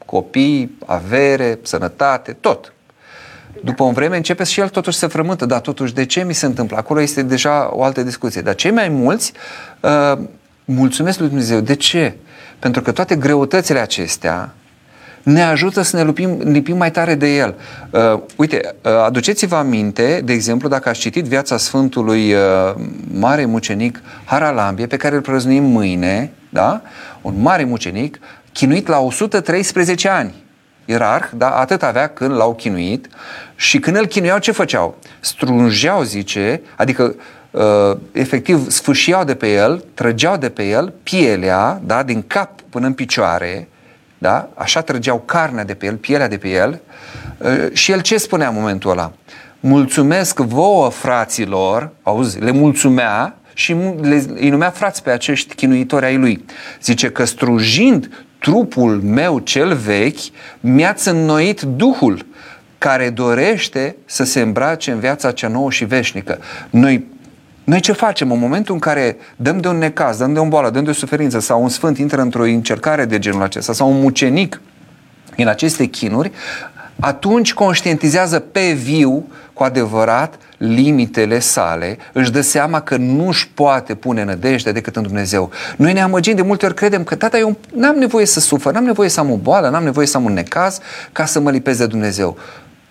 [0.05, 2.73] copii, avere, sănătate, tot.
[3.63, 6.45] După o vreme începe și el totuși să frământă, dar totuși de ce mi se
[6.45, 6.77] întâmplă?
[6.77, 8.41] Acolo este deja o altă discuție.
[8.41, 9.33] Dar cei mai mulți
[9.79, 10.17] uh,
[10.65, 11.59] mulțumesc lui Dumnezeu.
[11.59, 12.15] De ce?
[12.59, 14.53] Pentru că toate greutățile acestea
[15.25, 17.55] ne ajută să ne lupim, lipim mai tare de el.
[17.89, 22.39] Uh, uite, uh, aduceți-vă aminte, de exemplu, dacă ați citit viața Sfântului uh,
[23.11, 26.81] Mare Mucenic Haralambie, pe care îl prăznuim mâine, da?
[27.21, 28.19] un mare mucenic,
[28.51, 30.33] chinuit la 113 ani.
[30.85, 31.49] Ierarh, da?
[31.49, 33.07] atât avea când l-au chinuit
[33.55, 34.97] și când îl chinuiau, ce făceau?
[35.19, 37.15] Strungeau, zice, adică
[37.51, 42.03] uh, efectiv sfâșiau de pe el, trăgeau de pe el pielea, da?
[42.03, 43.67] din cap până în picioare,
[44.17, 44.49] da?
[44.53, 46.81] așa trăgeau carnea de pe el, pielea de pe el
[47.37, 49.11] uh, și el ce spunea în momentul ăla?
[49.59, 56.17] Mulțumesc vouă fraților, auzi, le mulțumea și le, îi numea frați pe acești chinuitori ai
[56.17, 56.45] lui.
[56.81, 60.19] Zice că strujind trupul meu cel vechi,
[60.59, 62.25] mi-ați înnoit Duhul
[62.77, 66.39] care dorește să se îmbrace în viața cea nouă și veșnică.
[66.69, 67.05] Noi
[67.65, 70.69] noi ce facem în momentul în care dăm de un necaz, dăm de o boală,
[70.69, 73.99] dăm de o suferință sau un sfânt intră într-o încercare de genul acesta sau un
[73.99, 74.61] mucenic
[75.37, 76.31] în aceste chinuri,
[76.99, 83.95] atunci conștientizează pe viu cu adevărat limitele sale, își dă seama că nu își poate
[83.95, 85.51] pune nădejde decât în Dumnezeu.
[85.77, 88.83] Noi ne amăgim de multe ori, credem că tata, eu n-am nevoie să sufăr, n-am
[88.83, 90.79] nevoie să am o boală, n-am nevoie să am un necaz
[91.11, 92.37] ca să mă lipesc de Dumnezeu.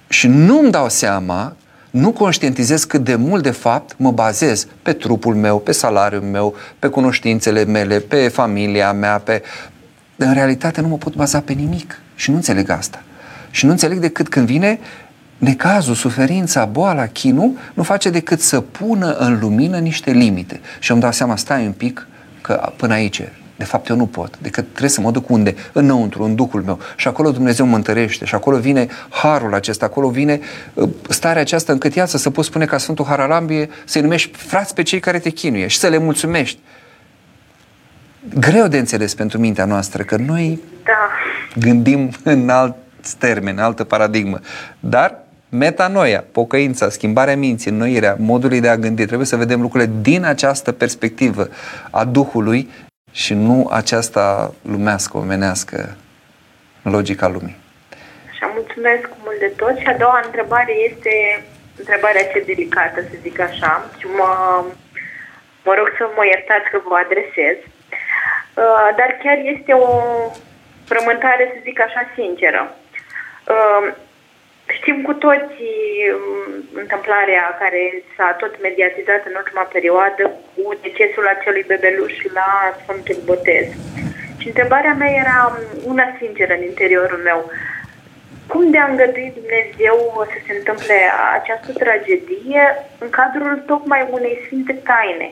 [0.09, 1.57] Și nu-mi dau seama
[1.95, 6.55] nu conștientizez cât de mult, de fapt, mă bazez pe trupul meu, pe salariul meu,
[6.79, 9.43] pe cunoștințele mele, pe familia mea, pe...
[10.17, 13.03] În realitate nu mă pot baza pe nimic și nu înțeleg asta.
[13.51, 14.79] Și nu înțeleg decât când vine
[15.39, 20.61] necazul, suferința, boala, chinul, nu face decât să pună în lumină niște limite.
[20.79, 22.07] Și îmi dau seama, stai un pic,
[22.41, 23.23] că până aici
[23.57, 25.55] de fapt, eu nu pot, decât trebuie să mă duc unde?
[25.73, 26.79] Înăuntru, în Duhul meu.
[26.97, 30.41] Și acolo Dumnezeu mă întărește și acolo vine harul acesta, acolo vine
[30.75, 34.83] uh, starea aceasta încât ea să poți spune ca Sfântul Haralambie să-i numești frați pe
[34.83, 36.59] cei care te chinuie și să le mulțumești.
[38.39, 41.11] greu de înțeles pentru mintea noastră, că noi Da.
[41.61, 42.75] gândim în alt
[43.19, 44.41] termen, în altă paradigmă.
[44.81, 50.25] Dar metanoia, pocăința, schimbarea minții, înnoirea modului de a gândi, trebuie să vedem lucrurile din
[50.25, 51.49] această perspectivă
[51.91, 52.69] a Duhului
[53.23, 55.97] și nu aceasta lumească, omenească,
[56.83, 57.57] logica lumii.
[58.35, 59.77] Și mulțumesc mult de tot.
[59.79, 61.15] Și a doua întrebare este
[61.79, 63.91] întrebarea ce delicată, să zic așa.
[63.99, 64.31] Și mă,
[65.65, 67.57] mă rog să mă iertați că vă adresez.
[68.63, 69.91] Uh, dar chiar este o
[70.91, 72.63] frământare, să zic așa, sinceră.
[73.55, 73.87] Uh,
[74.67, 75.83] Știm cu toții
[76.15, 80.23] um, întâmplarea care s-a tot mediatizat în ultima perioadă
[80.55, 82.49] cu decesul acelui bebeluș la
[82.83, 83.67] Sfântul Botez.
[84.39, 87.51] Și întrebarea mea era um, una sinceră în interiorul meu.
[88.47, 90.99] Cum de a îngăduit Dumnezeu să se întâmple
[91.39, 92.65] această tragedie
[92.99, 95.31] în cadrul tocmai unei sfinte taine?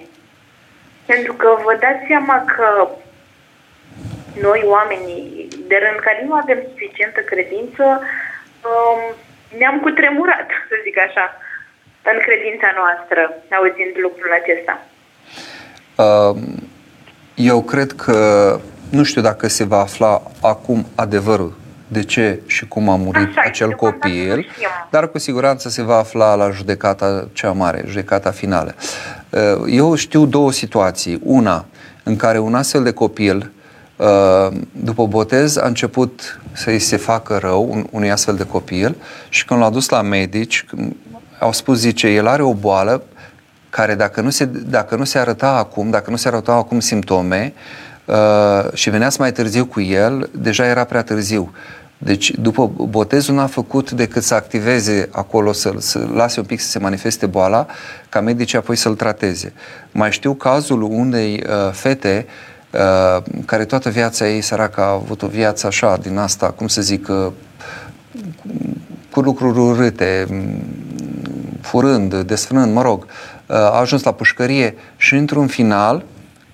[1.06, 2.88] Pentru că vă dați seama că
[4.40, 8.06] noi, oamenii de rând care nu avem suficientă credință, um,
[9.58, 11.24] ne-am cutremurat, să zic așa,
[12.12, 13.20] în credința noastră,
[13.56, 14.74] auzind lucrul acesta.
[16.02, 16.68] Um,
[17.34, 18.16] eu cred că
[18.90, 23.40] nu știu dacă se va afla acum adevărul de ce și cum a murit Așa,
[23.44, 24.46] acel copil,
[24.90, 28.74] dar cu siguranță se va afla la judecata cea mare, judecata finală.
[29.30, 31.20] Uh, eu știu două situații.
[31.22, 31.64] Una
[32.02, 33.61] în care un astfel de copil uh,
[34.72, 38.96] după botez a început să-i se facă rău unui astfel de copil
[39.28, 40.64] și când l-au dus la medici
[41.38, 43.02] au spus, zice, el are o boală
[43.70, 47.52] care dacă nu se, dacă nu se arăta acum, dacă nu se arătau acum simptome
[48.04, 51.52] uh, și veneați mai târziu cu el, deja era prea târziu.
[51.98, 56.68] Deci, după botezul n-a făcut decât să activeze acolo, să, să lase un pic să
[56.68, 57.66] se manifeste boala,
[58.08, 59.52] ca medicii apoi să-l trateze.
[59.92, 62.51] Mai știu cazul unei uh, fete uh,
[63.44, 67.08] care toată viața ei, săracă, a avut o viață așa, din asta, cum să zic,
[67.08, 67.32] uh,
[69.10, 70.26] cu lucruri urâte,
[71.60, 76.04] furând, desfrânând, mă rog, uh, a ajuns la pușcărie și într-un final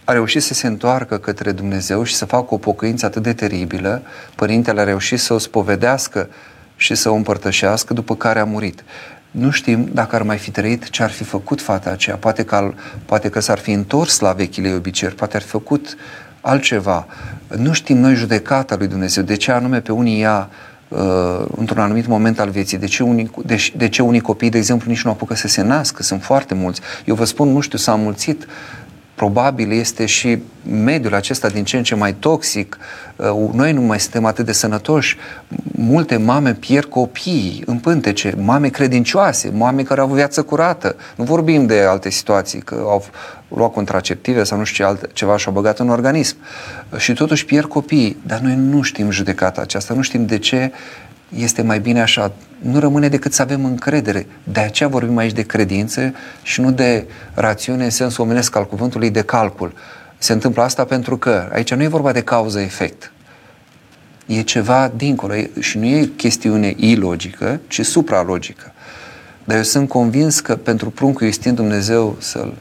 [0.04, 4.02] a reușit să se întoarcă către Dumnezeu și să facă o pocăință atât de teribilă,
[4.34, 6.28] părintele a reușit să o spovedească
[6.76, 8.84] și să o împărtășească, după care a murit.
[9.38, 12.16] Nu știm dacă ar mai fi trăit ce ar fi făcut fata aceea.
[12.16, 12.72] Poate că,
[13.04, 15.96] poate că s-ar fi întors la vechile obiceiuri, poate ar fi făcut
[16.40, 17.06] altceva.
[17.56, 20.48] Nu știm noi judecata lui Dumnezeu, de ce anume pe unii ia
[20.88, 20.98] uh,
[21.56, 22.78] într-un anumit moment al vieții.
[22.78, 25.62] De ce, unii, de, de ce unii copii, de exemplu, nici nu apucă să se
[25.62, 26.02] nască?
[26.02, 26.80] Sunt foarte mulți.
[27.04, 28.46] Eu vă spun, nu știu, s-a mulțit
[29.18, 30.38] probabil este și
[30.70, 32.78] mediul acesta din ce în ce mai toxic.
[33.16, 35.16] Uh, noi nu mai suntem atât de sănătoși.
[35.62, 40.96] Multe mame pierd copii în pântece, mame credincioase, mame care au avut viață curată.
[41.16, 43.04] Nu vorbim de alte situații, că au
[43.48, 46.36] luat contraceptive sau nu știu ce alt, ceva și-au băgat în organism.
[46.96, 50.72] Și totuși pierd copii, dar noi nu știm judecata aceasta, nu știm de ce
[51.36, 52.32] este mai bine așa.
[52.58, 54.26] Nu rămâne decât să avem încredere.
[54.44, 59.10] De aceea vorbim aici de credință și nu de rațiune în sensul omenesc al cuvântului
[59.10, 59.72] de calcul.
[60.18, 63.12] Se întâmplă asta pentru că aici nu e vorba de cauză-efect.
[64.26, 68.72] E ceva dincolo și nu e chestiune ilogică, ci supralogică.
[69.44, 72.54] Dar eu sunt convins că pentru pruncul Iustin Dumnezeu să-l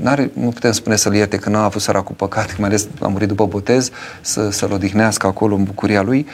[0.00, 3.28] N-are, nu putem spune să-l ierte că n-a avut săracul păcat, mai ales a murit
[3.28, 3.90] după botez,
[4.20, 6.26] să, să-l odihnească acolo în bucuria lui,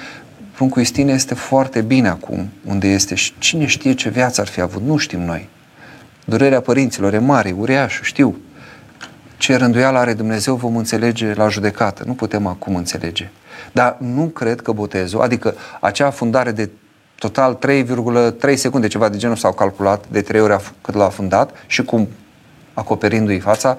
[0.59, 4.61] Pruncul Istine este foarte bine acum unde este și cine știe ce viață ar fi
[4.61, 5.49] avut, nu știm noi.
[6.25, 8.37] Durerea părinților e mare, uriașă, știu.
[9.37, 13.31] Ce rânduială are Dumnezeu vom înțelege la judecată, nu putem acum înțelege.
[13.73, 16.71] Dar nu cred că botezul, adică acea fundare de
[17.19, 17.59] total
[18.51, 22.09] 3,3 secunde, ceva de genul s-au calculat, de 3 ori cât l-a fundat și cum
[22.75, 23.77] acoperindu-i fața,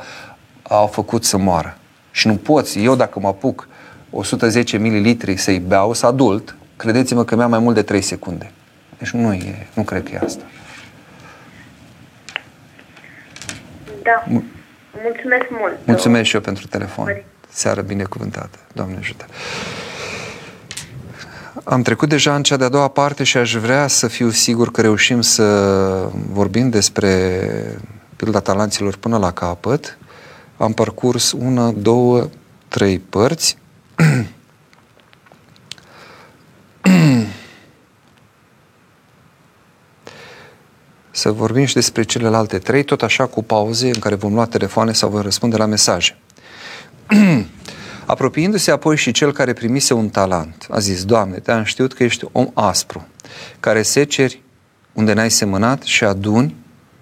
[0.62, 1.78] au făcut să moară.
[2.12, 3.68] Și nu poți, eu dacă mă apuc
[4.10, 8.52] 110 ml să-i beau, să adult, credeți-mă că mi-a mai mult de 3 secunde.
[8.98, 10.44] Deci nu, e, nu cred că e asta.
[14.04, 14.24] Da.
[15.04, 15.78] Mulțumesc mult.
[15.86, 17.04] Mulțumesc și eu pentru telefon.
[17.06, 17.26] Mări.
[17.50, 18.60] Seară binecuvântată.
[18.74, 19.26] Doamne ajută.
[21.64, 24.82] Am trecut deja în cea de-a doua parte și aș vrea să fiu sigur că
[24.82, 25.44] reușim să
[26.32, 27.42] vorbim despre
[28.16, 29.98] pilda talanților până la capăt.
[30.58, 32.30] Am parcurs una, două,
[32.68, 33.58] trei părți.
[41.20, 44.92] să vorbim și despre celelalte trei, tot așa cu pauze în care vom lua telefoane
[44.92, 46.18] sau vom răspunde la mesaje.
[48.06, 52.26] Apropiindu-se apoi și cel care primise un talent, a zis, Doamne, te-am știut că ești
[52.32, 53.08] om aspru,
[53.60, 54.42] care seceri
[54.94, 56.56] unde n-ai semănat și aduni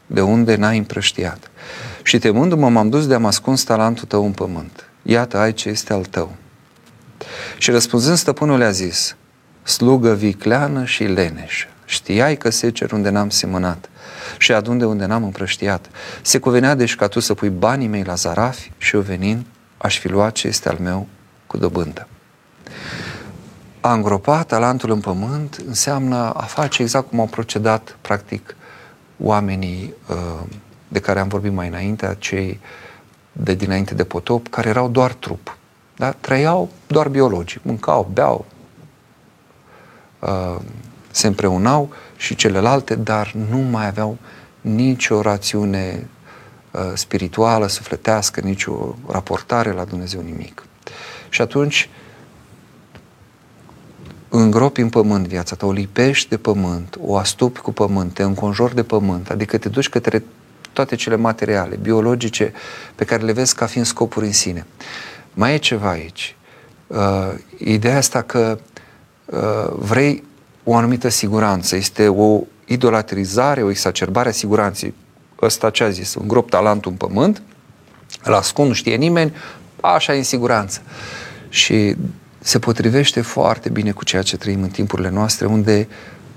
[0.08, 1.52] de unde n-ai împrăștiat.
[2.04, 4.90] Și temându-mă, m-am dus de am ascuns talentul tău în pământ.
[5.02, 6.36] iată, ai ce este al tău.
[7.58, 9.16] Și răspunzând stăpânul le-a zis,
[9.64, 13.90] slugă vicleană și leneșă, știai că secer unde n-am semănat
[14.38, 15.90] și adun de unde n-am împrăștiat.
[16.22, 19.46] Se cuvenea deci ca tu să pui banii mei la zarafi și eu venind
[19.78, 21.08] aș fi luat ce este al meu
[21.48, 22.08] cu dobândă.
[23.82, 28.56] A îngropa talentul în pământ înseamnă a face exact cum au procedat, practic,
[29.20, 30.48] oamenii uh,
[30.88, 32.60] de care am vorbit mai înainte, cei
[33.32, 35.58] de dinainte de potop, care erau doar trup.
[35.96, 36.12] Da?
[36.12, 38.46] Trăiau doar biologic, mâncau, beau,
[40.20, 40.56] uh,
[41.12, 44.18] se împreunau și celelalte, dar nu mai aveau
[44.62, 46.08] nicio rațiune
[46.72, 50.64] uh, spirituală, sufletească, nicio raportare la Dumnezeu, nimic.
[51.30, 51.90] Și atunci
[54.30, 58.76] îngropi în pământ viața ta, o lipești de pământ, o astupi cu pământ, te înconjori
[58.76, 60.24] de pământ, adică te duci către
[60.74, 62.54] toate cele materiale, biologice,
[62.96, 64.66] pe care le vezi ca fiind scopuri în sine.
[65.34, 66.36] Mai e ceva aici.
[66.88, 68.60] Uh, ideea asta că
[69.26, 70.24] uh, vrei
[70.70, 74.94] o anumită siguranță, este o idolatrizare, o exacerbare a siguranței.
[75.42, 76.14] Ăsta ce a zis?
[76.14, 77.42] Îngrop talentul în pământ,
[78.24, 79.34] îl ascund, nu știe nimeni,
[79.82, 80.82] așa e în siguranță.
[81.50, 81.96] Și
[82.40, 85.88] se potrivește foarte bine cu ceea ce trăim în timpurile noastre, unde,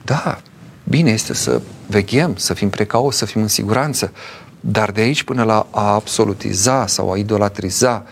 [0.05, 0.41] da,
[0.85, 4.13] bine este să veghem, să fim precauți, să fim în siguranță,
[4.61, 8.05] dar de aici până la a absolutiza sau a idolatriza,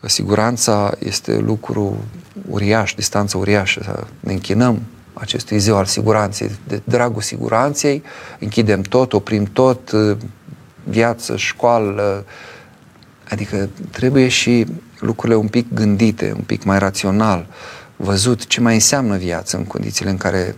[0.00, 2.04] siguranța este lucru
[2.48, 4.82] uriaș, distanță uriașă, ne închinăm
[5.14, 8.02] acestui zeu al siguranței, de dragul siguranței,
[8.38, 9.90] închidem tot, oprim tot,
[10.84, 12.24] viață, școală,
[13.28, 14.66] adică trebuie și
[14.98, 17.46] lucrurile un pic gândite, un pic mai rațional,
[17.96, 20.56] văzut ce mai înseamnă viață în condițiile în care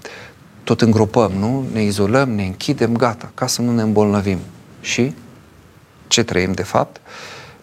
[0.64, 1.66] tot îngropăm, nu?
[1.72, 4.38] Ne izolăm, ne închidem, gata, ca să nu ne îmbolnăvim.
[4.80, 5.14] Și
[6.08, 7.00] ce trăim de fapt?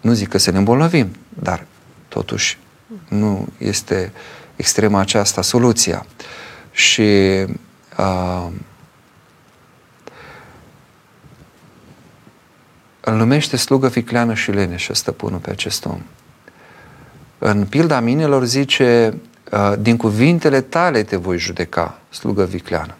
[0.02, 1.66] Nu zic că să ne îmbolnăvim, dar
[2.08, 2.58] totuși
[3.10, 4.12] nu este
[4.56, 6.06] extrema aceasta soluția.
[6.74, 7.02] Și
[7.98, 8.48] uh,
[13.02, 16.02] îl numește slugă ficleană și leneșă stăpânul pe acest om.
[17.38, 19.18] În pilda minelor zice,
[19.52, 22.96] uh, din cuvintele tale te voi judeca, slugă vicleană.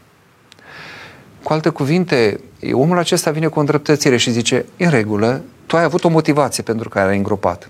[1.44, 2.40] Cu alte cuvinte,
[2.72, 6.64] omul acesta vine cu o îndreptățire și zice, în regulă, tu ai avut o motivație
[6.64, 7.70] pentru care ai îngropat.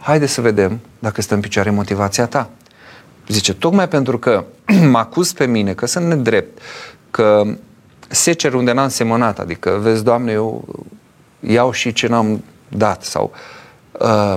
[0.00, 2.50] Haide să vedem dacă stă în picioare motivația ta.
[3.28, 4.44] Zice, tocmai pentru că
[4.92, 6.58] mă acuz pe mine că sunt nedrept,
[7.10, 7.44] că
[8.08, 10.64] secer unde n-am semănat, adică, vezi, Doamne, eu
[11.40, 13.32] iau și ce n-am dat sau
[13.92, 14.36] uh,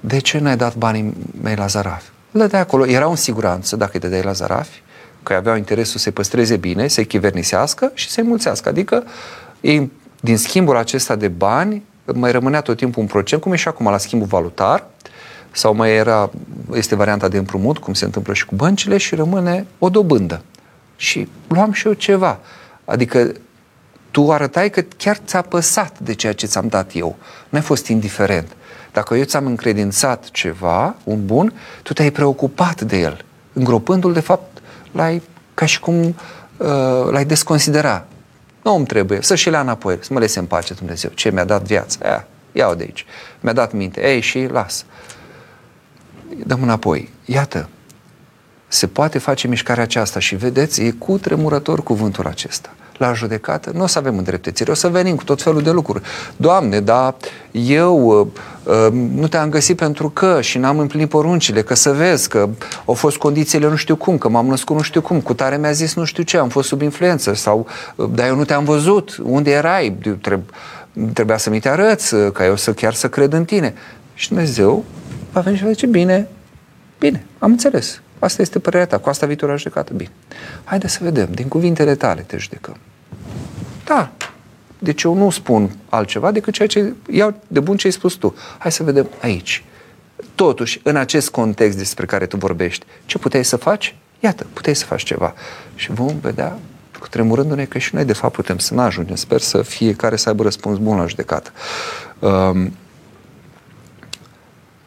[0.00, 2.10] de ce n-ai dat banii mei la zarafi?
[2.30, 4.82] Le dai acolo, erau în siguranță dacă îi dai la zarafi,
[5.22, 8.68] că aveau interesul să-i păstreze bine, să-i chivernisească și să-i mulțească.
[8.68, 9.04] Adică
[9.60, 11.82] ei, din schimbul acesta de bani
[12.14, 14.86] mai rămânea tot timpul un procent, cum e și acum la schimbul valutar,
[15.58, 16.30] sau mai era,
[16.74, 20.42] este varianta de împrumut, cum se întâmplă și cu băncile, și rămâne o dobândă.
[20.96, 22.38] Și luam și eu ceva.
[22.84, 23.32] Adică
[24.10, 27.16] tu arătai că chiar ți-a păsat de ceea ce ți-am dat eu.
[27.48, 28.56] Nu ai fost indiferent.
[28.92, 31.52] Dacă eu ți-am încredințat ceva, un bun,
[31.82, 35.22] tu te-ai preocupat de el, îngropându-l, de fapt, l-ai,
[35.54, 36.16] ca și cum uh,
[37.10, 38.06] l-ai desconsidera.
[38.62, 41.10] Nu îmi trebuie, să și le înapoi, să mă lese în pace Dumnezeu.
[41.14, 42.06] Ce mi-a dat viața?
[42.06, 43.04] Ia, ia-o de aici.
[43.40, 44.08] Mi-a dat minte.
[44.12, 44.84] Ei, și las.
[46.46, 47.10] Dăm înapoi.
[47.24, 47.68] Iată,
[48.68, 53.82] se poate face mișcarea aceasta și vedeți, e cu tremurător cuvântul acesta la judecată, nu
[53.82, 56.04] o să avem îndreptățire, o să venim cu tot felul de lucruri.
[56.36, 57.14] Doamne, dar
[57.50, 58.26] eu uh,
[58.62, 62.48] uh, nu te-am găsit pentru că și n-am împlinit poruncile, că să vezi că
[62.84, 65.70] au fost condițiile nu știu cum, că m-am născut nu știu cum, cu tare mi-a
[65.70, 67.66] zis nu știu ce, am fost sub influență sau,
[67.96, 69.96] uh, dar eu nu te-am văzut, unde erai?
[71.12, 73.74] trebuia să mi te arăți, uh, ca eu să chiar să cred în tine.
[74.14, 74.84] Și Dumnezeu
[75.32, 76.28] va veni și va zice, bine,
[76.98, 79.92] bine, am înțeles, Asta este părerea ta, cu asta viitorul judecată.
[79.94, 80.10] Bine.
[80.64, 82.76] Haide să vedem, din cuvintele tale te judecăm.
[83.84, 84.10] Da.
[84.78, 88.34] Deci eu nu spun altceva decât ceea ce iau de bun ce ai spus tu.
[88.58, 89.64] Hai să vedem aici.
[90.34, 93.96] Totuși, în acest context despre care tu vorbești, ce puteai să faci?
[94.20, 95.34] Iată, puteai să faci ceva.
[95.74, 96.58] Și vom vedea,
[97.00, 99.14] cu tremurându-ne, că și noi, de fapt, putem să ne ajungem.
[99.14, 101.50] Sper să fiecare să aibă răspuns bun la judecată.
[102.18, 102.72] Um,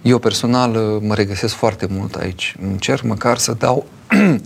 [0.01, 0.71] eu personal
[1.01, 2.55] mă regăsesc foarte mult aici.
[2.61, 3.85] Încerc măcar să dau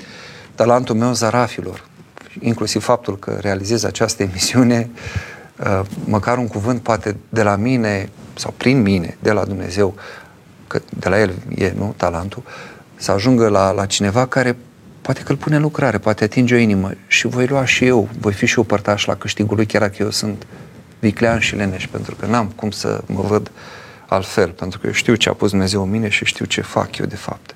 [0.55, 1.87] talentul meu zarafilor.
[2.39, 4.89] Inclusiv faptul că realizez această emisiune,
[5.59, 9.95] uh, măcar un cuvânt poate de la mine sau prin mine, de la Dumnezeu,
[10.67, 12.43] că de la El e, nu, talentul,
[12.95, 14.57] să ajungă la, la cineva care
[15.01, 18.09] poate că îl pune în lucrare, poate atinge o inimă și voi lua și eu,
[18.19, 20.45] voi fi și eu părtaș la câștigul lui, chiar dacă eu sunt
[20.99, 23.51] viclean și leneș, pentru că n-am cum să mă văd
[24.07, 26.97] altfel, pentru că eu știu ce a pus Dumnezeu în mine și știu ce fac
[26.97, 27.55] eu de fapt.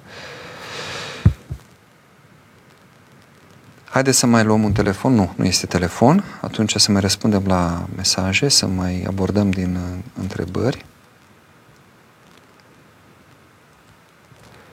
[3.90, 5.14] Haideți să mai luăm un telefon.
[5.14, 6.24] Nu, nu este telefon.
[6.42, 10.86] Atunci să mai răspundem la mesaje, să mai abordăm din uh, întrebări.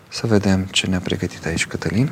[0.09, 2.11] Să vedem ce ne-a pregătit aici Cătălin.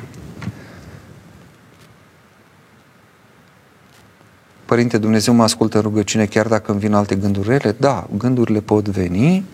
[4.65, 7.75] Părinte, Dumnezeu mă ascultă rugăciune chiar dacă îmi vin alte gânduri rele?
[7.79, 9.45] Da, gândurile pot veni.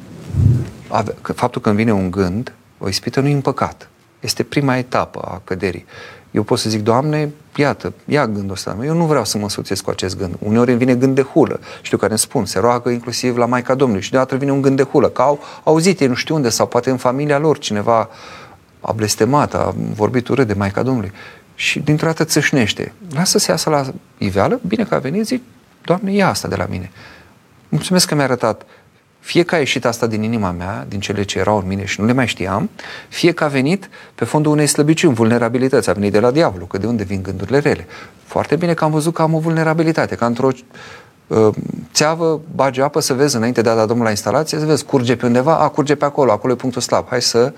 [1.22, 3.90] Faptul că îmi vine un gând, o ispită nu e în păcat.
[4.20, 5.86] Este prima etapă a căderii.
[6.32, 8.78] Eu pot să zic, Doamne, iată, ia gândul ăsta.
[8.84, 10.36] Eu nu vreau să mă însuțesc cu acest gând.
[10.40, 11.60] Uneori îmi vine gând de hulă.
[11.82, 14.78] Știu care îmi spun, se roagă inclusiv la Maica Domnului și deodată vine un gând
[14.78, 18.10] de hulă, că au auzit ei nu știu unde sau poate în familia lor cineva
[18.80, 21.12] a blestemat, a vorbit urât de Maica Domnului
[21.62, 22.94] și dintr-o dată țâșnește.
[23.14, 25.42] Lasă să iasă la iveală, bine că a venit, zic,
[25.82, 26.92] Doamne, ia asta de la mine.
[27.70, 28.66] Mulțumesc că mi-a arătat
[29.20, 32.00] fie că a ieșit asta din inima mea, din cele ce erau în mine și
[32.00, 32.70] nu le mai știam,
[33.10, 36.78] fie că a venit pe fondul unei slăbiciuni, vulnerabilități, a venit de la diavolul, că
[36.78, 37.88] de unde vin gândurile rele.
[38.26, 40.50] Foarte bine că am văzut că am o vulnerabilitate, că într-o
[41.28, 41.48] uh,
[41.94, 45.16] țeavă bagi apă să vezi înainte de a da Domnul la instalație, să vezi, curge
[45.16, 47.54] pe undeva, a, curge pe acolo, acolo e punctul slab, hai să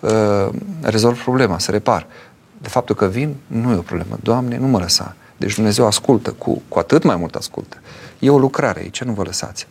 [0.00, 0.48] uh,
[0.80, 2.06] rezolv problema, să repar.
[2.66, 4.18] De faptul că vin, nu e o problemă.
[4.22, 5.16] Doamne, nu mă lăsa.
[5.36, 7.76] Deci Dumnezeu ascultă, cu, cu atât mai mult ascultă.
[8.18, 9.66] E o lucrare aici, nu vă lăsați.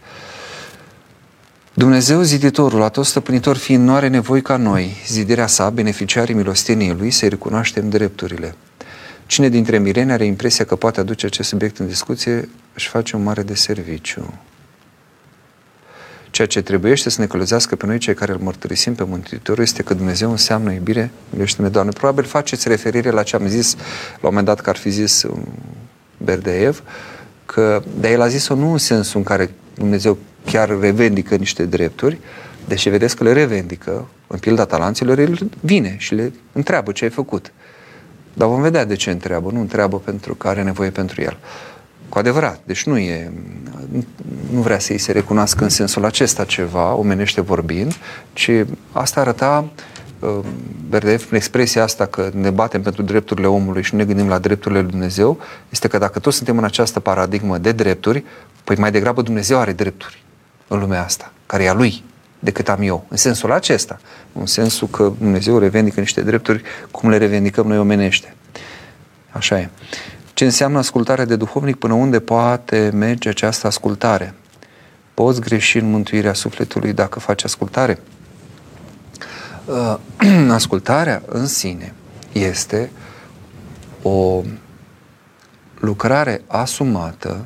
[1.73, 7.11] Dumnezeu, ziditorul, atot stăpânitor fiind, nu are nevoie ca noi, zidirea sa, beneficiarii milosteniei lui,
[7.11, 8.55] să-i recunoaștem drepturile.
[9.26, 13.23] Cine dintre mireni are impresia că poate aduce acest subiect în discuție, își face un
[13.23, 14.34] mare de serviciu.
[16.36, 19.84] Ceea ce trebuie să ne călăzească pe noi, cei care îl mărturisim pe Mântuitorul, este
[19.84, 21.91] că Dumnezeu înseamnă iubire, miluiește-ne, Doamne.
[21.91, 23.82] Probabil faceți referire la ce am zis la
[24.12, 25.26] un moment dat că ar fi zis
[26.18, 26.84] Berdeev,
[27.45, 32.20] că, dar el a zis-o nu în sensul în care Dumnezeu chiar revendică niște drepturi,
[32.68, 37.10] deși vedeți că le revendică, în pilda talanților, el vine și le întreabă ce ai
[37.10, 37.52] făcut.
[38.34, 41.38] Dar vom vedea de ce întreabă, nu întreabă pentru că are nevoie pentru el.
[42.10, 43.32] Cu adevărat, deci nu e,
[44.52, 47.95] nu vrea să-i se recunoască în sensul acesta ceva, omenește vorbind,
[48.34, 48.52] ci
[48.91, 49.65] asta arăta
[50.19, 50.40] uh,
[50.90, 54.38] Berdeev, prin expresia asta că ne batem pentru drepturile omului și nu ne gândim la
[54.38, 58.23] drepturile lui Dumnezeu, este că dacă toți suntem în această paradigmă de drepturi,
[58.64, 60.23] păi mai degrabă Dumnezeu are drepturi
[60.68, 62.03] în lumea asta, care e a lui,
[62.40, 63.06] decât am eu.
[63.07, 63.99] În sensul acesta.
[64.34, 66.61] În sensul că Dumnezeu revendică niște drepturi
[66.91, 68.36] cum le revendicăm noi omenește.
[69.32, 69.69] Așa e.
[70.36, 71.76] Ce înseamnă ascultare de duhovnic?
[71.76, 74.34] Până unde poate merge această ascultare?
[75.14, 77.99] Poți greși în mântuirea sufletului dacă faci ascultare?
[79.66, 79.98] Uh,
[80.49, 81.94] ascultarea în sine
[82.32, 82.91] este
[84.02, 84.44] o
[85.80, 87.45] lucrare asumată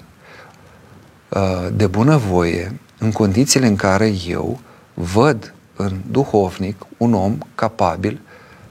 [1.30, 4.60] uh, de bunăvoie în condițiile în care eu
[4.94, 8.22] văd în duhovnic un om capabil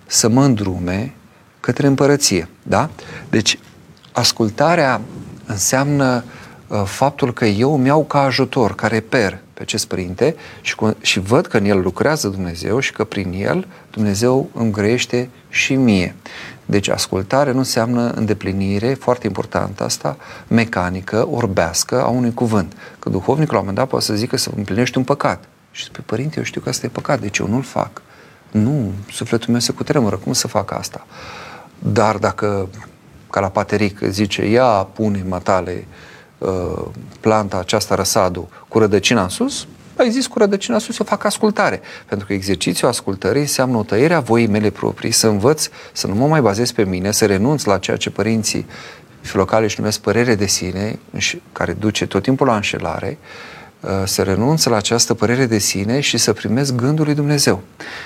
[0.06, 1.14] să mă îndrume
[1.60, 2.48] către împărăție.
[2.62, 2.90] Da?
[3.30, 3.58] Deci,
[4.12, 5.00] ascultarea
[5.46, 6.24] înseamnă
[6.66, 11.20] uh, faptul că eu îmi iau ca ajutor, ca reper pe acest părinte și, și
[11.20, 16.14] văd că în el lucrează Dumnezeu și că prin el Dumnezeu îmi grește și mie.
[16.66, 20.16] Deci ascultare nu înseamnă îndeplinire, foarte important asta,
[20.48, 22.72] mecanică, orbească a unui cuvânt.
[22.98, 25.44] Că duhovnicul la un moment dat poate să zică să împlinești un păcat.
[25.70, 28.02] Și spui, părinte, eu știu că asta e păcat, deci eu nu-l fac.
[28.50, 31.06] Nu, sufletul meu se cutremură, cum să fac asta?
[31.78, 32.68] Dar dacă,
[33.30, 35.86] ca la pateric, zice, ia, pune matale
[36.38, 36.84] uh,
[37.20, 41.80] planta aceasta răsadu cu rădăcina în sus, ai zis cu rădăcina sus, eu fac ascultare.
[42.06, 46.14] Pentru că exercițiul ascultării înseamnă o tăiere a voii mele proprii, să învăț să nu
[46.14, 48.66] mă mai bazez pe mine, să renunț la ceea ce părinții
[49.20, 50.98] filocale își numesc părere de sine,
[51.52, 53.57] care duce tot timpul la înșelare, Uh,
[54.04, 57.62] să renunț la această părere de sine și să primesc gândul lui Dumnezeu.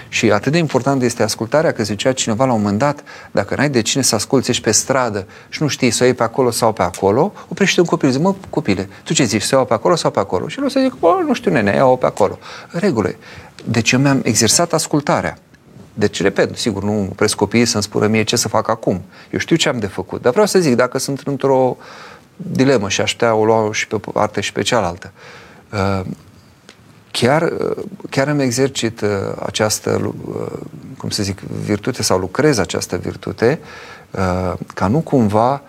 [0.08, 3.70] Și atât de important este ascultarea, că zicea cineva la un moment dat, dacă n-ai
[3.70, 6.50] de cine să asculți, ești pe stradă și nu știi să o iei pe acolo
[6.50, 9.66] sau pe acolo, oprește un copil, zic, mă, copile, tu ce zici, să o iau
[9.66, 10.48] pe acolo sau pe acolo?
[10.48, 12.38] Și el o să zic, nu știu, nene, iau pe acolo.
[12.70, 13.14] Regulă.
[13.64, 15.38] Deci eu mi-am exersat ascultarea.
[15.94, 19.02] Deci, repet, sigur, nu opresc copiii să-mi spună mie ce să fac acum.
[19.30, 20.22] Eu știu ce am de făcut.
[20.22, 21.76] Dar vreau să zic, dacă sunt într-o
[22.36, 25.41] dilemă și aș putea o lua și pe parte și pe cealaltă, Uh,
[27.10, 29.08] chiar, uh, chiar îmi exercit uh,
[29.44, 30.14] această,
[30.96, 33.60] cum să zic, virtute sau lucrez această virtute
[34.74, 35.62] ca nu cumva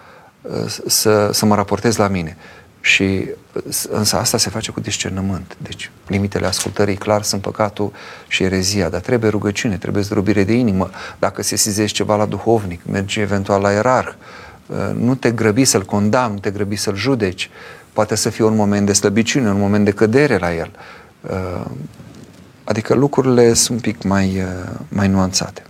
[0.85, 2.37] să, să mă raportez la mine.
[2.81, 3.29] Și
[3.89, 5.57] însă asta se face cu discernământ.
[5.61, 7.91] Deci limitele ascultării clar sunt păcatul
[8.27, 10.89] și erezia, dar trebuie rugăciune, trebuie zdrobire de inimă.
[11.19, 14.13] Dacă se sizezi ceva la duhovnic, mergi eventual la erarh,
[14.93, 17.49] nu te grăbi să-l condamni, nu te grăbi să-l judeci,
[17.93, 20.71] Poate să fie un moment de slăbiciune, un moment de cădere la el.
[21.21, 21.65] Uh,
[22.63, 25.63] adică lucrurile sunt un pic mai, uh, mai nuanțate.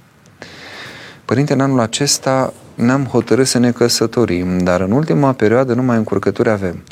[1.25, 6.49] Părinte, în anul acesta ne-am hotărât să ne căsătorim, dar în ultima perioadă numai încurcături
[6.49, 6.83] avem.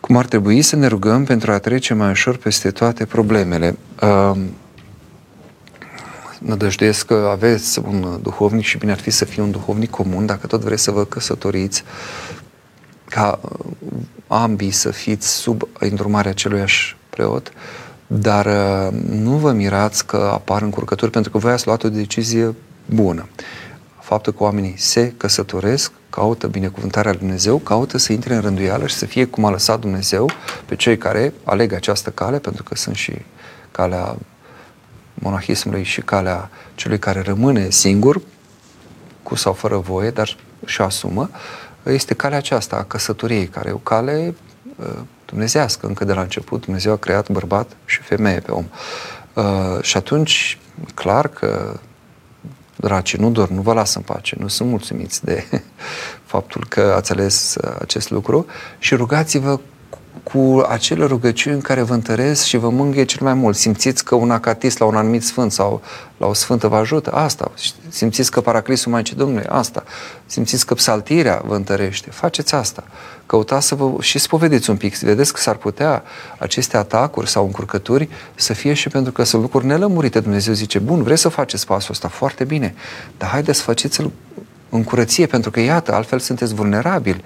[0.00, 3.76] Cum ar trebui să ne rugăm pentru a trece mai ușor peste toate problemele?
[4.02, 4.38] Uh,
[6.38, 10.46] nădăjduiesc că aveți un duhovnic și bine ar fi să fie un duhovnic comun, dacă
[10.46, 11.84] tot vreți să vă căsătoriți,
[13.12, 13.38] ca
[14.26, 17.52] ambii să fiți sub îndrumarea aceluiași preot,
[18.06, 22.54] dar uh, nu vă mirați că apar încurcături pentru că voi ați luat o decizie
[22.86, 23.28] bună.
[24.00, 28.94] Faptul că oamenii se căsătoresc, caută binecuvântarea lui Dumnezeu, caută să intre în rânduială și
[28.94, 30.30] să fie cum a lăsat Dumnezeu
[30.66, 33.12] pe cei care aleg această cale, pentru că sunt și
[33.70, 34.16] calea
[35.14, 38.20] monahismului și calea celui care rămâne singur,
[39.22, 41.30] cu sau fără voie, dar și asumă,
[41.84, 44.34] este calea aceasta a căsătoriei, care e o cale
[44.76, 44.86] uh,
[45.24, 45.86] dumnezească.
[45.86, 48.64] Încă de la început Dumnezeu a creat bărbat și femeie pe om.
[49.34, 50.58] Uh, și atunci,
[50.94, 51.80] clar că
[52.76, 55.46] dracii nu dor, nu vă lasă în pace, nu sunt mulțumiți de
[56.32, 58.46] faptul că ați ales uh, acest lucru
[58.78, 59.60] și rugați-vă
[60.22, 63.56] cu acele rugăciuni care vă întăresc și vă mângâie cel mai mult.
[63.56, 65.82] Simțiți că un acatist la un anumit sfânt sau
[66.16, 67.10] la o sfântă vă ajută?
[67.10, 67.50] Asta.
[67.88, 69.46] Simțiți că paraclisul Maicii Domnului?
[69.48, 69.84] Asta.
[70.26, 72.10] Simțiți că psaltirea vă întărește?
[72.10, 72.84] Faceți asta.
[73.26, 74.96] Căutați să vă și spovedeți un pic.
[74.96, 76.02] Vedeți că s-ar putea
[76.38, 80.20] aceste atacuri sau încurcături să fie și pentru că sunt lucruri nelămurite.
[80.20, 82.08] Dumnezeu zice, bun, vreți să faceți pasul ăsta?
[82.08, 82.74] Foarte bine.
[83.18, 84.10] Dar haideți să faceți-l
[84.68, 87.24] în curăție, pentru că, iată, altfel sunteți vulnerabili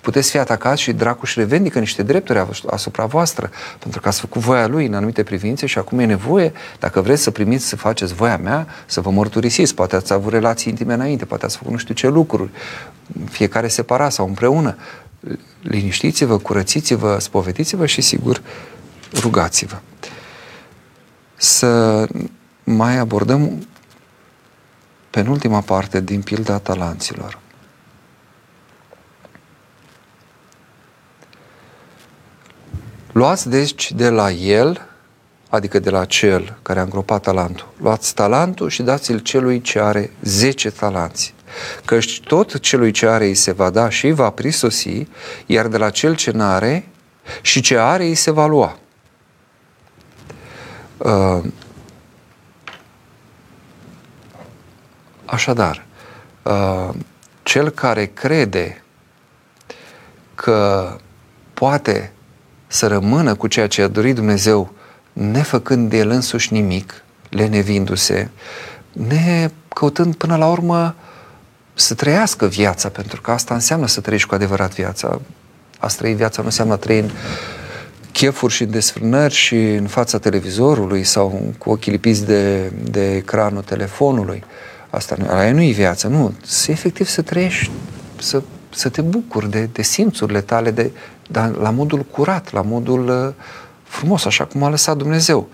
[0.00, 4.40] puteți fi atacați și dracu și revendică niște drepturi asupra voastră, pentru că ați făcut
[4.40, 8.14] voia lui în anumite privințe și acum e nevoie, dacă vreți să primiți, să faceți
[8.14, 9.74] voia mea, să vă mărturisiți.
[9.74, 12.50] Poate ați avut relații intime înainte, poate ați făcut nu știu ce lucruri,
[13.30, 14.76] fiecare separat sau împreună.
[15.62, 18.42] Liniștiți-vă, curățiți-vă, spovediți-vă și, sigur,
[19.20, 19.78] rugați-vă.
[21.36, 22.06] Să
[22.64, 23.66] mai abordăm
[25.10, 27.38] penultima parte din pilda talanților.
[33.12, 34.88] Luați deci de la el,
[35.48, 40.10] adică de la cel care a îngropat talentul, luați talentul și dați-l celui ce are
[40.22, 41.34] 10 talanți.
[41.84, 45.06] Căci tot celui ce are îi se va da și va prisosi,
[45.46, 46.88] iar de la cel ce n-are
[47.42, 48.78] și ce are îi se va lua.
[50.96, 51.44] Uh,
[55.24, 55.86] așadar,
[56.42, 56.88] uh,
[57.42, 58.82] cel care crede
[60.34, 60.96] că
[61.54, 62.12] poate
[62.72, 64.72] să rămână cu ceea ce a dorit Dumnezeu,
[65.12, 68.28] nefăcând de el însuși nimic, lenevindu-se,
[68.92, 70.94] ne căutând până la urmă
[71.74, 75.20] să trăiască viața, pentru că asta înseamnă să trăiești cu adevărat viața.
[75.78, 77.10] A trăi viața nu înseamnă a trăi în
[78.12, 83.62] chefuri și în desfrânări și în fața televizorului sau cu ochii lipiți de, de ecranul
[83.62, 84.44] telefonului.
[84.90, 86.34] Asta nu, aia nu e viața, nu.
[86.42, 87.70] Să efectiv să trăiești,
[88.18, 88.42] să,
[88.74, 90.90] să te bucuri de, de simțurile tale, de,
[91.32, 93.44] dar la modul curat, la modul uh,
[93.82, 95.48] frumos, așa cum a lăsat Dumnezeu.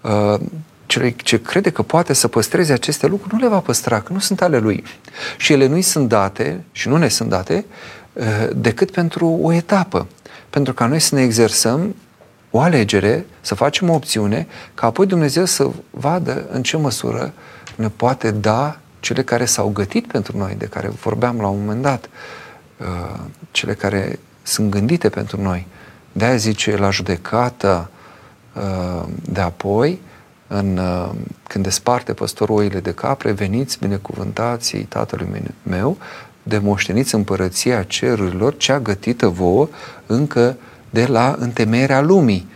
[0.00, 0.40] Uh,
[0.86, 4.18] cel ce crede că poate să păstreze aceste lucruri, nu le va păstra, că nu
[4.18, 4.84] sunt ale lui.
[5.36, 7.64] Și ele nu îi sunt date, și nu ne sunt date,
[8.12, 8.24] uh,
[8.56, 10.06] decât pentru o etapă.
[10.50, 11.94] Pentru ca noi să ne exersăm
[12.50, 17.32] o alegere, să facem o opțiune, ca apoi Dumnezeu să vadă în ce măsură
[17.74, 21.82] ne poate da cele care s-au gătit pentru noi, de care vorbeam la un moment
[21.82, 22.08] dat,
[23.50, 25.66] cele care sunt gândite pentru noi.
[26.12, 27.90] De-aia zice la judecată
[28.54, 30.00] uh, de apoi,
[30.46, 31.10] în, uh,
[31.42, 35.96] când desparte păstorul oile de capre, veniți binecuvântații tatălui meu,
[36.42, 39.68] de moșteniți împărăția cerurilor, cea gătită vouă
[40.06, 40.56] încă
[40.90, 42.46] de la întemeierea lumii.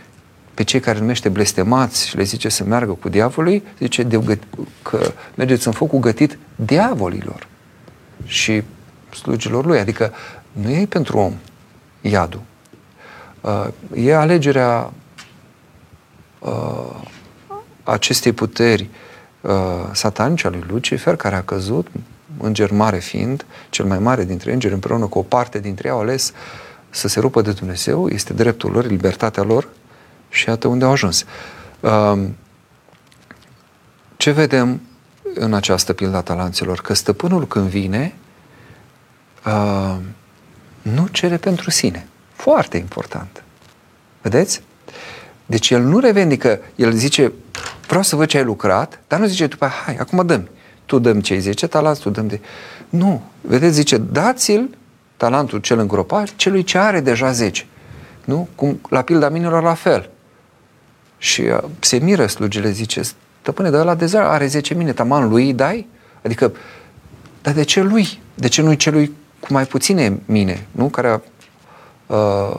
[0.53, 4.67] Pe cei care numește blestemați și le zice să meargă cu diavolului, zice de găt-
[4.81, 7.47] că mergeți în focul gătit diavolilor
[8.25, 8.63] și
[9.21, 9.79] slugilor lui.
[9.79, 10.13] Adică
[10.51, 11.33] nu e pentru om,
[12.01, 12.41] iadul.
[13.41, 14.91] Uh, e alegerea
[16.39, 16.95] uh,
[17.83, 18.89] acestei puteri
[19.41, 19.51] uh,
[19.91, 21.87] satanice a lui Lucifer, care a căzut,
[22.37, 25.99] înger mare fiind, cel mai mare dintre îngeri, împreună cu o parte dintre ei, au
[25.99, 26.33] ales
[26.89, 29.67] să se rupă de Dumnezeu, este dreptul lor, libertatea lor
[30.29, 31.25] și iată unde au ajuns.
[34.17, 34.81] Ce vedem
[35.35, 36.81] în această pildă a talanților?
[36.81, 38.15] Că stăpânul când vine,
[40.93, 42.07] nu cere pentru sine.
[42.33, 43.43] Foarte important.
[44.21, 44.61] Vedeți?
[45.45, 47.31] Deci el nu revendică, el zice,
[47.87, 50.49] vreau să văd ce ai lucrat, dar nu zice după hai, acum dăm.
[50.85, 52.39] Tu dăm cei 10 talanți, tu dăm de...
[52.89, 53.21] Nu.
[53.41, 54.77] Vedeți, zice, dați-l
[55.17, 57.65] talentul cel îngropat celui ce are deja 10.
[58.25, 58.47] Nu?
[58.55, 60.09] Cum la pilda minilor la fel.
[61.17, 63.01] Și uh, se miră slugile, zice,
[63.41, 65.87] stăpâne, dar ăla de are 10 mine, taman lui îi dai?
[66.23, 66.51] Adică,
[67.41, 68.19] dar de ce lui?
[68.33, 70.87] De ce nu-i celui cu mai puține mine, nu?
[70.89, 71.19] Care a
[72.15, 72.57] uh,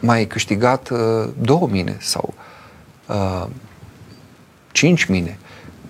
[0.00, 0.98] mai câștigat uh,
[1.40, 2.34] două mine sau
[3.06, 3.46] uh,
[4.72, 5.38] cinci mine.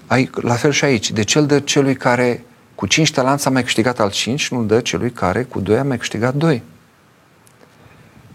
[0.07, 1.11] Ai, la fel și aici.
[1.11, 2.45] De ce îl dă celui care
[2.75, 5.85] cu cinci talanți a mai câștigat al cinci, nu dă celui care cu doi a
[5.85, 6.63] mai câștigat doi.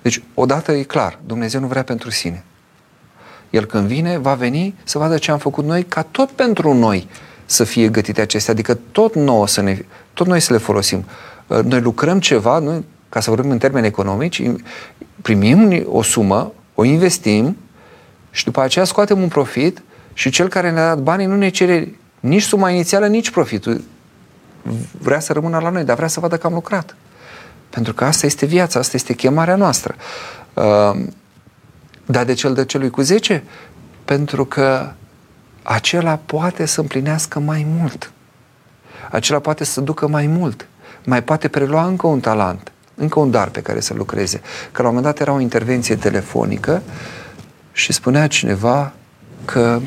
[0.02, 2.44] Deci, odată e clar, Dumnezeu nu vrea pentru sine.
[3.50, 7.08] El când vine, va veni să vadă ce am făcut noi, ca tot pentru noi
[7.52, 11.06] să fie gătite acestea, adică tot, nouă să ne, tot noi să le folosim.
[11.48, 14.44] Uh, noi lucrăm ceva, noi, ca să vorbim în termeni economici,
[15.22, 17.58] primim o sumă, o investim
[18.32, 19.82] și după aceea scoatem un profit
[20.14, 23.84] și cel care ne-a dat banii nu ne cere nici suma inițială, nici profitul.
[25.02, 26.96] Vrea să rămână la noi, dar vrea să vadă că am lucrat.
[27.70, 29.96] Pentru că asta este viața, asta este chemarea noastră.
[30.54, 31.06] Uh,
[32.06, 33.44] dar de cel de celui cu 10?
[34.06, 34.92] Pentru că
[35.64, 38.12] acela poate să împlinească mai mult.
[39.12, 40.68] Acela poate să ducă mai mult.
[41.06, 44.42] Mai poate prelua încă un talent, încă un dar pe care să lucreze.
[44.72, 46.82] Că la un moment dat era o intervenție telefonică
[47.72, 48.94] și spunea cineva
[49.46, 49.80] că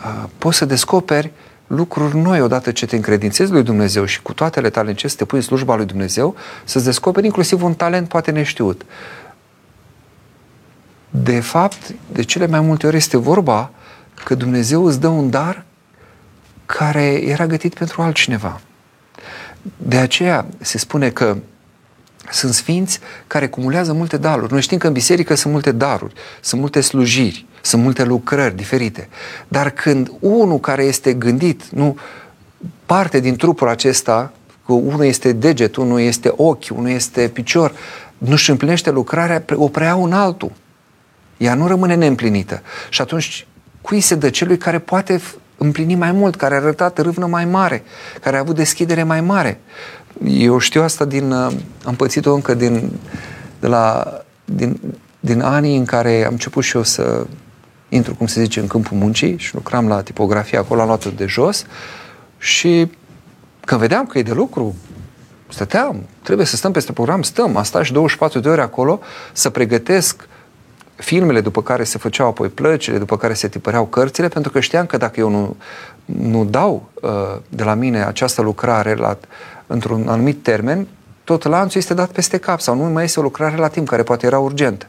[0.00, 1.32] a, poți să descoperi
[1.66, 5.24] lucruri noi odată ce te încredințezi lui Dumnezeu și cu toate tale ce să te
[5.24, 8.84] pui în slujba lui Dumnezeu, să-ți descoperi inclusiv un talent poate neștiut.
[11.10, 13.70] De fapt, de cele mai multe ori este vorba
[14.24, 15.64] că Dumnezeu îți dă un dar
[16.66, 18.60] care era gătit pentru altcineva.
[19.76, 21.36] De aceea se spune că
[22.30, 24.52] sunt sfinți care cumulează multe daruri.
[24.52, 29.08] Noi știm că în biserică sunt multe daruri, sunt multe slujiri, sunt multe lucrări diferite.
[29.48, 31.98] Dar când unul care este gândit, nu
[32.86, 34.32] parte din trupul acesta,
[34.66, 37.72] că unul este deget, unul este ochi, unul este picior,
[38.18, 40.52] nu-și împlinește lucrarea, o preia un altul.
[41.36, 42.62] Ea nu rămâne neîmplinită.
[42.88, 43.46] Și atunci,
[43.84, 44.30] cui se dă?
[44.30, 45.20] Celui care poate
[45.56, 47.82] împlini mai mult, care a arătat râvnă mai mare,
[48.20, 49.60] care a avut deschidere mai mare.
[50.26, 51.52] Eu știu asta din, uh,
[51.84, 52.90] am pățit-o încă din,
[53.60, 54.04] de la,
[54.44, 54.80] din,
[55.20, 57.26] din anii în care am început și eu să
[57.88, 61.26] intru, cum se zice, în câmpul muncii și lucram la tipografie, acolo am luat-o de
[61.26, 61.64] jos
[62.38, 62.90] și
[63.64, 64.74] când vedeam că e de lucru,
[65.48, 69.00] stăteam, trebuie să stăm peste program, stăm, am stat și 24 de ore acolo
[69.32, 70.28] să pregătesc
[70.96, 74.86] filmele după care se făceau apoi plăcile, după care se tipăreau cărțile, pentru că știam
[74.86, 75.56] că dacă eu nu,
[76.04, 77.10] nu dau uh,
[77.48, 79.18] de la mine această lucrare la,
[79.66, 80.86] într-un anumit termen,
[81.24, 84.02] tot lanțul este dat peste cap sau nu mai este o lucrare la timp, care
[84.02, 84.86] poate era urgentă.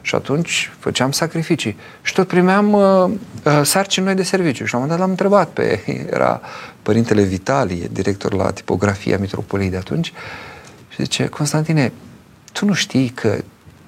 [0.00, 1.76] Și atunci făceam sacrificii.
[2.02, 3.10] Și tot primeam uh,
[3.44, 4.64] uh, sarcini noi de serviciu.
[4.64, 5.84] Și la un moment dat l-am întrebat pe,
[6.16, 6.40] era
[6.82, 10.12] părintele Vitalie, director la tipografia Mitropoliei de atunci,
[10.88, 11.92] și zice, Constantine,
[12.52, 13.38] tu nu știi că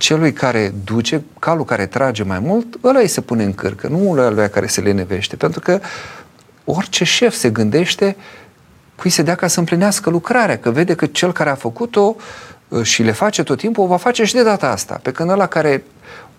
[0.04, 4.10] celui care duce, calul care trage mai mult, ăla îi se pune în cârcă, nu
[4.10, 5.36] ăla care se lenevește.
[5.36, 5.80] Pentru că
[6.64, 8.16] orice șef se gândește
[8.96, 12.16] cui se dea ca să împlinească lucrarea, că vede că cel care a făcut-o
[12.68, 15.00] uh, și le face tot timpul, o va face și de data asta.
[15.02, 15.84] Pe când ăla care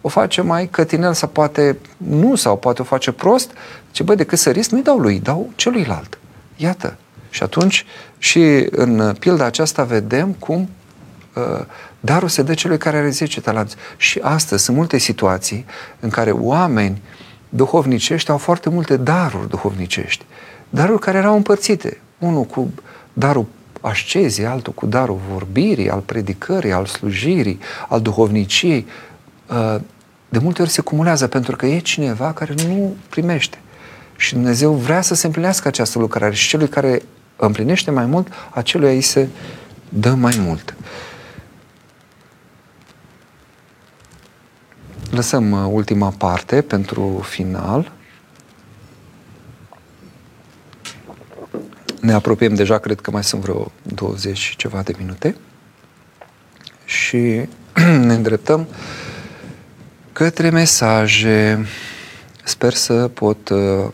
[0.02, 3.52] o face mai cătinel sau poate nu, sau poate o face prost,
[3.92, 6.18] ce bă, decât să risc, nu-i dau lui, dau celuilalt.
[6.56, 6.98] Iată.
[7.30, 7.86] Și atunci,
[8.18, 10.70] și în pilda aceasta vedem cum
[11.34, 11.66] uh,
[12.06, 13.76] darul se dă celui care are 10 talanți.
[13.98, 15.65] Și astăzi sunt multe situații
[15.99, 17.02] în care oameni
[17.49, 20.26] duhovnicești au foarte multe daruri duhovnicești.
[20.69, 22.02] Daruri care erau împărțite.
[22.18, 22.72] Unul cu
[23.14, 23.45] darul
[23.82, 28.86] ascezii, altul cu darul vorbirii, al predicării, al slujirii, al duhovniciei.
[29.49, 29.76] Uh,
[30.30, 33.57] de multe ori se cumulează pentru că e cineva care nu primește.
[34.18, 37.02] Și Dumnezeu vrea să se împlinească această lucrare și celui care
[37.36, 39.27] împlinește mai mult, acelui îi se
[39.90, 40.76] dă mai mult.
[45.16, 47.92] Lăsăm uh, ultima parte pentru final.
[52.02, 55.36] Ne apropiem deja, cred că mai sunt vreo 20 și ceva de minute.
[56.86, 57.18] Și
[58.08, 58.68] ne îndreptăm
[60.12, 61.66] către mesaje.
[62.44, 63.90] Sper să pot uh,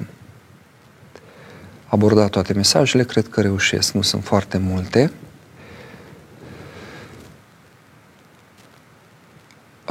[1.85, 5.11] aborda toate mesajele, cred că reușesc, nu sunt foarte multe.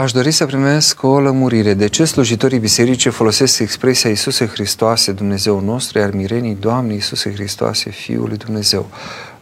[0.00, 1.74] Aș dori să primesc o lămurire.
[1.74, 7.90] De ce slujitorii bisericii folosesc expresia Iisuse Hristoase, Dumnezeu nostru, iar mirenii, Doamne Iisuse Hristoase,
[7.90, 8.88] Fiul lui Dumnezeu?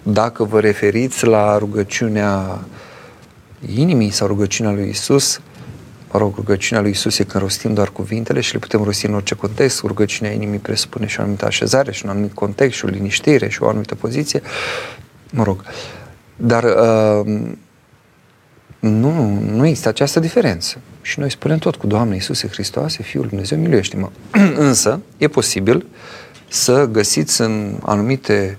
[0.03, 2.59] Dacă vă referiți la rugăciunea
[3.75, 5.41] inimii sau rugăciunea lui Isus,
[6.13, 9.15] mă rog, rugăciunea lui Isus e când rostim doar cuvintele și le putem rosti în
[9.15, 9.83] orice context.
[9.83, 13.63] Rugăciunea inimii presupune și o anumită așezare și un anumit context și o liniștire și
[13.63, 14.43] o anumită poziție.
[15.31, 15.63] Mă rog.
[16.37, 17.51] Dar uh,
[18.79, 20.79] nu, nu există această diferență.
[21.03, 24.11] Și noi spunem tot cu Doamne Iisuse Hristoase, Fiul Dumnezeu, miluiește-mă.
[24.69, 25.87] Însă, e posibil
[26.49, 28.59] să găsiți în anumite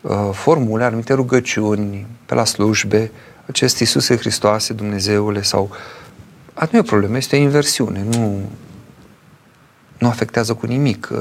[0.00, 3.10] uh, formule, anumite rugăciuni, pe la slujbe,
[3.46, 5.70] acest Iisuse Hristoase, Dumnezeule, sau...
[6.54, 8.50] Atunci nu e o problemă, este o inversiune, nu,
[9.98, 11.18] nu afectează cu nimic uh,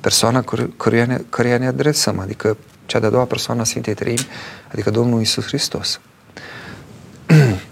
[0.00, 0.44] persoana
[0.76, 2.56] căruia ne, căruia ne adresăm, adică
[2.86, 4.26] cea de-a doua persoană a Sfintei Treimi,
[4.72, 6.00] adică Domnul Isus Hristos.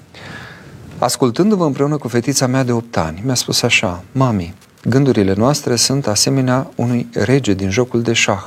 [0.99, 4.55] Ascultându-vă împreună cu fetița mea de 8 ani, mi-a spus așa, Mami,
[4.85, 8.43] gândurile noastre sunt asemenea unui rege din jocul de șah,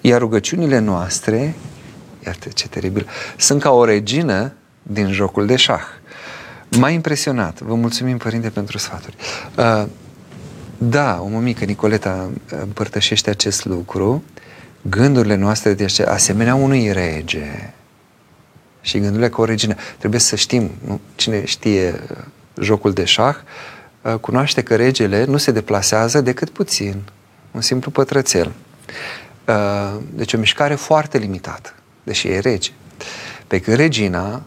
[0.00, 1.54] iar rugăciunile noastre,
[2.26, 3.06] iată ce teribil,
[3.36, 4.52] sunt ca o regină
[4.82, 5.82] din jocul de șah.
[6.78, 7.60] M-a impresionat.
[7.60, 9.16] Vă mulțumim, Părinte, pentru sfaturi.
[9.56, 9.84] Uh,
[10.78, 12.30] da, o mică, Nicoleta,
[12.62, 14.22] împărtășește acest lucru.
[14.82, 17.72] Gândurile noastre de asemenea unui rege
[18.82, 19.74] și gândurile ca o regină.
[19.98, 21.00] Trebuie să știm, nu?
[21.14, 22.16] cine știe uh,
[22.60, 23.36] jocul de șah,
[24.02, 27.02] uh, cunoaște că regele nu se deplasează decât puțin,
[27.50, 28.52] un simplu pătrățel.
[29.46, 32.70] Uh, deci o mișcare foarte limitată, deși e rege.
[33.46, 34.42] Pe când regina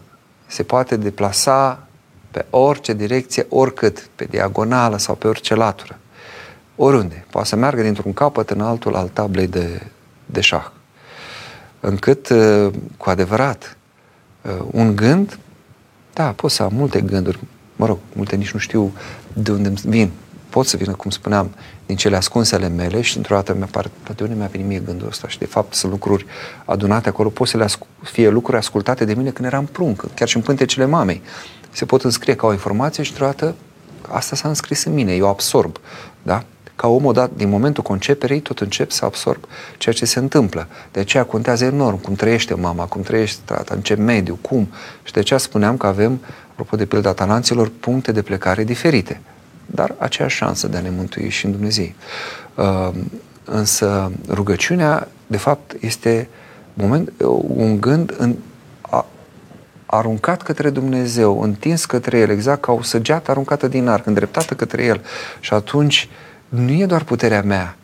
[0.46, 1.86] se poate deplasa
[2.30, 5.98] pe orice direcție, oricât, pe diagonală sau pe orice latură.
[6.76, 7.24] Oriunde.
[7.30, 9.82] Poate să meargă dintr-un capăt în altul al tablei de,
[10.26, 10.66] de șah.
[11.80, 12.32] Încât,
[12.96, 13.85] cu adevărat, Uh,
[14.70, 15.38] un gând,
[16.12, 17.38] da, pot să am multe gânduri,
[17.76, 18.92] mă rog, multe nici nu știu
[19.32, 20.10] de unde vin.
[20.48, 21.50] Pot să vină, cum spuneam,
[21.86, 24.78] din cele ascunse ale mele și într-o dată mi-a par, de unde mi-a venit mie
[24.78, 26.26] gândul ăsta și de fapt sunt lucruri
[26.64, 30.28] adunate acolo, pot să le ascult, fie lucruri ascultate de mine când eram prunc, chiar
[30.28, 31.22] și în pântecele mamei.
[31.70, 33.54] Se pot înscrie ca o informație și într-o dată
[34.08, 35.76] asta s-a înscris în mine, eu absorb,
[36.22, 36.44] da?
[36.76, 39.44] Ca om odată, din momentul conceperei, tot încep să absorb
[39.78, 40.66] ceea ce se întâmplă.
[40.92, 44.68] De aceea contează enorm cum trăiește mama, cum trăiește tata, în ce mediu, cum.
[45.02, 46.20] Și de aceea spuneam că avem,
[46.50, 49.20] apropo de pilda talanților, puncte de plecare diferite.
[49.66, 51.92] Dar aceeași șansă de a ne mântui și în Dumnezeu.
[52.54, 52.90] Uh,
[53.44, 56.28] însă rugăciunea, de fapt, este
[56.74, 57.12] moment,
[57.46, 58.36] un gând în,
[58.80, 59.06] a,
[59.86, 64.84] aruncat către Dumnezeu, întins către El, exact ca o săgeată aruncată din arc, îndreptată către
[64.84, 65.04] El.
[65.40, 66.08] Și atunci
[66.56, 67.76] nu e doar puterea mea,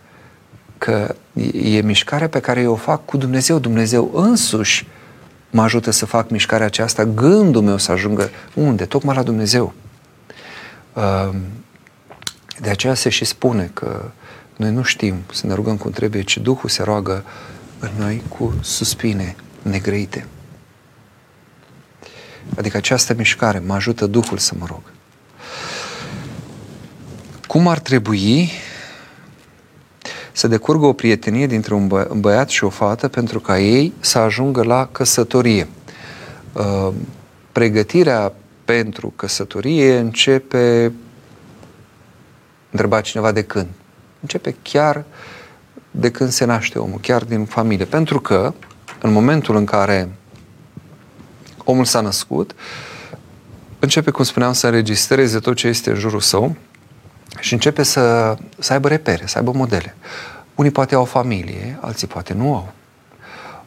[0.78, 1.14] că
[1.52, 3.58] e mișcarea pe care eu o fac cu Dumnezeu.
[3.58, 4.86] Dumnezeu însuși
[5.50, 8.84] mă ajută să fac mișcarea aceasta, gândul meu să ajungă unde?
[8.84, 9.72] Tocmai la Dumnezeu.
[10.96, 11.36] Ehm,
[12.60, 14.10] de aceea se și spune că
[14.56, 17.24] noi nu știm să ne rugăm cum trebuie, ci Duhul se roagă
[17.78, 20.26] în noi cu suspine negrăite.
[22.56, 24.82] Adică această mișcare mă ajută Duhul să mă rog.
[27.52, 28.50] Cum ar trebui
[30.32, 34.18] să decurgă o prietenie dintre un, bă- băiat și o fată pentru ca ei să
[34.18, 35.68] ajungă la căsătorie?
[36.52, 36.88] Uh,
[37.52, 38.32] pregătirea
[38.64, 40.92] pentru căsătorie începe,
[42.70, 43.68] întreba cineva de când?
[44.20, 45.04] Începe chiar
[45.90, 47.84] de când se naște omul, chiar din familie.
[47.84, 48.54] Pentru că
[49.00, 50.12] în momentul în care
[51.64, 52.54] omul s-a născut,
[53.78, 56.56] începe, cum spuneam, să înregistreze tot ce este în jurul său,
[57.40, 59.94] și începe să, să aibă repere, să aibă modele.
[60.54, 62.72] Unii poate au familie, alții poate nu au.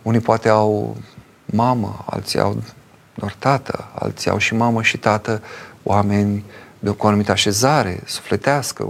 [0.01, 0.97] Unii poate au
[1.45, 2.63] mamă, alții au
[3.13, 5.41] doar tată, alții au și mamă și tată,
[5.83, 6.43] oameni
[6.79, 8.87] de o anumită așezare, sufletească,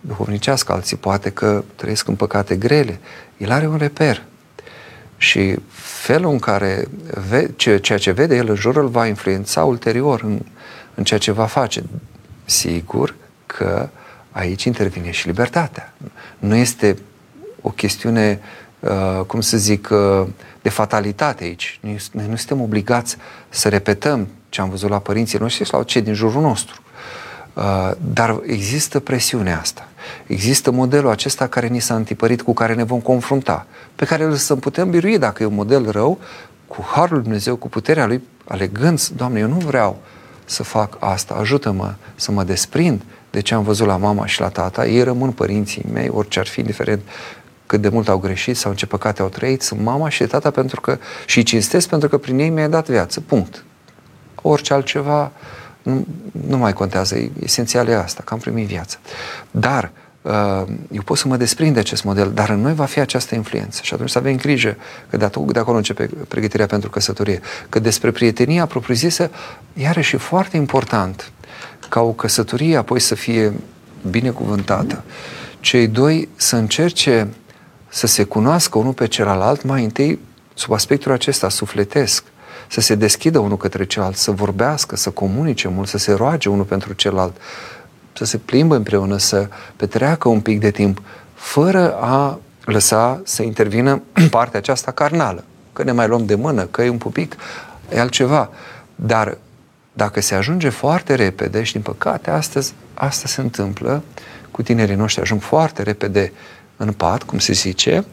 [0.00, 3.00] duhovnicească, alții poate că trăiesc în păcate grele.
[3.36, 4.22] El are un reper.
[5.16, 5.56] Și
[6.02, 6.88] felul în care
[7.28, 10.40] ve- ceea ce vede el în jur îl va influența ulterior în,
[10.94, 11.82] în ceea ce va face.
[12.44, 13.14] Sigur,
[13.56, 13.88] că
[14.30, 15.92] aici intervine și libertatea.
[16.38, 16.96] Nu este
[17.60, 18.40] o chestiune,
[18.80, 20.26] uh, cum să zic, uh,
[20.62, 21.78] de fatalitate aici.
[22.12, 23.16] Noi nu suntem obligați
[23.48, 26.82] să repetăm ce am văzut la părinții noștri sau cei din jurul nostru.
[27.54, 29.88] Uh, dar există presiunea asta.
[30.26, 34.34] Există modelul acesta care ni s-a întipărit, cu care ne vom confrunta, pe care îl
[34.34, 36.18] să putem birui dacă e un model rău,
[36.66, 39.98] cu Harul Lui Dumnezeu, cu puterea Lui, alegând, Doamne, eu nu vreau
[40.44, 44.48] să fac asta, ajută-mă să mă desprind de ce am văzut la mama și la
[44.48, 47.00] tata, ei rămân părinții mei, orice ar fi, indiferent
[47.66, 50.50] cât de mult au greșit sau în ce păcate au trăit, sunt mama și tata
[50.50, 53.64] pentru că, și îi cinstesc pentru că prin ei mi-ai dat viață, punct.
[54.42, 55.32] Orice altceva
[55.82, 56.06] nu,
[56.48, 58.98] nu mai contează, esențial e asta, că am primit viață.
[59.50, 59.90] Dar
[60.22, 60.32] uh,
[60.90, 63.80] eu pot să mă desprind de acest model, dar în noi va fi această influență
[63.82, 64.76] și atunci să avem grijă
[65.10, 69.30] că de, de acolo începe pregătirea pentru căsătorie, că despre prietenia propriu-zisă,
[69.72, 71.32] iarăși e foarte important
[71.90, 73.52] ca o căsătorie apoi să fie
[74.10, 75.04] binecuvântată,
[75.60, 77.28] cei doi să încerce
[77.88, 80.18] să se cunoască unul pe celălalt mai întâi
[80.54, 82.24] sub aspectul acesta sufletesc,
[82.68, 86.64] să se deschidă unul către celălalt, să vorbească, să comunice mult, să se roage unul
[86.64, 87.36] pentru celălalt,
[88.12, 91.02] să se plimbă împreună, să petreacă un pic de timp,
[91.34, 95.44] fără a lăsa să intervină partea aceasta carnală.
[95.72, 97.36] Că ne mai luăm de mână, că e un pupic,
[97.94, 98.50] e altceva.
[98.94, 99.38] Dar
[99.92, 104.02] dacă se ajunge foarte repede, și din păcate astăzi asta se întâmplă,
[104.50, 106.32] cu tinerii noștri ajung foarte repede
[106.76, 108.04] în pat, cum se zice,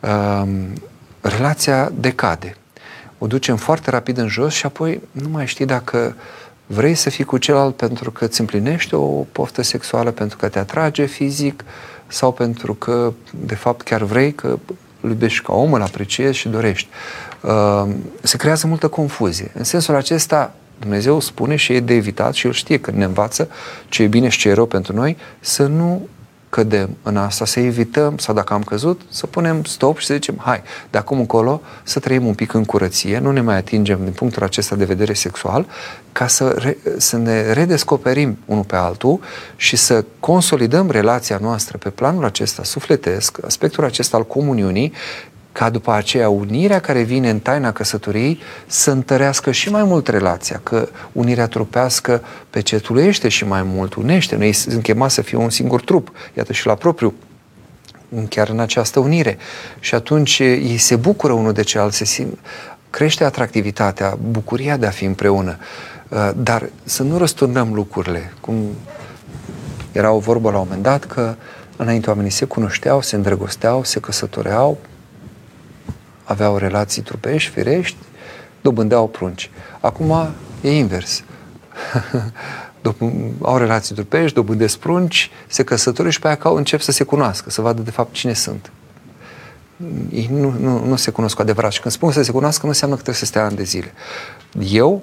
[0.00, 0.72] um,
[1.20, 2.56] relația decade.
[3.18, 6.14] O ducem foarte rapid în jos și apoi nu mai știi dacă
[6.66, 10.58] vrei să fii cu celălalt pentru că îți împlinește o poftă sexuală, pentru că te
[10.58, 11.64] atrage fizic
[12.06, 14.58] sau pentru că, de fapt, chiar vrei că
[15.00, 16.88] îl iubești ca om, îl apreciezi și dorești.
[17.40, 19.50] Um, se creează multă confuzie.
[19.54, 23.48] În sensul acesta, Dumnezeu spune și e de evitat și El știe că ne învață
[23.88, 26.08] ce e bine și ce e rău pentru noi, să nu
[26.48, 30.34] cădem în asta, să evităm, sau dacă am căzut, să punem stop și să zicem,
[30.38, 34.12] hai, de acum încolo să trăim un pic în curăție, nu ne mai atingem din
[34.12, 35.66] punctul acesta de vedere sexual,
[36.12, 39.20] ca să, re, să ne redescoperim unul pe altul
[39.56, 44.92] și să consolidăm relația noastră pe planul acesta sufletesc, aspectul acesta al comuniunii,
[45.52, 50.60] ca după aceea unirea care vine în taina căsătoriei să întărească și mai mult relația,
[50.62, 54.36] că unirea trupească pecetulește și mai mult, unește.
[54.36, 57.14] Noi sunt chemați să fie un singur trup, iată și la propriu,
[58.28, 59.38] chiar în această unire.
[59.80, 62.38] Și atunci ei se bucură unul de celălalt, se simt,
[62.90, 65.58] crește atractivitatea, bucuria de a fi împreună.
[66.08, 68.64] Uh, dar să nu răsturnăm lucrurile, cum
[69.92, 71.34] era o vorbă la un moment dat că
[71.76, 74.78] înainte oamenii se cunoșteau, se îndrăgosteau, se căsătoreau,
[76.30, 77.96] aveau relații trupești, firești,
[78.60, 79.50] dobândeau prunci.
[79.80, 81.22] Acum e invers.
[83.42, 87.60] au relații trupești, dobândesc prunci, se căsătoresc și pe aia încep să se cunoască, să
[87.60, 88.72] vadă de fapt cine sunt.
[90.12, 92.68] Ei nu, nu, nu se cunosc cu adevărat și când spun să se cunoască, nu
[92.68, 93.92] înseamnă că trebuie să stea ani de zile.
[94.58, 95.02] Eu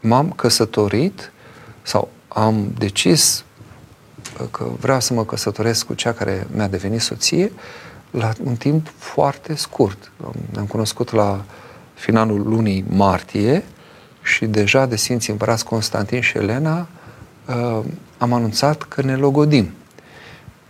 [0.00, 1.32] m-am căsătorit
[1.82, 3.44] sau am decis
[4.50, 7.52] că vreau să mă căsătoresc cu cea care mi-a devenit soție
[8.18, 10.12] la un timp foarte scurt.
[10.50, 11.44] Ne-am cunoscut la
[11.94, 13.64] finalul lunii martie
[14.22, 16.86] și deja de Sfinții Împărați Constantin și Elena
[17.48, 17.84] uh,
[18.18, 19.70] am anunțat că ne logodim.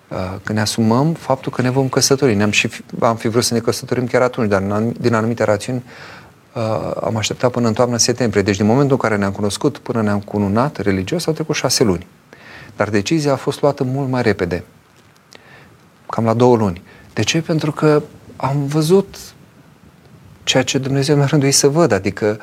[0.08, 2.34] Uh, că ne asumăm faptul că ne vom căsători.
[2.34, 2.70] Ne-am și,
[3.00, 4.62] am fi vrut să ne căsătorim chiar atunci, dar
[5.00, 5.84] din anumite rațiuni
[6.52, 8.42] uh, am așteptat până în toamnă septembrie.
[8.42, 12.06] Deci din momentul în care ne-am cunoscut până ne-am cununat religios au trecut șase luni.
[12.76, 14.64] Dar decizia a fost luată mult mai repede.
[16.06, 16.82] Cam la două luni.
[17.16, 17.40] De ce?
[17.40, 18.02] Pentru că
[18.36, 19.16] am văzut
[20.44, 22.38] ceea ce Dumnezeu mi-a rânduit să văd, adică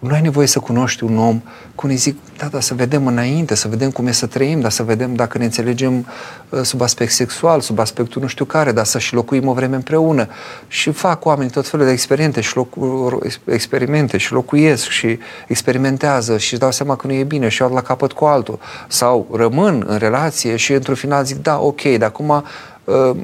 [0.00, 1.40] nu ai nevoie să cunoști un om,
[1.74, 4.70] cum îi zic, da, da, să vedem înainte, să vedem cum e să trăim, dar
[4.70, 6.06] să vedem dacă ne înțelegem
[6.48, 9.76] uh, sub aspect sexual, sub aspectul nu știu care, dar să și locuim o vreme
[9.76, 10.28] împreună.
[10.68, 16.52] Și fac oamenii tot felul de experimente și, locu- experimente și locuiesc și experimentează și
[16.52, 18.58] își dau seama că nu e bine și iau la capăt cu altul.
[18.88, 22.42] Sau rămân în relație și într-un final zic, da, ok, dar acum uh,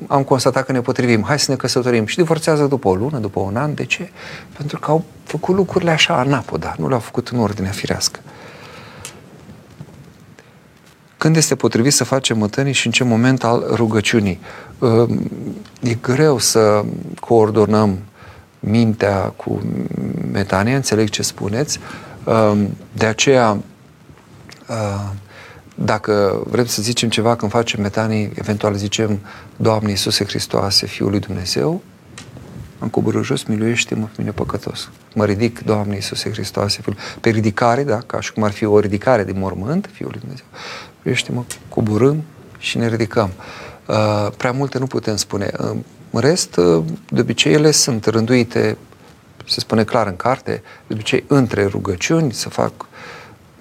[0.07, 3.41] am constatat că ne potrivim, hai să ne căsătorim și divorțează după o lună, după
[3.41, 3.75] un an.
[3.75, 4.11] De ce?
[4.57, 8.21] Pentru că au făcut lucrurile așa, anapoda, nu le-au făcut în ordinea firească.
[11.17, 14.41] Când este potrivit să facem mătănii și în ce moment al rugăciunii?
[14.79, 15.09] Uh,
[15.81, 16.85] e greu să
[17.21, 17.99] coordonăm
[18.61, 19.61] mintea cu
[20.33, 21.79] metania, înțeleg ce spuneți.
[22.25, 23.59] Uh, de aceea,
[24.69, 25.11] uh,
[25.79, 29.21] dacă vrem să zicem ceva când facem metanii, eventual zicem
[29.57, 31.83] Doamne Iisuse Hristoase, Fiul lui Dumnezeu,
[32.79, 34.91] am coborât jos, miluiește-mă pe mine păcătos.
[35.15, 36.97] Mă ridic, Doamne Iisuse Hristoase, Fiul.
[37.21, 40.45] Pe ridicare, da, ca și cum ar fi o ridicare din mormânt, Fiul lui Dumnezeu.
[40.97, 42.23] Miluiește-mă, coborâm
[42.59, 43.31] și ne ridicăm.
[43.87, 45.51] Uh, prea multe nu putem spune.
[45.61, 45.77] Uh,
[46.11, 48.77] în rest, uh, de obicei, ele sunt rânduite,
[49.47, 52.73] se spune clar în carte, de obicei între rugăciuni, să fac,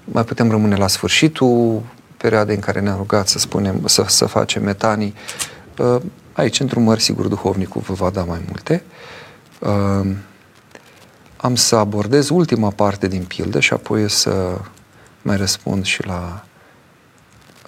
[0.03, 1.83] mai putem rămâne la sfârșitul
[2.17, 5.13] perioadei în care ne-am rugat să spunem, să, să facem metanii.
[5.77, 6.01] Uh,
[6.33, 8.83] aici, într-un măr, sigur, duhovnicul vă va da mai multe.
[9.59, 10.15] Uh,
[11.37, 14.57] am să abordez ultima parte din pildă și apoi să
[15.21, 16.45] mai răspund și la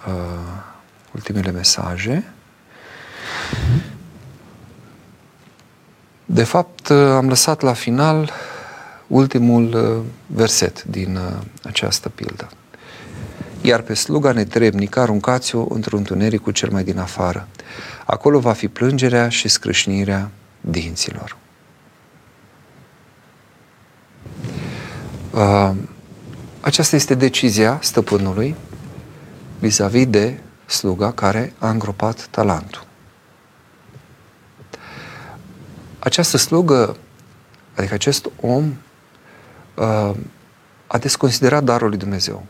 [0.06, 0.14] uh,
[1.14, 2.32] ultimele mesaje.
[6.24, 8.30] De fapt, am lăsat la final
[9.06, 11.18] ultimul verset din
[11.62, 12.48] această pildă
[13.68, 17.48] iar pe sluga netrebnică aruncați-o într-un cu cel mai din afară.
[18.06, 20.30] Acolo va fi plângerea și scrâșnirea
[20.60, 21.36] dinților.
[25.30, 25.70] Uh,
[26.60, 28.54] aceasta este decizia stăpânului
[29.58, 32.86] vis-a-vis de sluga care a îngropat talentul.
[35.98, 36.96] Această slugă,
[37.74, 38.74] adică acest om,
[39.74, 40.16] uh,
[40.86, 42.46] a desconsiderat darul lui Dumnezeu,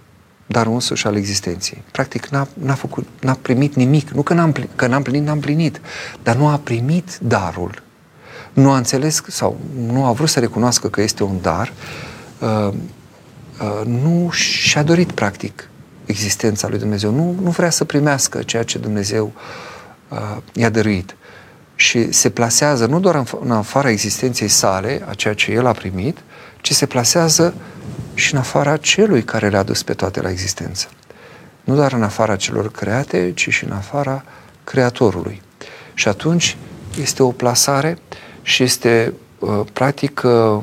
[0.50, 1.82] darul însuși al existenței.
[1.92, 5.80] Practic n-a, n-a, făcut, n-a primit nimic, nu că n-am, că n-am plinit, n-am plinit,
[6.22, 7.82] dar nu a primit darul.
[8.52, 11.72] Nu a înțeles sau nu a vrut să recunoască că este un dar,
[12.38, 15.68] uh, uh, nu și-a dorit practic
[16.04, 17.10] existența lui Dumnezeu.
[17.10, 19.32] Nu, nu vrea să primească ceea ce Dumnezeu
[20.08, 21.16] uh, i-a dăruit.
[21.74, 25.72] Și se plasează nu doar în, în afara existenței sale, a ceea ce el a
[25.72, 26.18] primit,
[26.68, 27.54] ci se plasează
[28.14, 30.88] și în afara celui care le-a dus pe toate la existență.
[31.64, 34.24] Nu doar în afara celor create, ci și în afara
[34.64, 35.42] Creatorului.
[35.94, 36.56] Și atunci
[37.00, 37.98] este o plasare
[38.42, 40.62] și este uh, practic uh,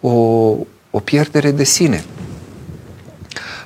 [0.00, 0.10] o,
[0.90, 2.04] o pierdere de sine.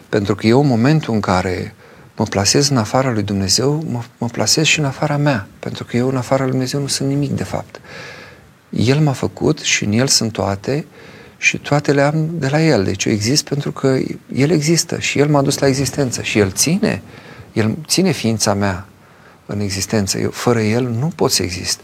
[0.08, 1.74] Pentru că eu în momentul în care
[2.16, 5.46] mă plasez în afara lui Dumnezeu, mă, mă plasez și în afara mea.
[5.58, 7.80] Pentru că eu în afara lui Dumnezeu nu sunt nimic, de fapt.
[8.70, 10.86] El m-a făcut și în El sunt toate
[11.44, 12.84] și toate le am de la El.
[12.84, 13.98] Deci eu exist pentru că
[14.34, 17.02] El există și El m-a dus la existență și El ține,
[17.52, 18.86] El ține ființa mea
[19.46, 20.18] în existență.
[20.18, 21.80] Eu, fără El nu pot să exist.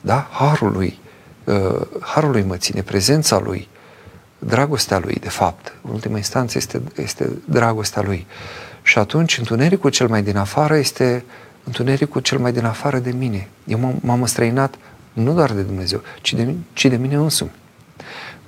[0.00, 0.28] Da?
[0.30, 0.98] Harul Lui,
[1.44, 3.68] uh, Harul Lui mă ține, prezența Lui,
[4.38, 5.74] dragostea Lui, de fapt.
[5.82, 8.26] În ultima instanță este, este dragostea Lui.
[8.82, 11.24] Și atunci întunericul cel mai din afară este
[11.64, 13.48] întunericul cel mai din afară de mine.
[13.64, 14.74] Eu m-am înstrăinat
[15.12, 17.50] nu doar de Dumnezeu, ci de, ci de mine însumi.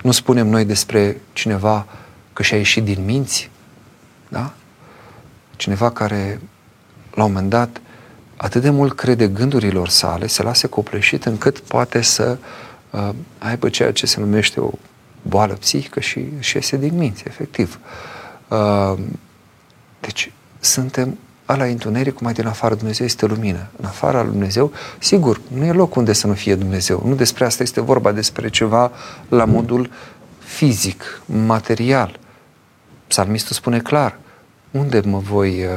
[0.07, 1.87] Nu spunem noi despre cineva
[2.33, 3.51] că și-a ieșit din minți,
[4.29, 4.53] da?
[5.57, 6.41] Cineva care,
[7.15, 7.81] la un moment dat,
[8.37, 12.39] atât de mult crede gândurilor sale, se lasă copleșit încât poate să
[12.91, 13.09] uh,
[13.39, 14.71] aibă ceea ce se numește o
[15.23, 17.81] boală psihică și, și iese din minți, efectiv.
[18.49, 18.99] Uh,
[20.01, 23.67] deci, suntem ala întuneric, mai din afară Dumnezeu este lumină.
[23.77, 27.03] În afara lui Dumnezeu, sigur, nu e loc unde să nu fie Dumnezeu.
[27.05, 28.93] Nu despre asta este vorba, despre ceva
[29.29, 29.91] la modul
[30.39, 32.19] fizic, material.
[33.07, 34.19] Psalmistul spune clar,
[34.71, 35.71] unde mă voi, uh,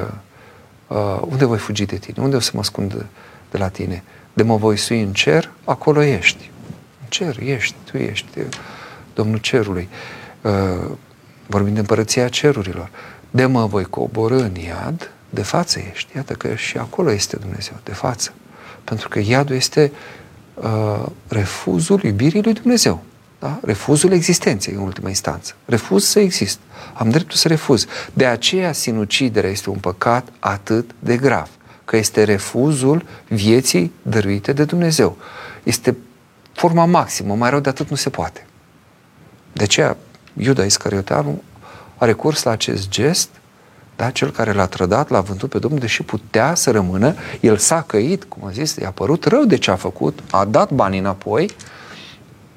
[0.87, 2.23] uh, unde voi fugi de tine?
[2.23, 3.05] Unde o să mă ascund
[3.51, 4.03] de la tine?
[4.33, 6.51] De mă voi sui în cer, acolo ești.
[7.01, 8.39] În cer ești, tu ești
[9.13, 9.89] Domnul Cerului.
[10.41, 10.91] Uh,
[11.47, 12.89] vorbim de împărăția cerurilor.
[13.31, 16.15] De mă voi coborâ în iad, de față ești.
[16.15, 18.33] Iată că și acolo este Dumnezeu, de față.
[18.83, 19.91] Pentru că iadul este
[20.53, 23.03] uh, refuzul iubirii lui Dumnezeu.
[23.39, 23.59] Da?
[23.61, 25.53] Refuzul existenței, în ultima instanță.
[25.65, 26.59] Refuz să exist.
[26.93, 27.85] Am dreptul să refuz.
[28.13, 31.49] De aceea, sinuciderea este un păcat atât de grav,
[31.85, 35.17] că este refuzul vieții dăruite de Dumnezeu.
[35.63, 35.95] Este
[36.53, 38.45] forma maximă, mai rău de atât nu se poate.
[39.53, 39.97] De aceea,
[40.33, 41.41] Iuda Iscarioteanu
[41.97, 43.29] a recurs la acest gest
[43.99, 44.09] da?
[44.09, 48.23] Cel care l-a trădat, l-a vândut pe Domnul, deși putea să rămână, el s-a căit,
[48.23, 51.49] cum a zis, i-a părut rău de ce a făcut, a dat banii înapoi,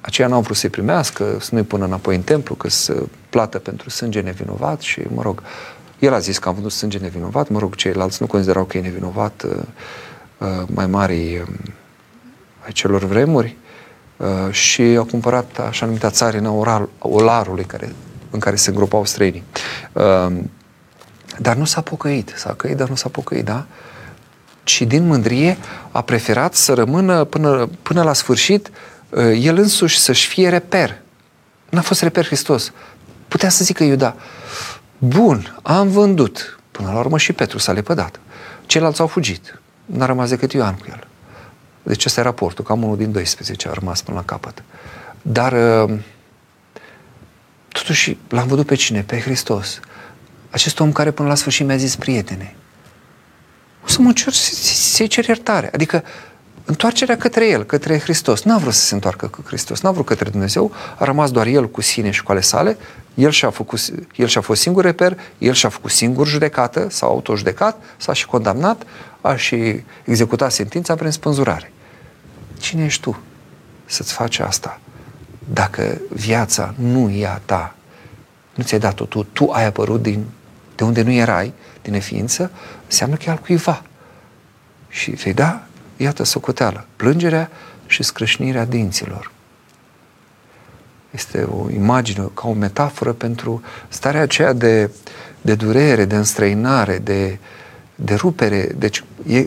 [0.01, 3.59] aceia nu au vrut să-i primească, să nu-i pună înapoi în templu, că să plată
[3.59, 5.43] pentru sânge nevinovat și, mă rog,
[5.98, 8.81] el a zis că a vândut sânge nevinovat, mă rog, ceilalți nu considerau că e
[8.81, 9.62] nevinovat, uh,
[10.39, 11.47] uh, mai mari uh,
[12.64, 13.56] ai celor vremuri,
[14.51, 17.93] și au cumpărat așa numita țarină oral, olarului care,
[18.31, 19.43] în care se îngropau străinii.
[21.38, 22.32] Dar nu s-a pocăit.
[22.36, 23.66] S-a căit, dar nu s-a pocăit, da?
[24.64, 25.56] Și din mândrie
[25.90, 28.70] a preferat să rămână până, până la sfârșit
[29.10, 31.00] uh, el însuși să-și fie reper.
[31.68, 32.72] N-a fost reper Hristos.
[33.28, 34.16] Putea să zică Iuda,
[34.98, 36.60] bun, am vândut.
[36.70, 38.20] Până la urmă și Petru s-a lepădat.
[38.66, 39.60] Ceilalți au fugit.
[39.84, 41.06] N-a rămas decât Ioan cu el.
[41.82, 44.62] Deci ăsta e raportul, cam unul din 12 a rămas până la capăt.
[45.22, 45.98] Dar uh,
[47.68, 49.02] totuși l-am văzut pe cine?
[49.02, 49.80] Pe Hristos
[50.52, 52.54] acest om care până la sfârșit mi-a zis, prietene,
[53.84, 55.70] o să mă cer să-i cer iertare.
[55.74, 56.04] Adică
[56.64, 58.42] întoarcerea către El, către Hristos.
[58.42, 61.70] N-a vrut să se întoarcă cu Hristos, n-a vrut către Dumnezeu, a rămas doar El
[61.70, 62.76] cu sine și cu ale sale,
[63.14, 63.80] El și-a, făcut,
[64.16, 68.82] el și-a fost singur reper, El și-a făcut singur judecată, s-a autojudecat, s-a și condamnat,
[69.20, 71.72] a și executat sentința prin spânzurare.
[72.58, 73.20] Cine ești tu
[73.84, 74.80] să-ți faci asta?
[75.52, 77.74] Dacă viața nu e a ta,
[78.54, 80.24] nu ți-ai dat-o tu, tu ai apărut din
[80.82, 81.52] de unde nu erai,
[81.82, 82.50] din neființă,
[82.84, 83.82] înseamnă că e al cuiva.
[84.88, 85.62] Și vei da,
[85.96, 87.50] iată, socoteală, plângerea
[87.86, 89.30] și scrâșnirea dinților.
[91.10, 94.90] Este o imagine, ca o metaforă pentru starea aceea de,
[95.40, 97.38] de durere, de înstrăinare, de,
[97.94, 98.72] de rupere.
[98.76, 99.46] Deci, e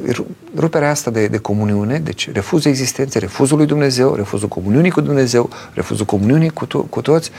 [0.56, 5.50] ruperea asta de, de comuniune, deci refuzul existenței, refuzul lui Dumnezeu, refuzul comuniunii cu Dumnezeu,
[5.74, 7.32] refuzul comuniunii cu, to- cu toți,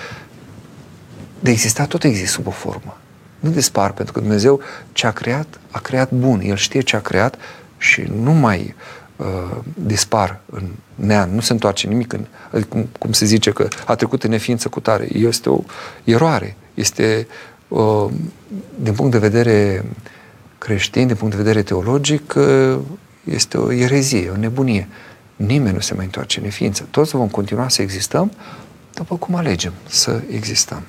[1.40, 2.96] de exista tot există sub o formă
[3.40, 4.60] nu dispar, pentru că Dumnezeu
[4.92, 6.40] ce a creat, a creat bun.
[6.40, 7.36] El știe ce a creat
[7.78, 8.74] și nu mai
[9.16, 13.68] uh, dispar în nean, nu se întoarce nimic, în, adică cum, cum se zice că
[13.86, 15.08] a trecut în neființă cu tare.
[15.12, 15.62] Este o
[16.04, 17.26] eroare, este
[17.68, 18.06] uh,
[18.80, 19.84] din punct de vedere
[20.58, 22.78] creștin, din punct de vedere teologic, uh,
[23.24, 24.88] este o erezie, o nebunie.
[25.36, 26.86] Nimeni nu se mai întoarce în neființă.
[26.90, 28.32] Toți vom continua să existăm
[28.94, 30.82] după cum alegem să existăm.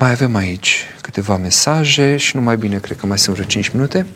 [0.00, 3.68] Mai avem aici câteva mesaje și nu mai bine, cred că mai sunt vreo 5
[3.68, 4.06] minute.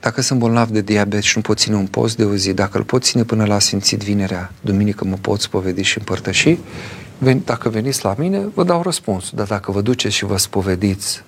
[0.00, 2.78] Dacă sunt bolnav de diabet și nu pot ține un post de o zi, dacă
[2.78, 6.58] îl pot ține până la Sfințit Vinerea, duminică mă pot spovedi și împărtăși,
[7.44, 9.30] dacă veniți la mine, vă dau răspuns.
[9.30, 11.22] Dar dacă vă duceți și vă spovediți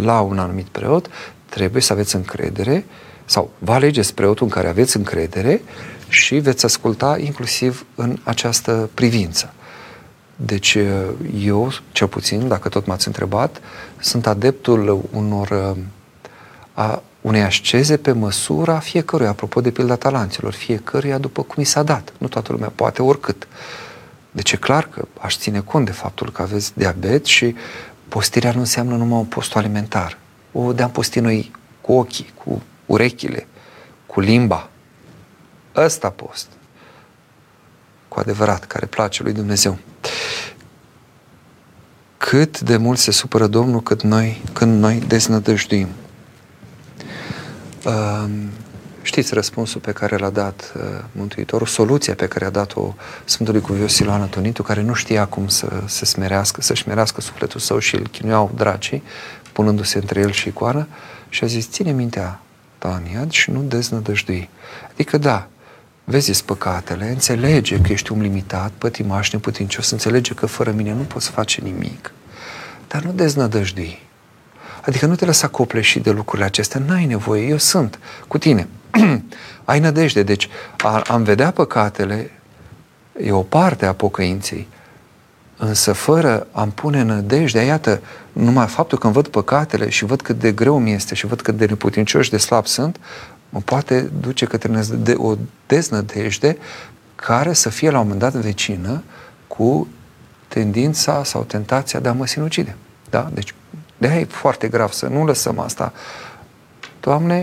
[0.00, 1.10] la un anumit preot,
[1.48, 2.84] trebuie să aveți încredere
[3.24, 5.60] sau vă alegeți preotul în care aveți încredere
[6.08, 9.52] și veți asculta inclusiv în această privință.
[10.36, 10.78] Deci
[11.40, 13.60] eu, cel puțin, dacă tot m-ați întrebat,
[14.00, 15.76] sunt adeptul unor
[16.74, 21.82] a unei asceze pe măsura fiecăruia, apropo de pilda talanților, fiecăruia după cum i s-a
[21.82, 22.12] dat.
[22.18, 23.48] Nu toată lumea poate oricât.
[24.30, 27.54] Deci e clar că aș ține cont de faptul că aveți diabet și
[28.08, 30.18] postirea nu înseamnă numai un post alimentar.
[30.52, 33.46] O de-am posti noi cu ochii, cu urechile,
[34.06, 34.68] cu limba.
[35.84, 36.48] Ăsta post.
[38.08, 39.78] Cu adevărat, care place lui Dumnezeu.
[42.16, 45.88] Cât de mult se supără Domnul cât noi, când noi deznădăjduim.
[49.02, 50.82] Știți răspunsul pe care l-a dat uh,
[51.12, 52.94] Mântuitorul, soluția pe care a dat-o
[53.24, 57.78] Sfântului Cuvios Siloan Antonitu, care nu știa cum să se smerească, să smerească sufletul său
[57.78, 59.02] și îl chinuiau dracii,
[59.52, 60.86] punându-se între el și icoană,
[61.28, 62.40] și a zis, ține mintea,
[62.78, 64.48] Tania, și nu deznădăjdui.
[64.92, 65.48] Adică da,
[66.08, 71.30] vezi păcatele, înțelege că ești un limitat, pătimaș, neputincios, înțelege că fără mine nu poți
[71.30, 72.12] face nimic,
[72.88, 74.06] dar nu deznădăjdui.
[74.82, 77.98] Adică nu te lăsa copleșit de lucrurile acestea, n-ai nevoie, eu sunt
[78.28, 78.68] cu tine.
[79.64, 82.30] ai nădejde, deci a, am vedea păcatele
[83.22, 84.68] e o parte a pocăinței,
[85.56, 88.00] însă fără a-mi pune nădejdea, iată,
[88.32, 91.40] numai faptul că îmi văd păcatele și văd cât de greu mi este și văd
[91.40, 92.98] cât de neputincioși de slab sunt,
[93.48, 94.84] mă poate duce către
[95.16, 95.34] o
[95.66, 96.58] deznădejde
[97.14, 99.02] care să fie la un moment dat vecină
[99.46, 99.88] cu
[100.48, 102.76] tendința sau tentația de a mă sinucide.
[103.10, 103.30] Da?
[103.34, 103.54] Deci
[103.98, 105.92] de aia e foarte grav să nu lăsăm asta.
[107.00, 107.36] Doamne,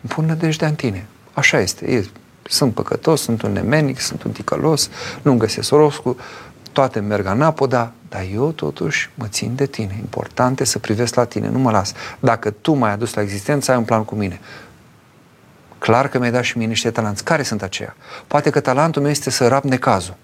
[0.00, 1.06] îmi pun nădejdea în Tine.
[1.32, 1.92] Așa este.
[1.92, 2.04] E,
[2.42, 4.90] sunt păcătos, sunt un nemenic, sunt un ticălos,
[5.22, 6.16] nu găsesc rostul,
[6.72, 9.96] toate merg anapoda, dar eu totuși mă țin de tine.
[9.98, 11.92] Important e să privesc la tine, nu mă las.
[12.20, 14.40] Dacă tu m-ai adus la existență, ai un plan cu mine.
[15.84, 17.24] Clar că mi-ai dat și mie niște talanți.
[17.24, 17.96] Care sunt aceia?
[18.26, 20.16] Poate că talentul meu este să rap necazul.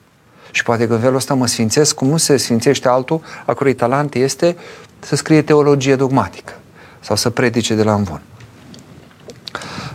[0.51, 3.74] Și poate că în felul ăsta mă sfințesc cum nu se sfințește altul, a cărui
[3.74, 4.57] talent este
[4.99, 6.53] să scrie teologie dogmatică
[7.01, 8.23] sau să predice de la învon.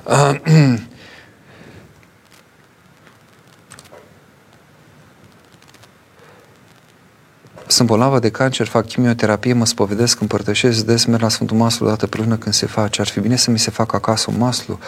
[7.68, 11.90] Sunt bolnavă de cancer, fac chimioterapie, mă spovedesc, împărtășesc des, merg la Sfântul Maslu o
[11.90, 13.02] dată pe lună când se face.
[13.02, 14.80] Ar fi bine să mi se facă acasă un maslu.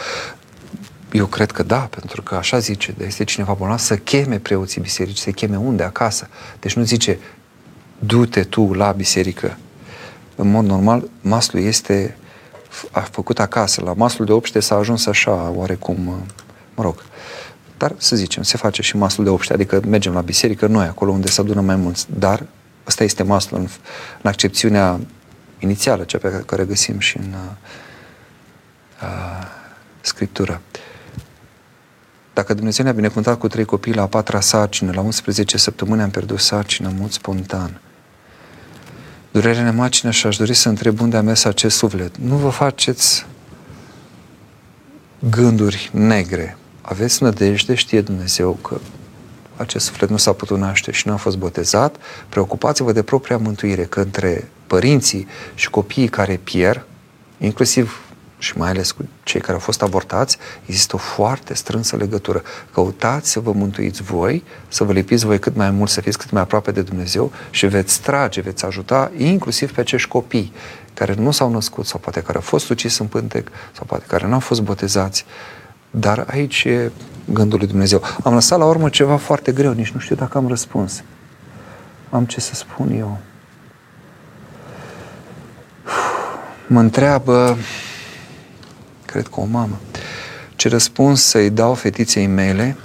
[1.11, 4.81] Eu cred că da, pentru că așa zice, de este cineva bolnav, să cheme preoții
[4.81, 5.83] biserici, să cheme unde?
[5.83, 6.29] Acasă.
[6.59, 7.19] Deci nu zice,
[7.99, 9.57] du-te tu la biserică.
[10.35, 12.17] În mod normal, maslul este
[12.91, 13.81] a făcut acasă.
[13.81, 16.25] La maslul de obște s-a ajuns așa, oarecum,
[16.75, 17.03] mă rog.
[17.77, 21.11] Dar, să zicem, se face și maslul de obște, adică mergem la biserică, noi, acolo
[21.11, 22.05] unde se adună mai mulți.
[22.19, 22.45] Dar
[22.87, 23.67] ăsta este maslul în,
[24.21, 24.99] în accepțiunea
[25.59, 27.51] inițială, cea pe care găsim și în uh,
[29.01, 29.47] uh,
[30.01, 30.61] Scriptură.
[32.37, 36.09] Dacă Dumnezeu ne-a binecuvântat cu trei copii la a patra sarcină, la 11 săptămâni am
[36.09, 37.81] pierdut sarcină, mult spontan.
[39.31, 42.17] Durerea ne macină și aș dori să întreb unde am mers acest suflet.
[42.17, 43.25] Nu vă faceți
[45.29, 46.57] gânduri negre.
[46.81, 48.79] Aveți nădejde, știe Dumnezeu că
[49.55, 51.95] acest suflet nu s-a putut naște și nu a fost botezat.
[52.29, 56.85] Preocupați-vă de propria mântuire, că între părinții și copiii care pierd,
[57.37, 58.01] inclusiv
[58.37, 62.41] și mai ales cu cei care au fost avortați, există o foarte strânsă legătură.
[62.73, 66.31] Căutați să vă mântuiți voi, să vă lipiți voi cât mai mult, să fiți cât
[66.31, 70.53] mai aproape de Dumnezeu și veți trage, veți ajuta inclusiv pe acești copii
[70.93, 74.27] care nu s-au născut sau poate care au fost ucis în pântec sau poate care
[74.27, 75.25] nu au fost botezați.
[75.91, 76.91] Dar aici e
[77.25, 78.01] gândul lui Dumnezeu.
[78.23, 81.03] Am lăsat la urmă ceva foarte greu, nici nu știu dacă am răspuns.
[82.09, 83.17] Am ce să spun eu.
[86.67, 87.57] Mă întreabă
[89.07, 89.79] cred că o mamă,
[90.55, 92.77] ce răspuns să-i dau fetiței mele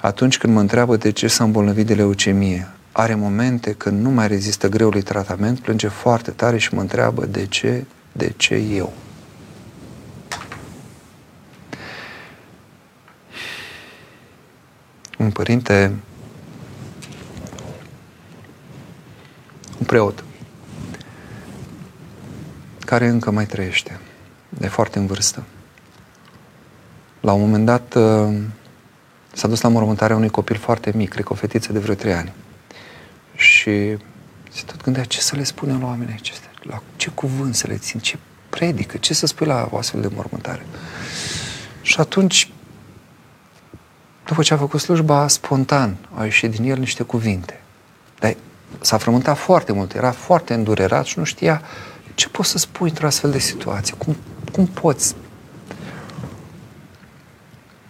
[0.00, 2.68] atunci când mă întreabă de ce s-a îmbolnăvit de leucemie.
[2.92, 7.46] are momente când nu mai rezistă greului tratament, plânge foarte tare și mă întreabă de
[7.46, 8.92] ce, de ce eu.
[15.18, 15.94] Un părinte,
[19.78, 20.24] un preot,
[22.84, 24.00] care încă mai trăiește,
[24.58, 25.42] de foarte în vârstă.
[27.20, 28.36] La un moment dat uh,
[29.32, 32.12] s-a dus la mormântarea unui copil foarte mic, cred că o fetiță de vreo trei
[32.12, 32.32] ani.
[33.34, 33.96] Și
[34.50, 37.76] se tot gândea ce să le spunem la oamenii acestea, la ce cuvânt să le
[37.76, 38.18] țin, ce
[38.48, 40.66] predică, ce să spui la o astfel de mormântare.
[41.82, 42.52] Și atunci,
[44.24, 47.60] după ce a făcut slujba, spontan au ieșit din el niște cuvinte.
[48.18, 48.36] Dar
[48.80, 51.62] s-a frământat foarte mult, era foarte îndurerat și nu știa
[52.14, 54.16] ce poți să spui într-o astfel de situație, cum,
[54.50, 55.14] cum poți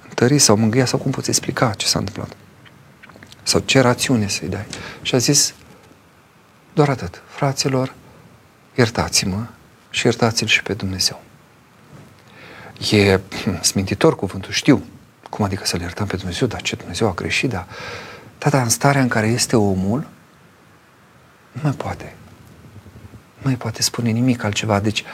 [0.09, 2.37] întări sau mângâia sau cum poți explica ce s-a întâmplat.
[3.43, 4.67] Sau ce rațiune să-i dai.
[5.03, 5.55] Și a zis,
[6.73, 7.95] doar atât, fraților,
[8.75, 9.47] iertați-mă
[9.91, 11.23] și iertați-l și pe Dumnezeu.
[12.91, 14.85] E hm, smintitor cuvântul, știu.
[15.31, 16.47] Cum adică să-L iertăm pe Dumnezeu?
[16.47, 17.51] Dar ce Dumnezeu a greșit?
[17.51, 17.67] Dar,
[18.51, 20.07] da, în starea în care este omul,
[21.53, 22.15] nu mai poate.
[23.35, 24.81] Nu mai poate spune nimic altceva.
[24.81, 25.05] Deci,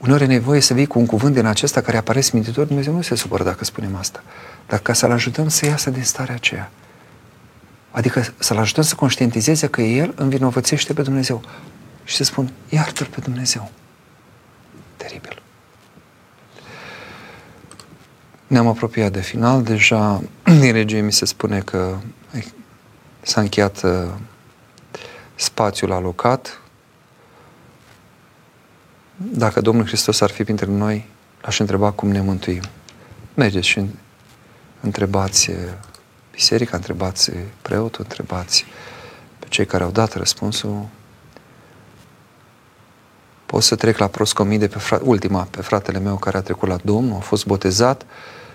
[0.00, 3.02] uneori e nevoie să vii cu un cuvânt din acesta care apare smintitor, Dumnezeu nu
[3.02, 4.22] se supără dacă spunem asta.
[4.66, 6.70] Dar ca să-L ajutăm să iasă din starea aceea.
[7.90, 11.42] Adică să-l ajutăm să conștientizeze că el învinovățește pe Dumnezeu.
[12.04, 13.70] Și să spun, iartă-l pe Dumnezeu.
[14.96, 15.42] Teribil.
[18.46, 19.62] Ne-am apropiat de final.
[19.62, 20.22] Deja
[20.60, 21.96] din regie mi se spune că
[23.20, 23.90] s-a încheiat uh,
[25.34, 26.60] spațiul alocat.
[29.22, 31.06] Dacă Domnul Hristos ar fi printre noi,
[31.42, 32.62] l-aș întreba cum ne mântuim.
[33.34, 33.86] Mergeți și
[34.80, 35.56] întrebați uh,
[36.30, 37.30] biserica, întrebați
[37.62, 38.64] preotul, întrebați
[39.38, 40.86] pe cei care au dat răspunsul.
[43.46, 46.78] Pot să trec la proscomide, pe fra- ultima, pe fratele meu care a trecut la
[46.82, 48.06] Domnul, a fost botezat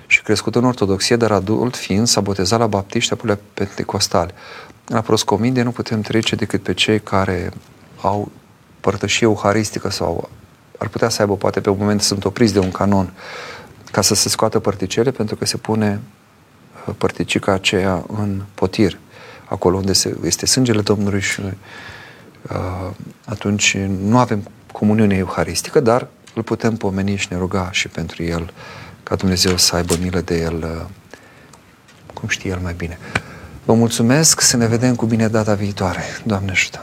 [0.07, 4.33] și crescut în ortodoxie, dar adult fiind, s-a botezat la baptiști, apoi la pentecostali.
[4.85, 7.51] La proscomide nu putem trece decât pe cei care
[8.01, 8.31] au
[8.79, 10.29] părtășie euharistică sau
[10.77, 13.13] ar putea să aibă, poate pe un moment sunt opriți de un canon,
[13.91, 16.01] ca să se scoată părticele, pentru că se pune
[16.97, 18.99] părticica aceea în potir,
[19.45, 22.91] acolo unde se, este sângele Domnului și uh,
[23.25, 28.53] atunci nu avem comuniune euharistică, dar îl putem pomeni și ne ruga și pentru el,
[29.03, 30.85] ca Dumnezeu să aibă milă de el, uh,
[32.13, 32.97] cum știe el mai bine.
[33.65, 36.03] Vă mulțumesc, să ne vedem cu bine data viitoare.
[36.23, 36.79] Doamne ajută!